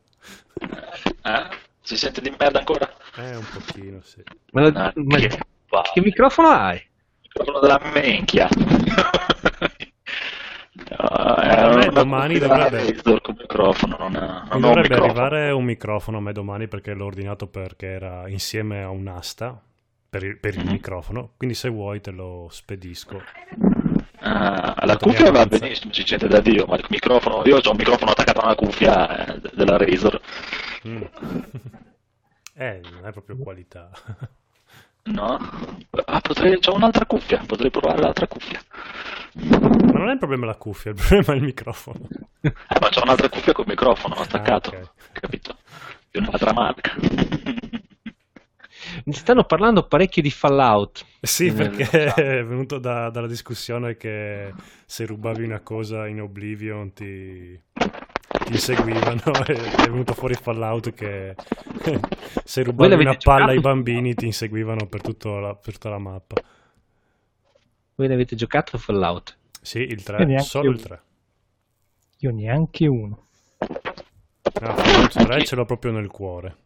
[0.60, 1.48] Eh?
[1.82, 2.90] Si sente di merda ancora?
[3.16, 4.22] Eh, un pochino, sì.
[4.52, 5.28] Ma, Ah, ma- che
[5.92, 6.76] che microfono hai?
[6.76, 6.88] Il
[7.22, 8.48] microfono della minchia.
[10.98, 12.82] Una domani dovrebbe-
[13.38, 15.04] microfono, non, è, non un dovrebbe microfono.
[15.10, 19.60] arrivare un microfono a me domani perché l'ho ordinato perché era insieme a un'asta
[20.08, 20.70] per il, per il Mhm.
[20.72, 21.32] microfono.
[21.36, 23.20] Quindi se vuoi te lo spedisco.
[24.20, 27.76] Ah, la cuffia va benissimo, si sente da Dio, ma il microfono, io ho un
[27.76, 30.20] microfono attaccato a una cuffia eh, della Razer.
[30.88, 31.02] Mm.
[32.54, 33.90] eh, non è proprio qualità.
[35.06, 35.38] No?
[36.06, 38.60] Ah, potrei, c'ho un'altra cuffia, potrei provare l'altra cuffia.
[39.34, 41.98] Ma non è il problema la cuffia, il problema è il microfono.
[42.40, 44.90] Eh, ma c'ho un'altra cuffia col microfono attaccato, Ah, ok.
[45.12, 45.56] capito?
[46.10, 46.94] Di un'altra marca.
[49.04, 51.04] Mi stanno parlando parecchio di Fallout.
[51.20, 54.52] Sì, Eh, perché è venuto da- dalla discussione che
[54.86, 57.60] se rubavi una cosa in Oblivion ti,
[58.44, 61.34] ti inseguivano e è venuto fuori Fallout che
[62.44, 63.74] se rubavi l'avete una palla ai giocato?
[63.74, 66.36] bambini ti inseguivano per, tutto la, per tutta la mappa.
[67.96, 69.38] Voi ne avete giocato a Fallout?
[69.60, 70.82] Sì, il Io 3, neanche solo il io.
[70.82, 71.02] 3.
[72.18, 73.26] Io neanche uno.
[73.58, 76.56] Ah, Fallout 3 ce l'ho proprio nel cuore.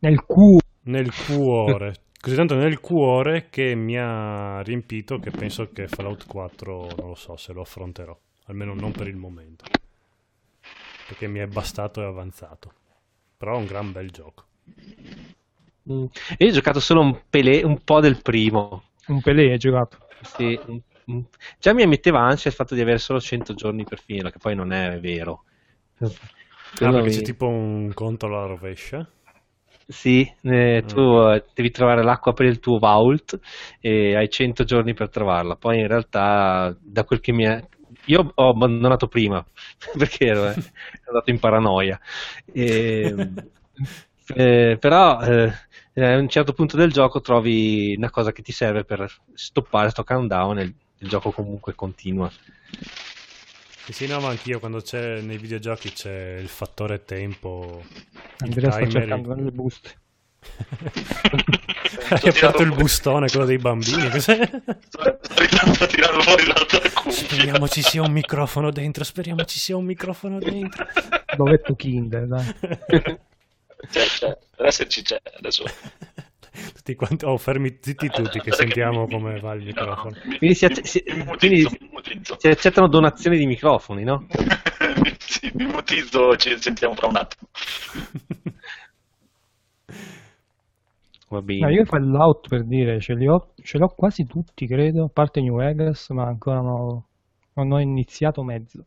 [0.00, 0.60] Nel culo.
[0.82, 1.94] Nel cuore.
[2.20, 7.14] Così tanto nel cuore che mi ha riempito che penso che Fallout 4 non lo
[7.14, 9.64] so se lo affronterò, almeno non per il momento.
[11.08, 12.72] Perché mi è bastato e avanzato.
[13.36, 14.44] Però è un gran bel gioco.
[15.90, 16.04] Mm.
[16.38, 18.82] Io ho giocato solo un, pelé, un po' del primo.
[19.06, 19.98] Un pelé hai giocato.
[20.22, 20.76] Sì, mm,
[21.12, 21.20] mm.
[21.58, 24.54] Già mi metteva ansia il fatto di avere solo 100 giorni per finirla, che poi
[24.54, 25.44] non è vero.
[26.00, 26.10] Ah,
[26.78, 29.08] perché mi- c'è tipo un conto alla rovescia.
[29.90, 33.38] Sì, eh, tu eh, devi trovare l'acqua per il tuo vault
[33.80, 35.56] e hai 100 giorni per trovarla.
[35.56, 37.66] Poi in realtà, da quel che mi è...
[38.08, 39.44] Io ho abbandonato prima
[39.96, 41.98] perché ero, eh, ero andato in paranoia.
[42.52, 43.14] E,
[44.34, 45.52] eh, però eh,
[45.94, 50.04] a un certo punto del gioco trovi una cosa che ti serve per stoppare sto
[50.04, 52.30] countdown e il, il gioco comunque continua.
[53.84, 57.82] Sì, sì, no, ma anch'io quando c'è nei videogiochi c'è il fattore tempo.
[58.40, 59.90] Andrea sta cercando il- le buste.
[62.10, 64.08] Hai aperto il bustone, quello dei bambini.
[64.10, 64.50] Cos'è?
[64.88, 67.26] Sto sto tirando fuori l'altra cuffia.
[67.26, 69.04] Speriamo ci sia un microfono dentro.
[69.04, 70.86] Speriamo ci sia un microfono dentro.
[71.36, 72.54] Dov'è Kinder, dai.
[73.90, 75.64] C'è, c'è, deve esserci c'è adesso.
[76.74, 80.16] Tutti quanti, oh, fermi zitti tutti che sentiamo come va il microfono.
[80.38, 81.68] Quindi si acce- si- mi quindi-.
[82.38, 84.26] Si accettano donazioni di microfoni, no?
[85.18, 87.48] sì, mi mutizzo, ci sentiamo fra un attimo.
[91.28, 91.60] Va bene.
[91.60, 95.40] No, io Fallout per dire, ce li ho, ce l'ho quasi tutti, credo, a parte
[95.40, 97.06] New Vegas, ma ancora no-
[97.54, 98.84] non ho iniziato mezzo.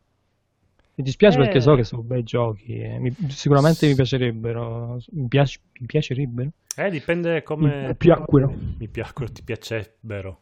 [0.96, 1.44] Mi dispiace Eh.
[1.44, 6.50] perché so che sono bei giochi, e mi- sicuramente mi piacerebbero, mi, piace- mi piacerebbero.
[6.76, 7.88] Eh, dipende come...
[7.88, 8.54] Mi piacquero.
[8.78, 10.40] Mi piacquero, ti piacebbero.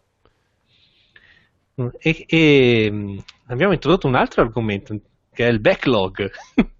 [1.99, 4.99] E, e, mh, abbiamo introdotto un altro argomento
[5.31, 6.30] che è il backlog,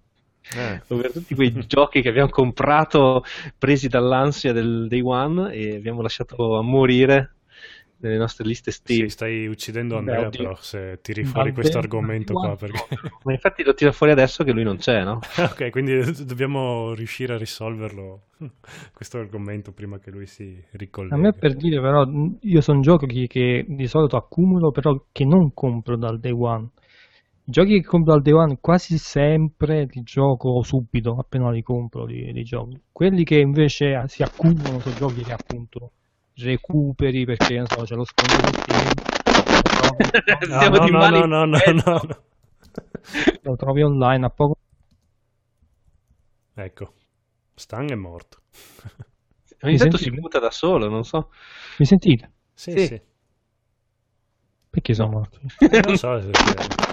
[0.56, 3.22] Eh, ovvero tutti quei giochi che abbiamo comprato
[3.56, 7.34] presi dall'ansia del day one e abbiamo lasciato a morire
[8.00, 9.02] nelle nostre liste Steam.
[9.02, 10.42] sì, stai uccidendo Beh, Andrea oddio.
[10.42, 12.86] però se tiri fuori questo argomento qua perché...
[13.24, 15.18] Ma infatti lo tira fuori adesso che lui non c'è, no?
[15.36, 18.28] ok, quindi dobbiamo riuscire a risolverlo
[18.94, 21.14] questo argomento prima che lui si ricollega.
[21.14, 22.06] A me per dire però,
[22.40, 26.68] io sono giochi che di solito accumulo, però che non compro dal day one.
[27.50, 32.32] Giochi che compro al day one quasi sempre li gioco subito, appena li compro li,
[32.32, 32.70] li gioco.
[32.92, 35.92] Quelli che invece si accumulano sono giochi che appunto
[36.36, 38.92] recuperi perché non so, c'è lo sconto su Steam.
[40.48, 42.22] No, no, no, no, no, no, no, no.
[43.42, 44.56] Lo trovi online a poco.
[46.54, 46.92] Ecco,
[47.54, 48.42] Stan è morto.
[49.62, 51.30] Ogni Mi tanto si muta da solo, non so.
[51.78, 52.32] Mi sentite?
[52.54, 52.86] Sì, Sì.
[52.86, 53.02] sì.
[54.70, 55.40] Perché sono morto?
[55.84, 56.30] Non so se...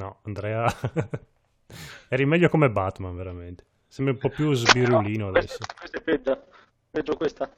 [0.00, 0.64] No, Andrea...
[2.08, 3.64] Eri meglio come Batman, veramente.
[3.86, 5.58] Sembri un po' più sbirulino adesso.
[5.58, 6.44] Questa, questa è peggio.
[6.90, 7.54] Peggio questa.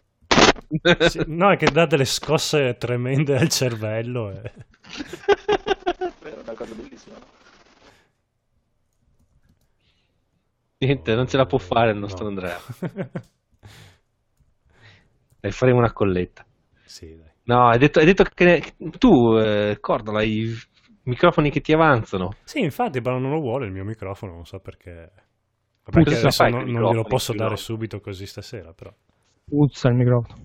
[1.09, 4.31] Sì, no, è che dà delle scosse tremende al cervello.
[4.41, 4.53] E...
[6.23, 7.17] È una cosa bellissima.
[10.81, 12.31] Niente, non ce la può fare il nostro No.
[12.31, 12.59] Andrea.
[15.45, 16.45] E faremo una colletta.
[16.85, 17.31] sì, dai.
[17.45, 20.55] No, hai detto, hai detto che tu, eh, Cordola, hai
[21.05, 22.37] microfoni che ti avanzano.
[22.45, 25.11] Sì, infatti, però non lo vuole il mio microfono, non so perché.
[25.85, 28.93] Vabbè, Puzza, che adesso fai non, non glielo posso dare subito così stasera, però.
[29.45, 30.41] Puzza il microfono.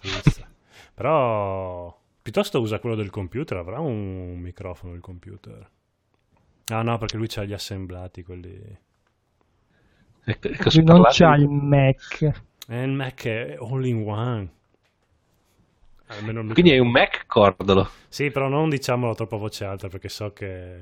[0.00, 0.48] Puzza.
[0.94, 5.68] però piuttosto usa quello del computer, avrà un microfono il computer.
[6.66, 8.78] Ah no, perché lui c'ha gli assemblati, quelli...
[10.24, 12.42] Ecco, ecco, non c'ha il Mac.
[12.68, 14.50] Eh, il Mac è all in one.
[16.52, 16.78] Quindi microfono.
[16.78, 17.90] un Mac Cordolo.
[18.08, 20.76] Sì, però non diciamolo troppo a voce alta perché so che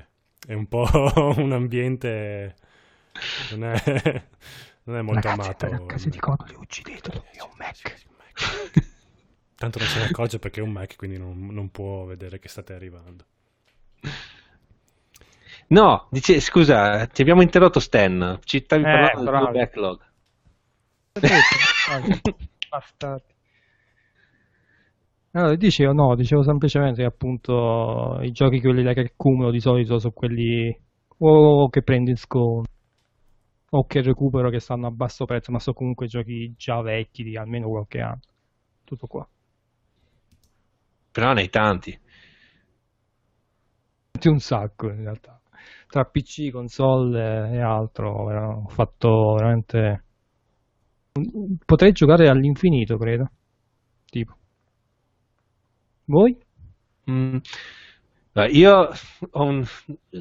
[0.45, 0.85] è un po'
[1.37, 2.55] un ambiente...
[3.49, 3.73] Non è,
[4.83, 5.67] non è molto Ragazzi, amato.
[5.67, 5.79] per il
[6.09, 6.19] di Mac.
[6.19, 7.25] Codoli uccidetelo.
[7.31, 7.75] È un Mac.
[7.75, 8.51] Sì, sì, un Mac.
[9.55, 12.49] Tanto non se ne accorge perché è un Mac, quindi non, non può vedere che
[12.49, 13.25] state arrivando.
[15.69, 18.39] No, dice, scusa, ti abbiamo interrotto Stan.
[18.43, 19.45] Ci stavi Eh, parlando del bravo.
[19.49, 19.99] tuo backlog.
[22.71, 23.33] Bastardi.
[25.33, 29.97] Allora, dicevo no, dicevo semplicemente che appunto i giochi quelli là che accumulo di solito
[29.97, 30.77] sono quelli
[31.19, 32.69] o che prendo in sconto
[33.69, 37.37] o che recupero che stanno a basso prezzo, ma sono comunque giochi già vecchi di
[37.37, 38.19] almeno qualche anno.
[38.83, 39.25] Tutto qua.
[41.11, 41.97] Però ne hai tanti.
[44.23, 45.39] Un sacco in realtà.
[45.87, 50.03] Tra PC, console e altro, ho fatto veramente
[51.65, 53.31] potrei giocare all'infinito, credo.
[54.05, 54.35] Tipo.
[56.13, 56.35] Voi?
[57.09, 57.37] Mm.
[58.51, 58.89] Io
[59.31, 59.65] ho un-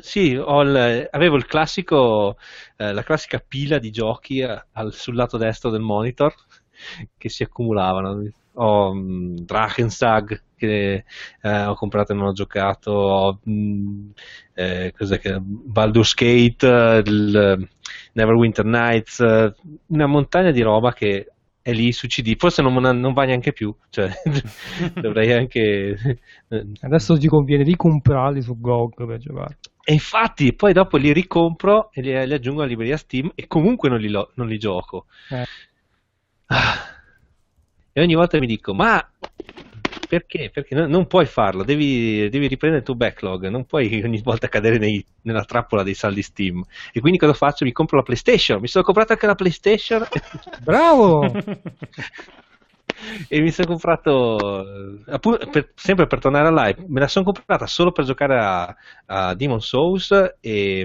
[0.01, 2.37] sì, ho il- avevo il classico,
[2.77, 6.35] eh, la classica pila di giochi eh, al- sul lato destro del monitor
[7.17, 8.29] che si accumulavano.
[8.55, 11.05] Ho mm, Drakensag che
[11.43, 14.11] eh, ho comprato e non ho giocato, ho mm,
[14.55, 17.69] eh, che- Baldur's Gate, il
[18.15, 19.55] Neverwinter Nights, eh,
[19.87, 21.31] una montagna di roba che
[21.71, 24.11] è lì su CD, forse non, non va neanche più, cioè
[25.01, 26.19] dovrei anche...
[26.49, 29.59] eh, Adesso ti conviene ricomprarli su GOG per giocare.
[29.85, 33.89] e infatti poi dopo li ricompro e li, li aggiungo alla libreria Steam e comunque
[33.89, 35.07] non li, lo- non li gioco.
[35.29, 35.45] Eh.
[36.47, 36.79] Ah.
[37.93, 39.05] E ogni volta mi dico, ma
[40.09, 40.51] perché?
[40.53, 44.49] Perché no- non puoi farlo, devi, devi riprendere il tuo backlog, non puoi ogni volta
[44.49, 46.63] cadere nei- nella trappola dei saldi Steam.
[46.93, 47.65] E quindi cosa faccio?
[47.65, 50.07] Mi compro la PlayStation, mi sono comprato anche la PlayStation
[50.63, 51.31] Bravo!
[53.29, 55.19] e mi sono comprato, eh,
[55.51, 58.77] per- sempre per tornare a live, me la sono comprata solo per giocare a,
[59.07, 60.11] a Demon Souls
[60.41, 60.85] e,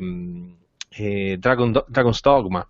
[0.90, 2.68] e Dragon, Dragon's Dogma.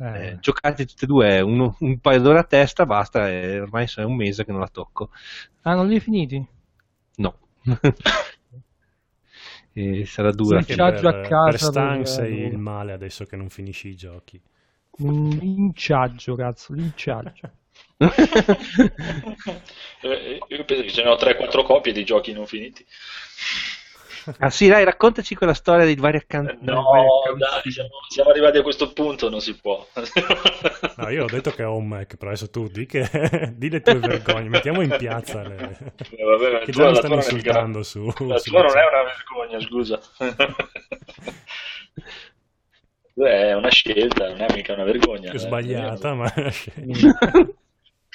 [0.00, 3.86] Eh, Eh, giocati tutti e due un, un paio d'ore a testa, basta, e ormai
[3.94, 5.10] è un mese che non la tocco.
[5.62, 6.46] Ah, non li hai finiti?
[7.18, 7.32] No.
[9.72, 10.60] E sarà dura.
[10.62, 14.40] Sì, per, a casa per Stan sei il male adesso che non finisci i giochi.
[14.98, 17.50] Un linciaggio, cazzo, linciaggio.
[20.02, 22.84] Eh, Io penso che ce ne ho 3-4 copie di giochi non finiti.
[24.38, 26.58] Ah sì, dai, raccontaci quella storia dei vari accanti.
[26.60, 26.84] No,
[27.36, 29.86] dai, siamo, siamo arrivati a questo punto, non si può.
[30.96, 33.08] No, io ho detto che ho un Mac, però adesso tu di, che,
[33.56, 35.78] di le tue vergogne, mettiamo in piazza le...
[36.10, 38.04] Eh, vabbè, ma che già mi stanno è mica- insultando su...
[38.26, 39.98] La su tua non è una vergogna, scusa.
[43.14, 45.30] è una scelta, non è mica una vergogna.
[45.30, 45.38] È eh.
[45.38, 47.32] sbagliata, ma è una scelta.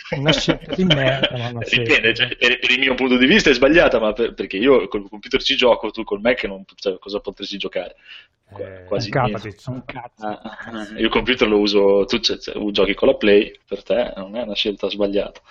[0.17, 1.59] Una scelta di merda, ma.
[1.67, 4.87] Dipende, cioè, per, per il mio punto di vista è sbagliata, ma per- perché io
[4.87, 7.95] col computer ci gioco, tu col Mac non, cioè, cosa potresti giocare?
[8.57, 9.69] Eh, quasi Capati, niente.
[9.69, 10.25] un cazzo.
[10.25, 13.81] Ah, ah, io il computer lo uso, tu cioè, cioè, giochi con la Play, per
[13.83, 15.41] te non è una scelta sbagliata.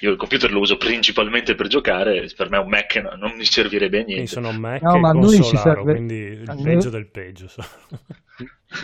[0.00, 3.44] Io il computer lo uso principalmente per giocare, per me un Mac no- non mi
[3.44, 4.30] servirebbe a Quindi niente.
[4.32, 6.14] sono Mac No, e ma a noi ci consolaro, serve- quindi
[6.46, 7.48] a il noi- peggio del peggio.
[7.48, 7.64] so.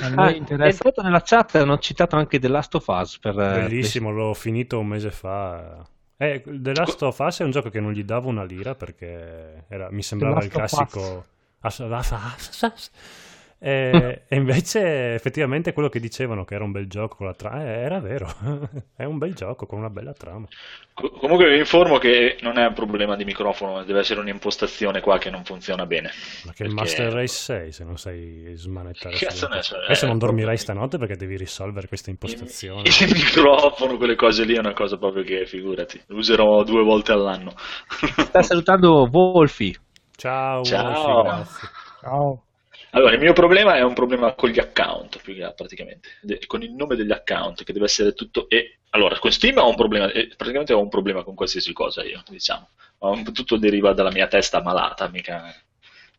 [0.03, 3.39] A Ah, noi è interessa nella chat hanno citato anche The Last of Us per
[3.39, 5.83] eh, Bellissimo, l'ho finito un mese fa.
[6.19, 9.65] Eh, The Last of Us è un gioco che non gli davo una lira perché
[9.69, 10.91] era- mi sembrava il Last of Us.
[10.93, 11.27] classico
[13.59, 17.65] E, e, invece effettivamente quello che dicevano che era un bel gioco con la trama
[17.65, 18.29] eh, era vero,
[18.95, 20.47] è un bel gioco con una bella trama.
[20.95, 25.31] comunque vi informo che non è un problema di microfono, deve essere un'impostazione qua che
[25.31, 26.11] non funziona bene.
[26.45, 26.65] Ma che perché...
[26.65, 29.17] il Master Race 6 se non sai smanettare.
[29.17, 32.83] Cazzo ne so, Adesso non dormirai stanotte perché devi risolvere questa impostazione.
[32.83, 36.83] Il, il microfono, quelle cose lì è una cosa proprio che figurati, lo userò due
[36.83, 37.53] volte all'anno.
[37.57, 39.75] Sta salutando Wolfi.
[40.15, 41.23] Ciao, Ciao.
[41.23, 41.67] Wolfi,
[42.01, 42.46] Ciao.
[42.97, 46.09] Allora, il mio problema è un problema con gli account, più che praticamente,
[46.47, 48.49] con il nome degli account, che deve essere tutto...
[48.49, 52.23] E, allora, con Steam ho un problema, praticamente ho un problema con qualsiasi cosa io,
[52.27, 52.71] diciamo.
[53.35, 55.55] Tutto deriva dalla mia testa malata, mica...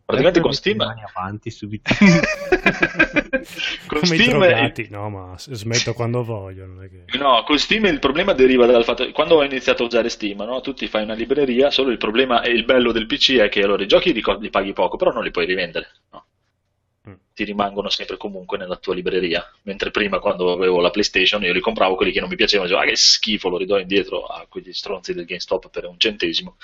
[0.05, 0.79] Praticamente con Steam...
[0.79, 1.91] avanti subito.
[1.99, 4.37] con Come Steam...
[4.37, 4.87] Drogati.
[4.91, 6.67] No, ma smetto quando voglio.
[6.77, 7.17] Che...
[7.17, 10.43] No, con Steam il problema deriva dal fatto che quando ho iniziato a usare Steam,
[10.43, 10.61] no?
[10.61, 13.63] tu ti fai una libreria, solo il problema e il bello del PC è che
[13.63, 15.89] allora i giochi li, li paghi poco, però non li puoi rivendere.
[16.11, 16.25] No?
[17.37, 19.47] Ti rimangono sempre comunque nella tua libreria.
[19.61, 22.83] Mentre prima, quando avevo la PlayStation, io li compravo quelli che non mi piacevano, dicevo,
[22.83, 26.57] ah, che schifo, lo ridò indietro a quegli stronzi del GameStop per un centesimo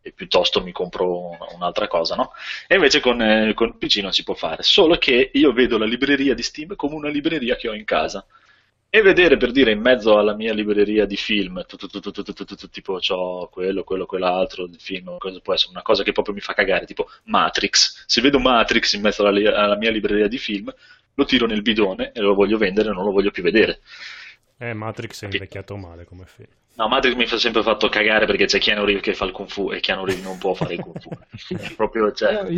[0.00, 2.30] e piuttosto mi compro un'altra cosa, no?
[2.68, 5.84] E invece con, eh, con PC non si può fare, solo che io vedo la
[5.84, 8.24] libreria di Steam come una libreria che ho in casa
[8.92, 11.64] e vedere per dire in mezzo alla mia libreria di film,
[12.72, 16.40] tipo ho quello, quello, quell'altro di film, cosa può essere una cosa che proprio mi
[16.40, 18.04] fa cagare, tipo Matrix.
[18.06, 20.74] Se vedo Matrix in mezzo alla, alla mia libreria di film,
[21.14, 23.80] lo tiro nel bidone e lo voglio vendere, non lo voglio più vedere.
[24.58, 26.48] Eh, Matrix è invecchiato male come film.
[26.74, 29.48] No, Matrix mi fa sempre fatto cagare perché c'è Keanu Reeves che fa il Kung
[29.48, 31.10] Fu e Keanu Reeves non può fare il Kung Fu.
[31.76, 32.52] proprio, cioè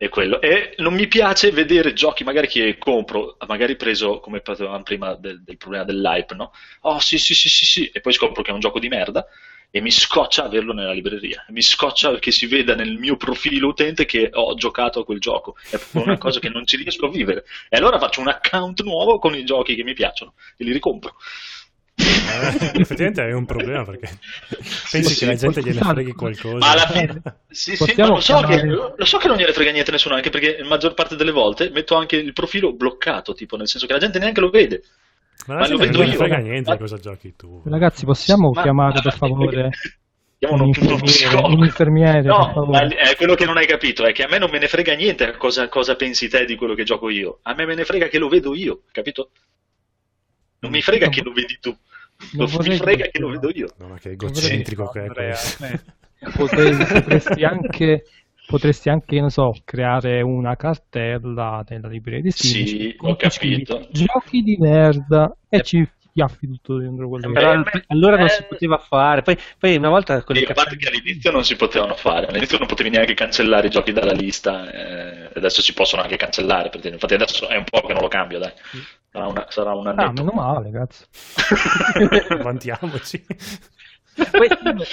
[0.00, 0.40] è quello.
[0.40, 5.42] E non mi piace vedere giochi magari che compro, magari preso come parlavamo prima del,
[5.42, 6.52] del, problema dell'hype, no?
[6.82, 9.26] Oh sì, sì, sì, sì, sì, e poi scopro che è un gioco di merda
[9.70, 11.44] e mi scoccia averlo nella libreria.
[11.48, 15.56] Mi scoccia che si veda nel mio profilo utente che ho giocato a quel gioco.
[15.68, 17.44] È una cosa che non ci riesco a vivere.
[17.68, 21.16] E allora faccio un account nuovo con i giochi che mi piacciono e li ricompro.
[22.00, 24.08] Eh, effettivamente è un problema perché
[24.90, 26.56] pensi sì, che la gente gliene freghi qualcosa.
[26.56, 29.70] Ma alla fine, sì, sì, ma lo, so che, lo so che non gliene frega
[29.70, 33.34] niente a nessuno, anche perché la maggior parte delle volte metto anche il profilo bloccato,
[33.34, 34.82] tipo nel senso che la gente neanche lo vede.
[35.46, 36.18] Ma, ma lo vedo non io.
[36.18, 36.76] Non frega niente ma...
[36.76, 37.62] cosa giochi tu.
[37.64, 39.70] Ragazzi, possiamo ma, chiamare per favore?
[40.38, 42.22] Chiamano un, un, un infermiere.
[42.22, 44.68] No, ma è quello che non hai capito è che a me non me ne
[44.68, 47.40] frega niente cosa, cosa pensi te di quello che gioco io.
[47.42, 49.32] A me me ne frega che lo vedo io, capito?
[50.60, 51.76] Non mi frega che lo vedi tu.
[52.32, 53.68] Non mi frega che lo vedo io.
[53.78, 55.66] No, ma che egocentrico che è questo.
[56.36, 58.02] Potresti anche
[58.50, 62.66] potresti anche, non so, creare una cartella nella libreria di Steam.
[62.66, 63.86] Sì, ho capito.
[63.92, 67.84] Giochi di merda e ci schiaffi tutto dentro quello Però, che...
[67.88, 69.22] allora non si poteva fare.
[69.22, 72.66] Poi, poi una volta con le parte che all'inizio non si potevano fare all'inizio non
[72.66, 77.14] potevi neanche cancellare i giochi dalla lista eh, adesso si possono anche cancellare perché infatti
[77.14, 78.52] adesso è un po' che non lo cambio dai.
[79.10, 80.08] Sarà, una, sarà un annetto.
[80.08, 81.06] ah, meno male cazzo.
[82.42, 83.24] Vantiamoci
[84.30, 84.48] poi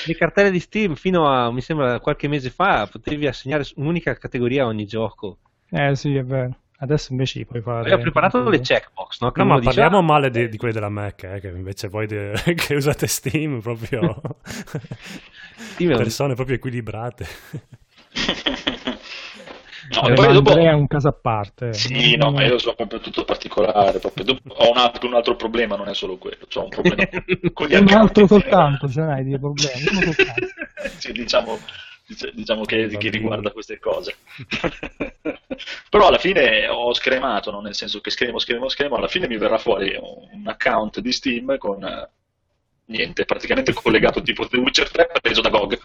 [0.06, 4.64] le cartelle di Steam fino a mi sembra qualche mese fa potevi assegnare un'unica categoria
[4.64, 5.40] a ogni gioco.
[5.70, 7.92] Eh sì è vero Adesso invece puoi fare.
[7.92, 9.32] Ho preparato le checkbox, no?
[9.34, 10.12] no ma parliamo dice...
[10.12, 12.34] male di, di quelli della Mac, eh, che invece voi de...
[12.56, 14.22] che usate Steam proprio.
[15.56, 17.28] Steam persone proprio equilibrate.
[19.90, 20.50] No, poi dopo...
[20.50, 21.74] Andrea è un caso a parte.
[21.74, 24.00] Sì, no, ma io sono proprio tutto particolare.
[24.00, 24.26] Proprio.
[24.26, 24.42] Dopo...
[24.60, 26.46] Ho un altro, un altro, problema, non è solo quello.
[26.54, 27.08] Ho un problema
[27.54, 30.14] con gli Un altro soltanto, ce n'hai dei problemi.
[30.98, 31.58] sì, diciamo,
[32.34, 34.16] diciamo che, che, riguarda queste cose.
[35.90, 37.60] Però alla fine ho scremato, no?
[37.60, 41.58] nel senso che scremo, scremo, scremo, alla fine mi verrà fuori un account di Steam
[41.58, 42.10] con eh,
[42.86, 45.80] niente, praticamente collegato tipo The Witcher 3 preso da GOG.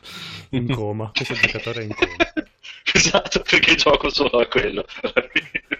[0.50, 2.16] In coma, questo giocatore è in coma.
[2.92, 4.84] esatto, perché gioco solo a quello.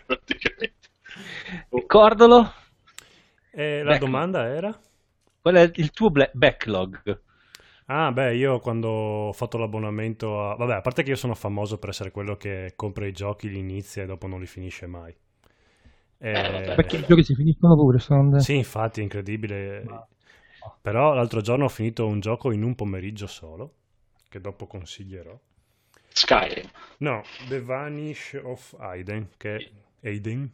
[0.07, 0.91] praticamente.
[1.87, 2.55] Cordolo?
[3.53, 4.77] Eh, la domanda era?
[5.41, 7.21] Qual è il tuo backlog?
[7.95, 10.55] Ah, beh, io quando ho fatto l'abbonamento a...
[10.55, 13.59] Vabbè, a parte che io sono famoso per essere quello che compra i giochi, li
[13.59, 15.15] inizia e dopo non li finisce mai.
[16.17, 18.41] Eh, eh perché i giochi si finiscono pure, sono...
[18.41, 19.83] Sì, infatti, è incredibile.
[19.83, 20.09] No.
[20.81, 23.75] Però l'altro giorno ho finito un gioco in un pomeriggio solo,
[24.31, 25.39] che dopo consiglierò.
[26.09, 26.71] Skyrim.
[26.99, 29.71] No, The Vanish of Aiden, che,
[30.03, 30.51] Aiden,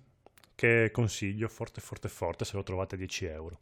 [0.56, 3.60] che consiglio forte, forte, forte se lo trovate a 10 euro.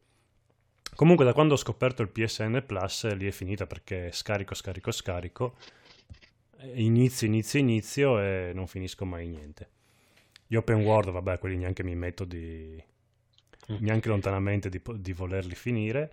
[0.95, 5.57] Comunque da quando ho scoperto il PSN Plus lì è finita perché scarico, scarico, scarico,
[6.75, 9.69] inizio, inizio, inizio e non finisco mai niente.
[10.47, 12.83] Gli open world, vabbè, quelli neanche mi metto di...
[13.73, 13.77] Mm.
[13.81, 16.11] neanche lontanamente di, di volerli finire.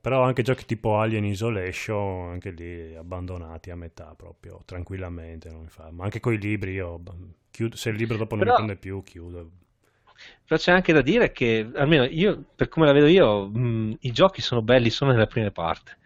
[0.00, 5.68] Però anche giochi tipo Alien Isolation, anche lì abbandonati a metà proprio, tranquillamente, non mi
[5.68, 5.90] fa.
[5.90, 7.00] Ma anche con i libri io
[7.50, 9.50] chiudo, se il libro dopo non Però- mi prende più, chiudo.
[10.46, 14.12] Però c'è anche da dire che, almeno io, per come la vedo io, mh, i
[14.12, 15.96] giochi sono belli solo nella prima parte.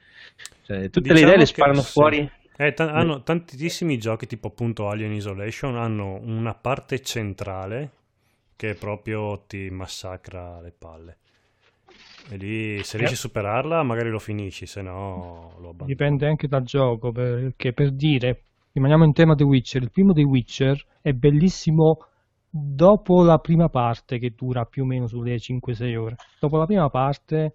[0.64, 1.90] Cioè, tutte le Diciamo idee le sparano sì.
[1.92, 2.30] fuori.
[2.56, 7.90] Eh, ta- hanno tantissimi giochi tipo appunto Alien Isolation hanno una parte centrale
[8.56, 11.16] che proprio ti massacra le palle.
[12.30, 15.90] E lì se riesci a superarla magari lo finisci, se no lo abbandoni.
[15.90, 20.22] Dipende anche dal gioco, perché per dire, rimaniamo in tema The Witcher, il primo The
[20.22, 22.06] Witcher è bellissimo
[22.56, 26.16] dopo la prima parte che dura più o meno sulle 5-6 ore.
[26.38, 27.54] Dopo la prima parte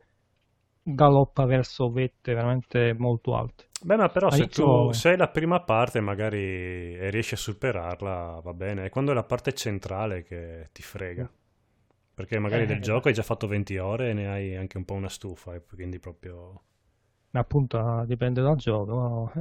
[0.83, 3.67] galoppa verso vette veramente molto alte.
[3.81, 6.37] Beh, ma però se tu All'inizio- se hai la prima parte magari
[6.97, 8.85] e riesci a superarla, va bene.
[8.85, 11.29] È quando è la parte centrale che ti frega.
[12.13, 12.65] Perché magari Eh.
[12.65, 15.53] del gioco hai già fatto 20 ore e ne hai anche un po' una stufa,
[15.55, 16.63] e quindi proprio...
[17.31, 19.31] Appunto ah, dipende dal gioco.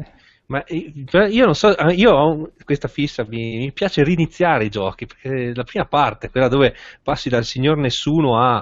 [0.46, 4.64] Ma eh, però io non so, eh, io ho questa fissa, mi, mi piace riniziare
[4.64, 8.60] i giochi, perché la prima parte, quella dove passi dal signor nessuno a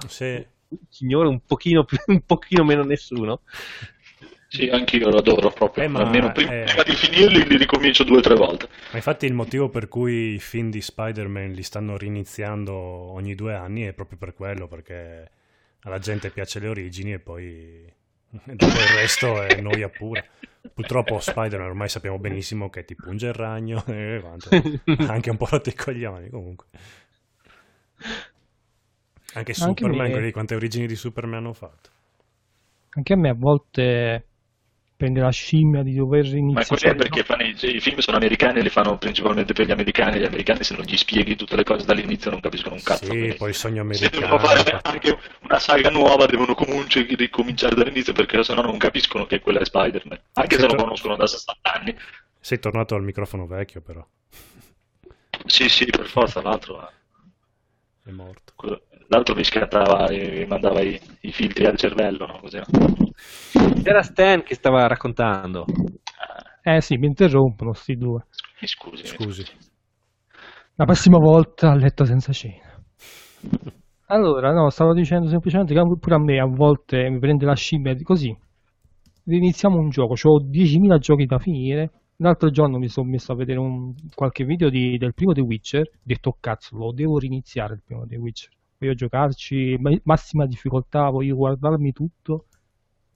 [0.69, 3.43] un signore un pochino, più, un pochino meno nessuno,
[4.49, 5.85] Sì, anch'io lo adoro proprio.
[5.85, 8.69] Eh, ma, Almeno prima, eh, prima di finirli li ricomincio due o tre volte.
[8.91, 13.55] Ma infatti il motivo per cui i film di Spider-Man li stanno riniziando ogni due
[13.55, 15.31] anni è proprio per quello, perché
[15.83, 17.93] alla gente piace le origini e poi
[18.45, 20.25] dopo il resto è noia pura.
[20.73, 24.49] Purtroppo Spider-Man ormai sappiamo benissimo che ti punge il ragno e quanto.
[25.11, 26.67] anche un po' rotto i coglioni comunque.
[29.35, 31.91] Anche Anche Superman, me- quante origini di Superman hanno fatto.
[32.91, 34.27] Anche a me a volte
[34.97, 36.67] prende la scimmia di dover Ma iniziare.
[36.67, 39.71] così è perché fanno i, i film sono americani e li fanno principalmente per gli
[39.71, 40.19] americani.
[40.21, 43.05] Gli americani, se non gli spieghi tutte le cose dall'inizio, non capiscono un cazzo.
[43.05, 44.21] Sì, Quindi, poi il sogno se americano.
[44.21, 49.41] devono fare anche una saga nuova, devono comunque ricominciare dall'inizio perché sennò non capiscono che
[49.41, 50.21] quella è Spider-Man.
[50.33, 50.85] Anche se lo Certo.
[50.85, 51.97] conoscono da 60 anni.
[52.41, 54.07] Sei tornato al microfono vecchio, però.
[55.47, 56.91] Sì, sì, per forza, l'altro.
[58.03, 58.53] È morto.
[58.57, 62.39] quello- L'altro mi scattava e mi mandava i, i filtri al cervello, no?
[62.41, 62.59] Così.
[63.83, 65.65] C'era Stan che stava raccontando.
[66.63, 68.27] Ah, Eh sì, mi interrompono sti due.
[68.61, 69.07] mi scusi.
[69.07, 69.45] Scusi.
[70.75, 72.83] La prossima volta a letto senza cena.
[74.09, 77.95] Allora, no, stavo dicendo semplicemente che pure a me a volte mi prende la scimmia
[77.95, 78.37] di così.
[79.25, 81.91] Riniziamo un gioco, ho 10.000 giochi da finire.
[82.17, 85.83] L'altro giorno mi sono messo a vedere un- qualche video di- del primo The Witcher.
[85.83, 88.51] Ho detto, "Oh, cazzo, lo devo riniziare il primo The Witcher.
[88.79, 92.47] Voglio giocarci, ma- massima difficoltà, voglio guardarmi tutto.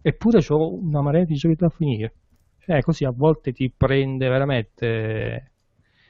[0.03, 2.15] Eppure ho una marea di giochi da finire.
[2.59, 5.53] Cioè, così a volte ti prende veramente.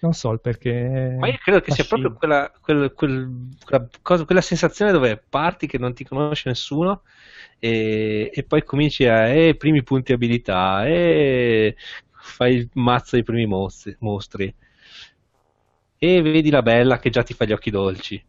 [0.01, 1.17] Non so il perché.
[1.19, 5.67] Ma io credo che sia proprio quella, quel- quel- quella, cosa- quella sensazione dove parti
[5.67, 7.03] che non ti conosce nessuno
[7.59, 11.77] e, e poi cominci a eh, primi punti abilità e
[12.11, 14.55] fai il mazzo dei primi mostri, mostri
[15.99, 18.25] e vedi la bella che già ti fa gli occhi dolci.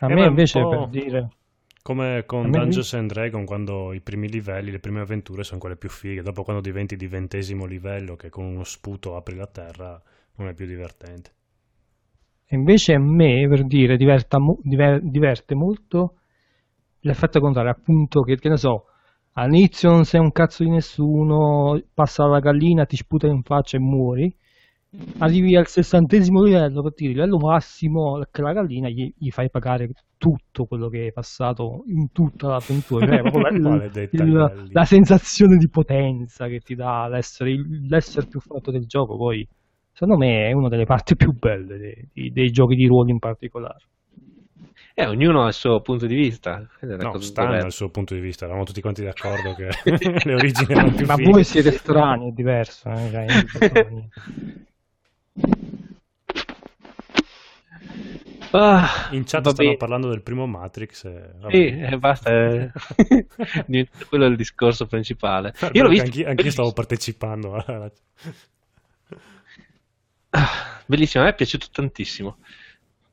[0.00, 1.28] A Eh, me invece per dire.
[1.82, 5.88] Come con Dungeons and Dragons, quando i primi livelli, le prime avventure sono quelle più
[5.88, 6.20] fighe.
[6.20, 10.02] Dopo, quando diventi di ventesimo livello, che con uno sputo apri la terra,
[10.34, 11.32] non è più divertente.
[12.48, 16.14] E invece a me, per dire, diverta mo- diver- diverte molto
[17.00, 18.86] l'effetto contrario, appunto che, che ne so,
[19.32, 23.80] all'inizio non sei un cazzo di nessuno, passa la gallina, ti sputa in faccia e
[23.80, 24.34] muori,
[25.18, 29.90] arrivi al sessantesimo livello, per dire, livello massimo, che la gallina gli, gli fai pagare
[30.18, 33.22] tutto quello che hai passato in tutta l'avventura, cioè,
[33.58, 37.54] la- il- la sensazione di potenza che ti dà l'essere,
[37.88, 39.46] l'essere più forte del gioco, poi
[39.92, 43.18] secondo me è una delle parti più belle dei, dei- dei giochi di ruolo in
[43.18, 43.84] particolare.
[44.94, 46.66] Eh, ognuno ha il suo punto di vista.
[46.80, 47.60] No, cosa Stan bella.
[47.62, 49.68] dal suo punto di vista, eravamo tutti quanti d'accordo che
[50.24, 51.30] le origini erano più Ma fighe.
[51.30, 52.88] voi siete strani, è diverso.
[52.88, 54.08] eh,
[58.52, 59.76] Ah, In chat stanno bene.
[59.76, 61.04] parlando del primo Matrix.
[61.06, 61.32] E...
[61.40, 61.58] vabbè.
[61.58, 62.30] Sì, eh, basta.
[62.30, 62.72] eh.
[64.08, 65.54] Quello è il discorso principale.
[65.58, 66.10] Però Io l'ho visto.
[66.10, 67.54] anch'io, anch'io stavo partecipando.
[67.54, 67.92] alla-
[70.30, 72.38] Ah, Bellissimo, a me è piaciuto tantissimo.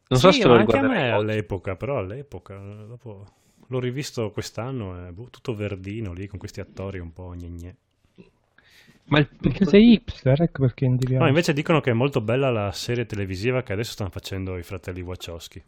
[0.10, 1.12] Non so Sì, se ma lo anche a me oggi.
[1.12, 3.26] all'epoca, però all'epoca, dopo
[3.68, 7.78] l'ho rivisto quest'anno, è boh, tutto verdino lì con questi attori un po' gne
[9.06, 11.18] Ma il- Perché sei hipster, ecco perché piace.
[11.18, 14.64] No, invece dicono che è molto bella la serie televisiva che adesso stanno facendo i
[14.64, 15.62] fratelli Wachowski.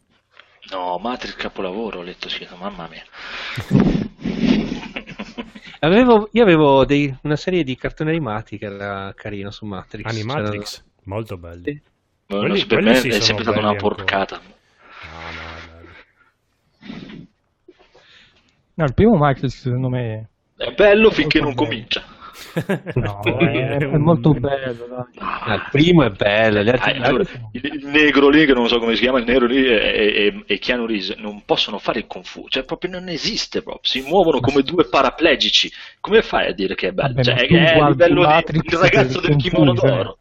[0.70, 3.04] No, Matrix capolavoro, ho letto sì, mamma mia.
[5.80, 10.06] avevo- io avevo dei- una serie di cartoni animati che era carino su Matrix.
[10.10, 11.62] Animatrix, molto belli.
[11.64, 11.80] Sì.
[12.28, 14.40] No, Quelli- per quelli me sì è sempre stata una porcata.
[14.40, 17.26] No, no.
[18.74, 22.02] No, il primo Matrix secondo me È bello finché non comincia.
[22.94, 24.86] No, è, è molto bello.
[24.86, 25.04] Dai.
[25.18, 26.62] Ah, il primo è bello.
[26.62, 29.24] gli altri- Ah, allora, il, il negro lì, che non so come si chiama, il
[29.24, 33.08] negro lì e, e, Keanu Reeves non possono fare il Kung Fu, cioè proprio non
[33.08, 35.70] esiste proprio, si muovono come due paraplegici.
[36.00, 37.14] Come fai a dire che è bello?
[37.14, 40.18] Vabbè, Cioè, è, è guardi livello il ragazzo del kimono cioè, d'oro.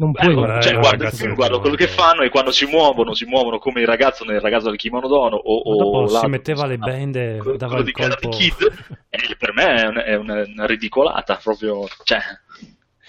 [0.00, 3.12] Non Eh, puoi guarda, cioè, Eh, guarda guarda quello che fanno e quando si muovono,
[3.12, 5.56] si muovono come il ragazzo nel ragazzo del kimono d'oro o,
[6.04, 8.28] o si metteva le bende, quello- dava quello il colpo.
[8.30, 8.54] Kid,
[9.10, 12.18] eh, per me è, un- è una, una ridicolata proprio, cioè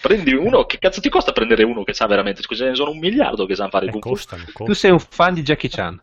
[0.02, 3.00] prendi uno, che cazzo ti costa prendere uno che sa veramente, scusa, ne sono un
[3.00, 4.00] miliardo che sa fare il Eh, Fu.
[4.00, 4.74] costano, Tu costano.
[4.74, 6.02] sei un fan di Jackie Chan.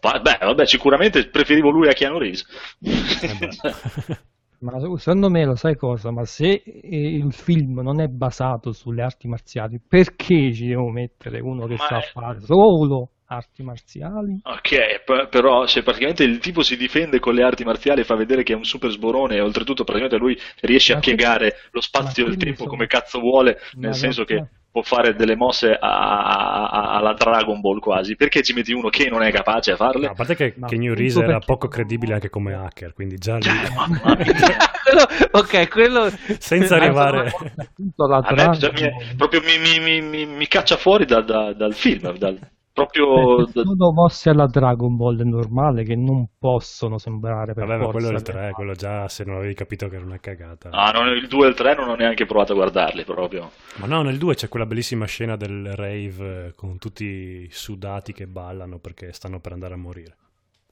[0.00, 2.46] Beh, vabbè, sicuramente preferivo lui a Keanu Reeves.
[2.80, 4.16] Eh
[4.64, 6.10] Ma secondo me lo sai cosa?
[6.10, 11.40] Ma se eh, il film non è basato sulle arti marziali, perché ci devo mettere
[11.40, 14.40] uno che Ma sa è- fare solo arti marziali?
[14.42, 18.14] Ok, p- però se praticamente il tipo si difende con le arti marziali e fa
[18.16, 21.54] vedere che è un super sborone e oltretutto praticamente lui riesce a Ma che- piegare
[21.70, 24.82] lo spazio e il tempo sono- come cazzo vuole, Ma nel senso guarda- che può
[24.82, 28.16] fare delle mosse a- a- a- alla Dragon Ball quasi.
[28.16, 30.06] Perché ci metti uno che non è capace a farle?
[30.06, 32.92] No, a parte che, che New appunto Reese era perché- poco credibile anche come hacker,
[32.92, 33.62] quindi già lì, Cioè.
[34.84, 36.10] Quello- ok, quello...
[36.38, 37.30] senza arrivare...
[37.56, 39.16] Appunto la A me Dragon già mi, Ball.
[39.16, 42.38] proprio mi, mi- mi- mi- mi caccia fuori da- da- dal film, dal-
[42.74, 43.38] proprio...
[43.38, 47.84] Eh, da- sono mosse alla Dragon Ball è normale che non possono sembrare per Vabbè,
[47.84, 50.18] ma quello è il che- 3, quello già se non avevi capito che era una
[50.18, 50.68] cagata.
[50.70, 53.50] Ah, non- il 2 e il 3 non ho neanche provato a guardarli proprio.
[53.76, 58.26] Ma no, nel 2 c'è quella bellissima scena del rave eh, con tutti sudati che
[58.26, 60.16] ballano perché stanno per andare a morire.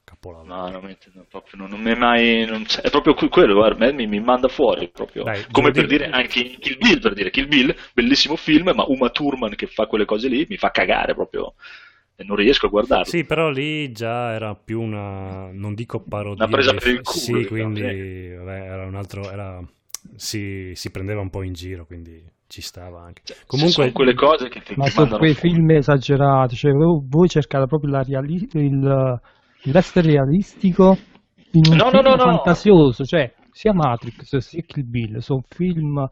[0.05, 0.53] Capolavoro.
[0.53, 2.45] No, non, mi- non- proprio, non, non mi è mai.
[2.45, 5.23] non- è proprio que- quello, guarda, me- mi, mi manda fuori proprio.
[5.23, 8.73] Dai, Come per giovedì- dire anche in Kill Bill, per dire Kill Bill, bellissimo film,
[8.75, 11.55] ma Uma Thurman che fa quelle cose lì mi fa cagare proprio.
[12.23, 13.05] E non riesco a guardarlo.
[13.05, 16.45] Sì, però lì già era più una, non dico parodia.
[16.45, 19.61] Una presa per il culo, Sì, diciamo, quindi vabbè, era un altro, era,
[20.17, 23.23] si, si prendeva un po' in giro, quindi ci stava anche.
[23.25, 25.55] Cioè, Comunque, sono quelle cose che ti, Ma sono quei fuori.
[25.55, 29.21] film esagerati, cioè voi, cercate proprio la reali- il,
[29.65, 30.97] l'essere realistico
[31.53, 32.17] in un No, no, no.
[32.19, 36.09] fantasioso, cioè sia Matrix sia Kill Bill, sono film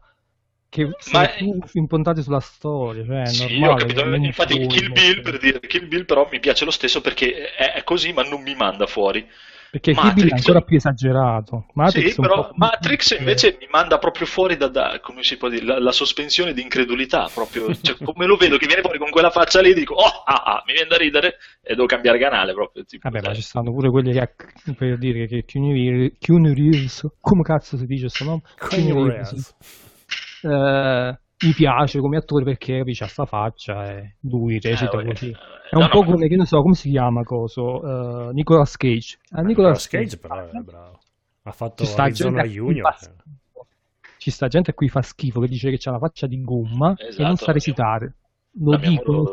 [0.71, 1.35] che sono è-
[1.69, 3.73] più sulla storia, cioè Sì, normale.
[3.73, 4.05] ho capito.
[4.05, 7.51] non Infatti, puoi Kill Bill, per dire Kill Bill, però mi piace lo stesso perché
[7.51, 9.27] è, è così, ma non mi manda fuori.
[9.69, 11.65] Perché Kill Bill è Matrix- ancora più esagerato.
[11.73, 15.65] Matrix sì, però Matrix invece mi manda proprio fuori da, da- come si può dire,
[15.65, 19.29] la, la sospensione di incredulità, proprio, cioè, come lo vedo che viene fuori con quella
[19.29, 22.85] faccia lì, dico, oh, ah, ah, mi viene da ridere e devo cambiare canale proprio.
[22.85, 23.35] tipo, Vabbè, ma eh.
[23.35, 24.35] ci stanno pure quelli che
[24.77, 28.41] per dire che Keanu Reeves come cazzo si dice questo nome?
[28.69, 29.55] Keanu Reeves.
[30.41, 35.29] Eh, mi piace come attore perché capisci, ha sta faccia e lui recita Eh, così.
[35.29, 35.37] eh,
[35.69, 38.29] È un no, po' no, come, che ne so, come si chiama coso?
[38.29, 39.17] Eh, Nicolas Cage.
[39.31, 40.99] Ah, Nicolas Nicolas Cage però è bravo.
[41.43, 42.93] Ha fatto Ci Arizona Junior.
[44.17, 46.93] Ci sta gente a cui fa schifo che dice che c'ha la faccia di gomma
[46.95, 48.15] e Esatto, non sa recitare.
[48.59, 49.29] Lo dicono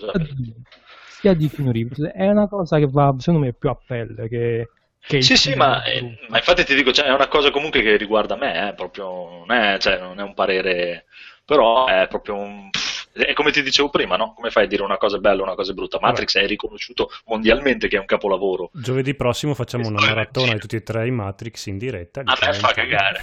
[1.18, 2.00] sia di, Keanu Reeves.
[2.00, 4.68] È una cosa che va, secondo me, più a pelle che,
[5.06, 7.96] Sì, sì, ma, è eh, ma infatti ti dico, cioè, è una cosa comunque che
[7.96, 11.06] riguarda me, eh, proprio, non è, cioè, non è un parere,
[11.44, 12.68] però è proprio un...
[13.10, 14.32] È come ti dicevo prima, no?
[14.34, 15.98] Come fai a dire una cosa bella o una cosa brutta?
[16.00, 18.70] Matrix è riconosciuto mondialmente che è un capolavoro.
[18.74, 22.20] Giovedì prossimo facciamo una maratona di tutti e tre i Matrix in diretta.
[22.24, 23.20] A me fa cagare,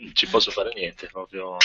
[0.00, 1.56] non ci posso fare niente, proprio...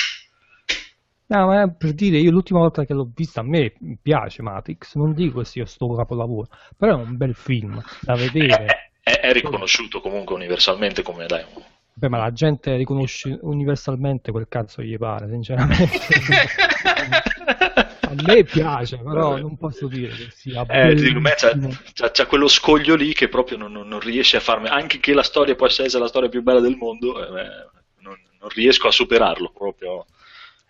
[1.28, 5.14] No, ma per dire, io l'ultima volta che l'ho vista, a me piace Matrix, non
[5.14, 8.92] dico che sia sto capolavoro, però è un bel film da vedere.
[9.06, 11.64] È, è- riconosciuto comunque universalmente come, dai, un-
[11.98, 15.98] Beh, ma la gente riconosce universalmente quel cazzo gli pare, sinceramente.
[18.08, 21.70] a me piace, però non posso dire che sia Eh, dico, bellissimo.
[21.94, 25.14] c'ha- c'ha quello scoglio lì che proprio non, non- non riesce a farmi, anche che
[25.14, 27.68] la storia possa essere la storia più bella del mondo, eh,
[28.00, 30.06] non, non riesco a superarlo proprio.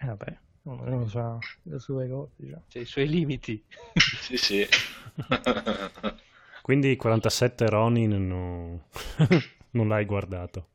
[0.01, 2.63] Eh, vabbè, ognuno ha le sue cose, diciamo.
[2.67, 3.63] C'è i suoi limiti.
[4.21, 4.67] Sì, sì.
[6.65, 8.87] Quindi 47 Ronin no-
[9.71, 10.69] non l'hai guardato.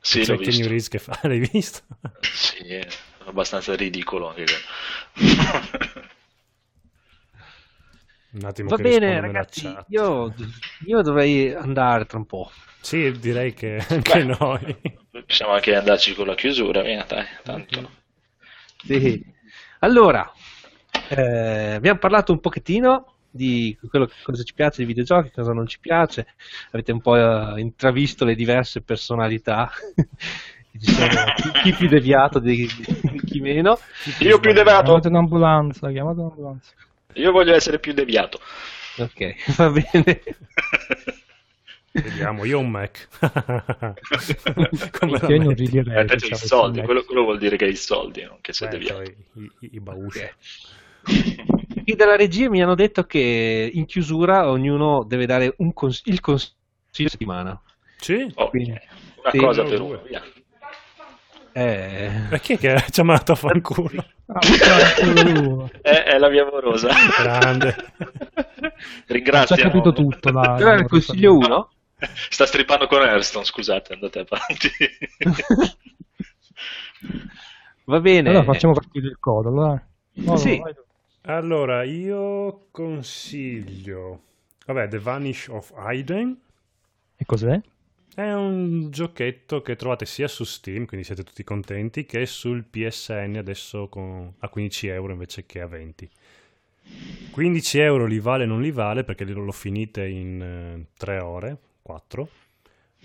[0.00, 0.66] sì, C'è l'ho Keanu visto.
[0.66, 1.82] Reeves che fa, l'hai visto?
[2.20, 2.86] Sì, è
[3.24, 4.44] abbastanza ridicolo anche.
[8.32, 10.32] Un attimo Va che bene, ragazzi, io,
[10.86, 12.50] io dovrei andare tra un po'.
[12.80, 14.24] Sì, direi che anche Beh.
[14.38, 14.80] noi.
[15.26, 17.90] Possiamo anche andarci con la chiusura, via, dai, tanto.
[18.84, 19.24] Sì.
[19.80, 20.30] Allora,
[21.10, 25.66] eh, abbiamo parlato un pochettino di quello che cosa ci piace dei videogiochi, cosa non
[25.66, 26.26] ci piace.
[26.70, 29.70] Avete un po' eh, intravisto le diverse personalità.
[30.78, 30.92] Chi,
[31.62, 32.68] chi più deviato di,
[33.02, 33.80] di chi meno.
[34.20, 36.72] Io più deviato, Chiamate un'ambulanza, chiamate un'ambulanza.
[37.14, 38.38] io voglio essere più deviato.
[38.98, 40.20] Ok, va bene.
[41.90, 43.08] Vediamo, io ho un Mac.
[44.98, 46.06] Come io non ridirei.
[46.06, 49.02] Eh, i soldi, quello, quello, vuol dire che hai i soldi, non che siete via.
[49.02, 49.16] I,
[49.60, 49.80] i, i
[51.88, 51.90] bausci.
[51.90, 56.54] I della regia mi hanno detto che in chiusura ognuno deve dare cons- il consiglio
[56.92, 57.60] di settimana.
[57.96, 58.30] Sì?
[58.34, 60.22] Oh, Quindi, una sì, cosa per uno, via.
[61.52, 62.10] Eh...
[62.28, 64.04] Perché che ci ha mandato a fanculo?
[64.30, 64.40] Ah,
[65.80, 66.90] è, è, la mia amorosa.
[67.18, 67.74] Grande.
[69.08, 69.56] Ringrazio.
[69.56, 70.30] Ho capito tutto.
[70.30, 71.70] La, Però il consiglio 1.
[72.28, 74.68] Sta strippando con Airstone, scusate, andate avanti.
[77.84, 78.28] Va bene.
[78.28, 79.82] Allora facciamo partire il codo, allora.
[80.12, 80.62] No, sì.
[81.34, 84.22] Allora, io consiglio...
[84.66, 86.38] Vabbè, The Vanish of Aiden.
[87.16, 87.60] E cos'è?
[88.14, 93.36] È un giochetto che trovate sia su Steam, quindi siete tutti contenti, che sul PSN
[93.38, 96.10] adesso con, a 15 euro invece che a 20.
[97.30, 101.58] 15 euro li vale o non li vale perché lo finite in 3 eh, ore,
[101.82, 102.28] 4,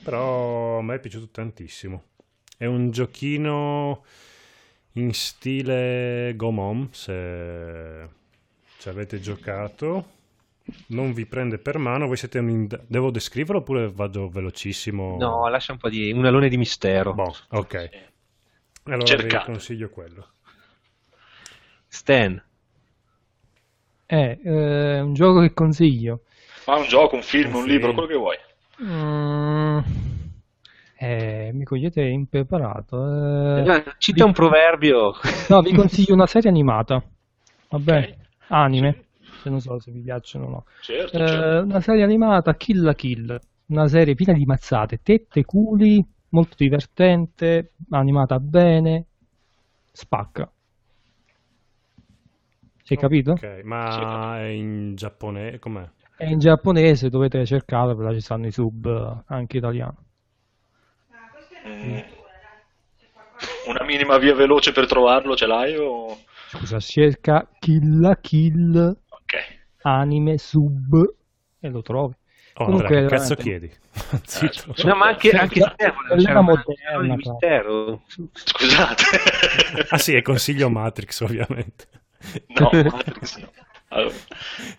[0.03, 2.03] però a me è piaciuto tantissimo.
[2.57, 4.03] È un giochino
[4.93, 8.07] in stile Go Mom, se
[8.77, 10.21] ci avete giocato
[10.87, 12.07] non vi prende per mano.
[12.07, 12.67] Voi siete un.
[12.87, 15.17] Devo descriverlo oppure vado velocissimo?
[15.17, 16.11] No, lascia un po' di.
[16.11, 17.13] un alone di mistero.
[17.13, 17.89] Boh, ok.
[18.83, 19.45] Allora Cercato.
[19.45, 20.27] vi consiglio quello.
[21.87, 22.41] Stan.
[24.05, 26.21] È eh, un gioco che consiglio.
[26.63, 28.37] Fa un gioco, un film, un, un libro, quello che vuoi.
[28.81, 29.79] Mm,
[31.03, 33.57] eh, mi cogliete impreparato.
[33.57, 34.29] Eh, eh cita vi...
[34.29, 35.13] un proverbio.
[35.49, 37.03] No, vi consiglio una serie animata.
[37.69, 38.15] Vabbè, okay.
[38.47, 39.05] anime
[39.43, 40.65] se non so se vi piacciono o no.
[40.81, 41.63] Certo, eh, certo.
[41.65, 47.73] Una serie animata Kill la Kill, una serie piena di mazzate, tette, culi, molto divertente,
[47.89, 49.07] animata bene,
[49.91, 50.49] spacca.
[52.83, 53.31] Si è capito?
[53.33, 55.89] Ok, ma è in giapponese, com'è?
[56.15, 59.97] È in giapponese, dovete cercarlo, perché ci stanno i sub anche italiani.
[61.67, 61.99] Mm.
[63.67, 66.17] Una minima via veloce per trovarlo ce l'hai o...
[66.49, 69.01] Scusa, cerca Kill la Kill
[69.83, 71.15] anime, sub
[71.59, 72.15] e lo trovi.
[72.55, 73.71] Oh, Comunque, che cazzo chiedi?
[74.25, 74.73] Zitto.
[74.83, 78.03] No, ma anche, anche Stefano, cioè, moderna, mistero.
[78.07, 79.03] Scusate.
[79.89, 81.87] ah sì, è consiglio Matrix, ovviamente.
[82.59, 83.51] No, Matrix no.
[83.89, 84.13] Allora,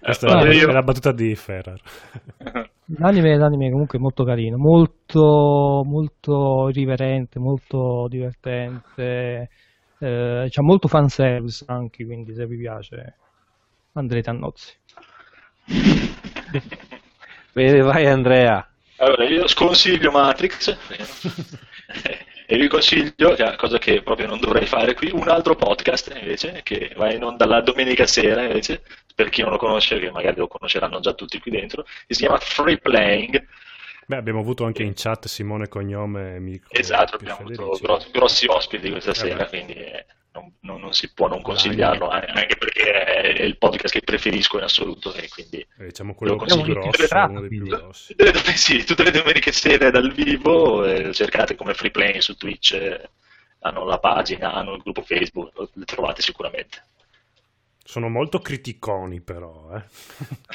[0.01, 1.81] Questa eh, è la battuta di Ferrar.
[2.99, 9.49] L'anime, l'anime è comunque molto carino, molto, molto irriverente, molto divertente,
[9.99, 13.17] eh, c'ha molto fanservice anche, quindi se vi piace
[13.93, 14.75] andrete a nozze.
[17.53, 18.69] Bene, vai Andrea.
[18.97, 20.77] Allora, io sconsiglio Matrix
[22.47, 26.93] e vi consiglio, cosa che proprio non dovrei fare qui, un altro podcast invece che
[26.97, 28.83] va in onda la domenica sera invece,
[29.15, 32.21] per chi non lo conosce, che magari lo conosceranno già tutti qui dentro, che si
[32.21, 33.47] chiama Free Playing.
[34.07, 36.69] Beh, abbiamo avuto anche in chat Simone Cognome e Mico.
[36.71, 39.49] Esatto, abbiamo avuto grossi, grossi ospiti questa eh sera, beh.
[39.49, 40.05] quindi eh,
[40.35, 44.59] non, non, non, si può non consigliarlo, eh, anche perché è il podcast che preferisco
[44.59, 48.15] in assoluto e quindi eh, diciamo quello più grosso, uno dei più grossi.
[48.55, 53.11] Sì, tutte le domeniche sere dal vivo, eh, cercate come Free Play su Twitch, eh,
[53.61, 56.83] hanno la pagina, hanno il gruppo Facebook, le trovate sicuramente.
[57.85, 59.85] Sono molto criticoni però, eh.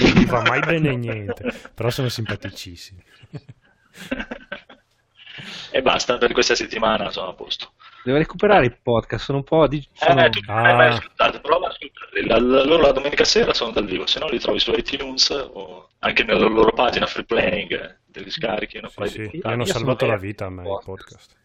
[0.04, 3.04] non mi va mai bene niente, però sono simpaticissimi.
[5.72, 7.74] e basta, per questa settimana sono a posto.
[8.04, 9.86] Devo recuperare i podcast, sono un po' di...
[9.94, 10.24] Sono...
[10.24, 10.88] Eh, tu ah.
[10.88, 12.66] ascoltato, prova a ascoltarli.
[12.68, 16.24] loro la domenica sera sono dal vivo, se no li trovi su iTunes o anche
[16.24, 18.80] nella loro pagina free playing, te li scarichi.
[19.06, 19.40] Sì, sì.
[19.44, 21.36] Hanno salvato la vita a me i podcast.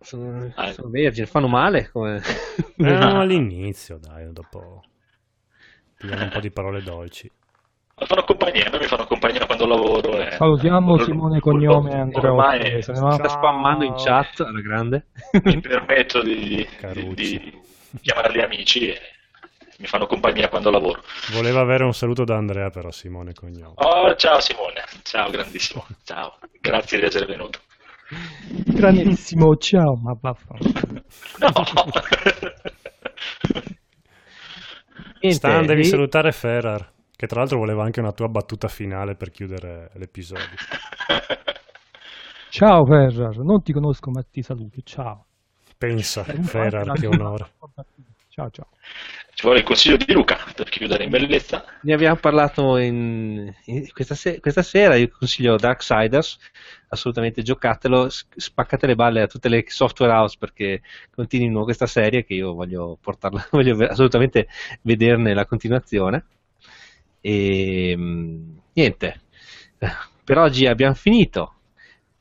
[0.00, 0.72] Sono, ah.
[0.72, 1.90] sono vergini, fanno male?
[1.90, 2.22] Come...
[2.56, 4.82] Eh, no, all'inizio, dai, dopo
[5.96, 7.30] pigliano un po' di parole dolci
[8.06, 10.18] fanno compagnia, a me mi fanno compagnia quando lavoro.
[10.18, 10.32] E...
[10.32, 12.32] Salutiamo Simone Cognome e Andrea.
[12.32, 15.06] Ormai sta spammando in chat alla grande.
[15.44, 17.60] Mi permetto di, di, di
[18.00, 18.98] chiamarli amici e
[19.78, 21.02] mi fanno compagnia quando lavoro.
[21.32, 23.74] Voleva avere un saluto da Andrea però Simone Cognome.
[23.76, 27.58] Oh, ciao Simone, ciao grandissimo, ciao, grazie di essere venuto.
[28.66, 31.02] Grandissimo, ciao, ma vaffanculo.
[31.38, 31.52] No.
[35.30, 36.90] Stan, devi salutare Ferrar.
[37.22, 40.56] Che tra l'altro voleva anche una tua battuta finale per chiudere l'episodio.
[42.50, 45.26] Ciao Ferrar, non ti conosco ma ti saluto, ciao.
[45.78, 47.52] Pensa, Ferrar, che onore.
[48.26, 48.66] Ciao, ciao.
[49.34, 51.64] Ci vuole il consiglio di Luca per chiudere in bellezza.
[51.82, 56.38] Ne abbiamo parlato in, in questa, se- questa, sera, io consiglio Darksiders,
[56.88, 60.80] assolutamente giocatelo, spaccate le balle a tutte le software house perché
[61.14, 64.48] continuino questa serie che io voglio portarla, voglio assolutamente
[64.82, 66.24] vederne la continuazione.
[67.24, 67.96] E
[68.72, 69.20] niente,
[70.24, 71.54] per oggi abbiamo finito,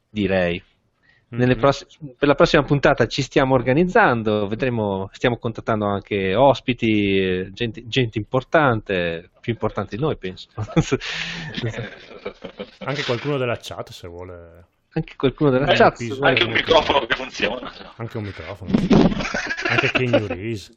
[0.10, 0.64] direi.
[1.34, 1.60] Mm-hmm.
[1.60, 1.88] Pross-
[2.18, 9.30] per la prossima puntata ci stiamo organizzando, vedremo, stiamo contattando anche ospiti, gente, gente importante,
[9.40, 10.49] più importante di noi penso.
[12.80, 14.65] anche qualcuno della chat se vuole.
[14.94, 16.02] Anche qualcuno della Eh, chat.
[16.19, 17.72] Anche un microfono che funziona.
[17.95, 18.72] Anche un microfono.
[19.69, 20.76] anche King Reese.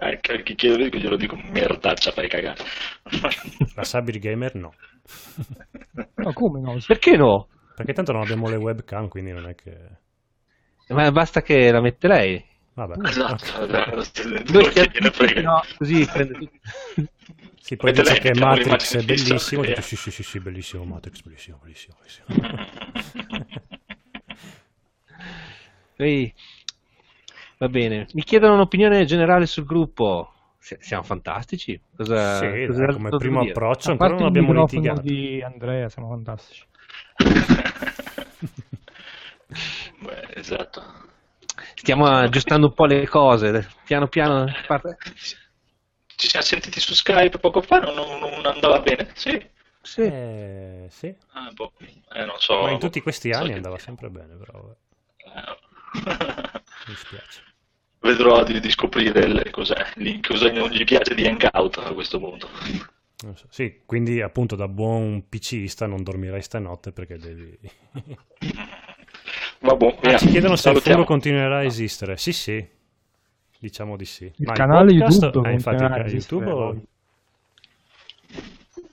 [0.00, 2.64] Anche chi chiede che glielo dico merdaccia fai cagare.
[3.76, 4.72] La Sabir Gamer no.
[6.16, 6.76] No, come no?
[6.84, 7.48] Perché no?
[7.76, 9.76] Perché tanto non abbiamo le webcam, quindi non è che...
[10.88, 12.44] Ma basta che la mette lei.
[12.74, 13.08] Vabbè.
[13.08, 15.40] Esatto, gliene frega.
[15.42, 16.50] no, così prende.
[17.60, 19.62] Sì, poi dice lei, che Matrix è bellissimo.
[19.62, 19.68] sì.
[19.68, 21.96] Dico, sì, sì, sì, sì, bellissimo Matrix, bellissimo, bellissimo.
[21.98, 22.26] bellissimo.
[25.96, 26.32] Ehi,
[27.58, 28.06] Va bene.
[28.12, 30.32] Mi chiedono un'opinione generale sul gruppo.
[30.58, 31.80] S- Siamo fantastici.
[31.96, 33.52] Cosa, sì, cosa dai, come primo dire?
[33.52, 35.00] approccio A ancora parte non il abbiamo litigato.
[35.00, 36.64] di Andrea, siamo fantastici.
[40.00, 40.82] Beh, esatto.
[41.74, 43.68] Stiamo aggiustando un po' le cose.
[43.84, 44.46] Piano piano.
[44.66, 44.96] parte-
[46.16, 49.10] Ci siamo sentiti su Skype poco fa, non, non- andava bene?
[49.14, 49.50] Sì.
[49.82, 50.02] Sì.
[50.02, 51.14] Eh, sì.
[51.32, 51.72] Ah, boh.
[51.78, 52.60] Eh, non so.
[52.62, 54.76] Ma in tutti questi so anni che- andava sempre bene, però vabbè,
[55.24, 55.56] Eh,
[56.88, 57.42] mi spiace.
[58.00, 62.18] Vedrò di, di scoprire il, cos'è, lì, cosa non gli piace di Hangout a questo
[62.18, 62.48] punto.
[63.48, 67.58] Sì, quindi appunto da buon PCista non dormirai stanotte perché devi...
[69.60, 69.96] Ma boh.
[70.02, 70.98] Ah, ci chiedono se il Salutiamo.
[70.98, 72.16] fungo continuerà a esistere.
[72.16, 72.64] Sì, sì,
[73.58, 74.24] diciamo di sì.
[74.36, 76.44] Il Ma canale podcast- YouTube Ah, infatti, il canale YouTube...
[76.46, 76.82] poi.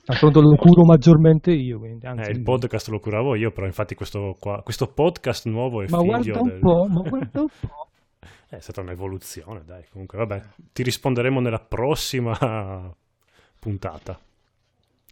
[0.06, 3.96] Tanto lo curo maggiormente io, quindi, anzi, Eh, il podcast lo curavo io, però infatti
[3.96, 6.60] questo, qua- questo podcast nuovo è ma figlio guarda un del...
[6.60, 7.88] po', ma guarda un po'.
[8.48, 9.86] È stata un'evoluzione, dai.
[9.90, 10.42] Comunque, vabbè,
[10.72, 12.36] ti risponderemo nella prossima
[13.60, 14.20] puntata.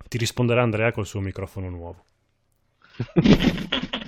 [0.07, 2.05] Ti risponderà Andrea col suo microfono nuovo.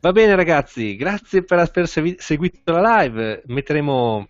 [0.00, 3.42] Va bene ragazzi, grazie per aver segui- seguito la live.
[3.46, 4.28] Metteremo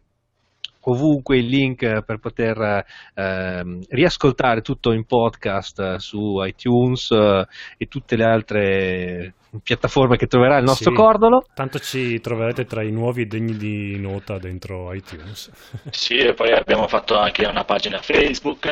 [0.89, 2.85] ovunque il link per poter
[3.15, 7.47] ehm, riascoltare tutto in podcast eh, su iTunes eh,
[7.77, 10.97] e tutte le altre piattaforme che troverà il nostro Sì.
[10.97, 11.45] cordolo.
[11.55, 15.51] Tanto ci troverete tra i nuovi e degni di nota dentro iTunes.
[15.91, 18.69] Sì, e poi abbiamo fatto anche una pagina Facebook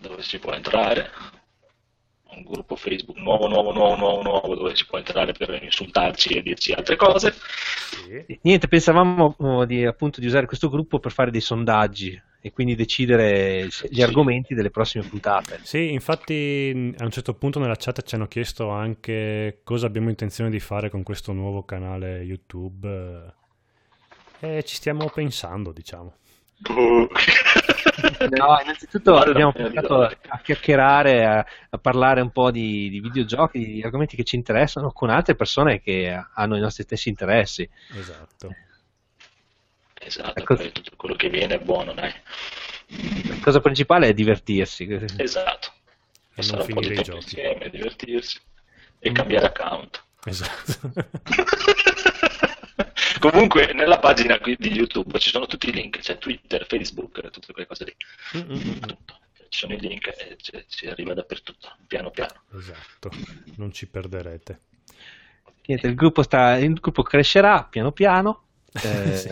[0.00, 1.10] dove si può entrare,
[2.36, 6.42] un gruppo Facebook nuovo, nuovo, nuovo, nuovo, nuovo dove si può entrare per insultarci e
[6.42, 7.34] dirci altre cose.
[7.90, 8.38] Sì.
[8.42, 12.74] Niente, pensavamo oh, di, appunto di usare questo gruppo per fare dei sondaggi e quindi
[12.74, 14.02] decidere gli Sì.
[14.02, 15.60] argomenti delle prossime puntate.
[15.62, 20.50] Sì, infatti a un certo punto nella chat ci hanno chiesto anche cosa abbiamo intenzione
[20.50, 23.34] di fare con questo nuovo canale YouTube.
[24.40, 26.14] eh, E ci stiamo pensando, diciamo.
[28.30, 33.58] No, innanzitutto abbiamo eh, iniziato a chiacchierare, a, a parlare un po' di, di videogiochi,
[33.58, 37.68] di argomenti che ci interessano con altre persone che hanno i nostri stessi interessi.
[37.96, 38.54] Esatto.
[40.04, 40.56] Esatto, Ecco.
[40.56, 42.12] tutto quello che viene è buono, dai.
[43.28, 44.86] La cosa principale è divertirsi.
[45.16, 45.72] Esatto.
[46.34, 47.18] E non un po' di finire i giochi.
[47.18, 48.40] insieme, divertirsi
[48.98, 50.02] e cambiare account.
[50.24, 50.92] Esatto.
[53.30, 57.52] Comunque nella pagina qui di YouTube ci sono tutti i link, c'è Twitter, Facebook, tutte
[57.52, 57.94] quelle cose lì.
[58.40, 58.80] Mm-mm-mm.
[58.80, 59.18] Tutto.
[59.48, 62.32] Ci sono i link e ci- si arriva dappertutto, piano piano.
[62.56, 63.10] Esatto,
[63.56, 64.60] non ci perderete.
[65.66, 68.42] Niente, il, gruppo sta, il gruppo crescerà piano piano.
[68.82, 69.28] Eh, Sì.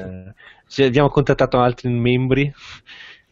[0.69, 2.53] ci abbiamo contattato altri membri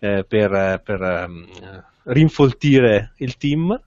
[0.00, 3.78] eh, per, per, ehm, rinfoltire il team.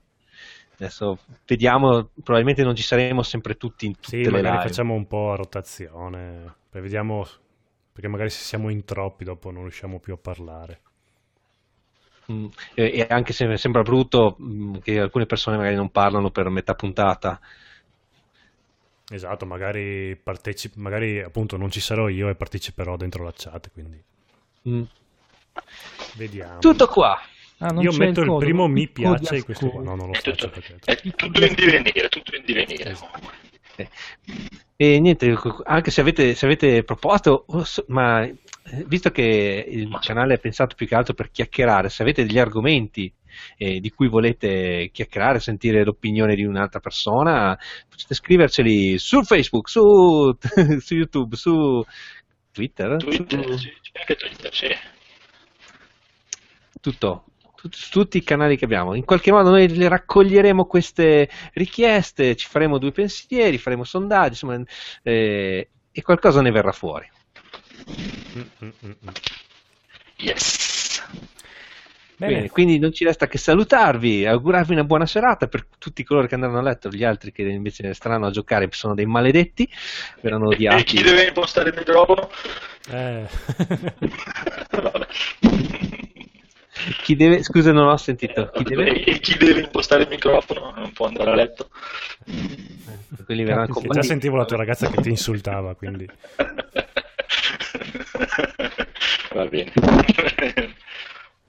[0.74, 4.68] Adesso vediamo, probabilmente non ci saremo sempre tutti in tutte Sì, le magari live.
[4.68, 7.26] facciamo un po' a rotazione, vediamo,
[7.92, 10.80] perché magari se siamo in troppi dopo non riusciamo più a parlare.
[12.30, 16.74] Mm, E, anche se sembra brutto mm, che alcune persone magari non parlano per metà
[16.74, 17.40] puntata.
[19.08, 24.02] Esatto, magari partecipi, magari appunto non ci sarò io e parteciperò dentro la chat, quindi
[24.68, 24.84] Mm.
[26.12, 26.60] vediamo.
[26.60, 27.20] Tutto qua.
[27.58, 29.82] Ah, non Io c'è metto il coso, primo mi il piace di e questo qua.
[29.82, 30.78] No, non lo È faccio tutto, perché...
[30.84, 32.90] è tutto in divenire, tutto in divenire.
[32.90, 33.30] Esatto.
[33.76, 33.88] Eh,
[34.84, 35.32] E niente,
[35.62, 37.44] anche se avete, se avete proposto,
[37.86, 38.34] ma eh,
[38.84, 43.12] visto che il canale è pensato più che altro per chiacchierare, se avete degli argomenti
[43.58, 47.56] eh, di cui volete chiacchierare, sentire l'opinione di un'altra persona,
[47.88, 50.36] potete scriverceli su Facebook, su,
[50.80, 51.84] su YouTube, su
[52.50, 54.66] Twitter, Twitter, su anche Twitter, sì.
[56.80, 57.26] tutto.
[57.62, 58.94] Tut- tutti i canali che abbiamo.
[58.94, 64.60] In qualche modo noi le raccoglieremo queste richieste, ci faremo due pensieri, faremo sondaggi, insomma,
[65.02, 67.08] eh, e qualcosa ne verrà fuori.
[70.16, 70.80] Yes.
[72.16, 72.50] Bene.
[72.50, 76.58] Quindi non ci resta che salutarvi, augurarvi una buona serata per tutti coloro che andranno
[76.58, 79.68] a letto, gli altri che invece staranno a giocare sono dei maledetti,
[80.20, 80.80] verranno odiati.
[80.80, 82.30] E chi deve impostare il microfono?
[82.90, 83.28] Eh.
[87.02, 88.90] chi deve, scusa non ho sentito, chi deve...
[89.04, 91.68] E chi deve impostare il microfono non può andare a letto.
[93.24, 96.08] Quelli verranno Sì, già sentivo la tua ragazza che ti insultava, quindi...
[99.34, 99.72] Va bene.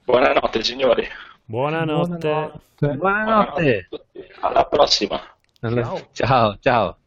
[0.06, 1.08] Buonanotte signori.
[1.46, 2.28] Buonanotte.
[2.80, 2.98] Buonanotte.
[2.98, 3.90] Buonanotte.
[4.40, 5.22] Alla prossima.
[6.14, 6.98] Ciao, ciao.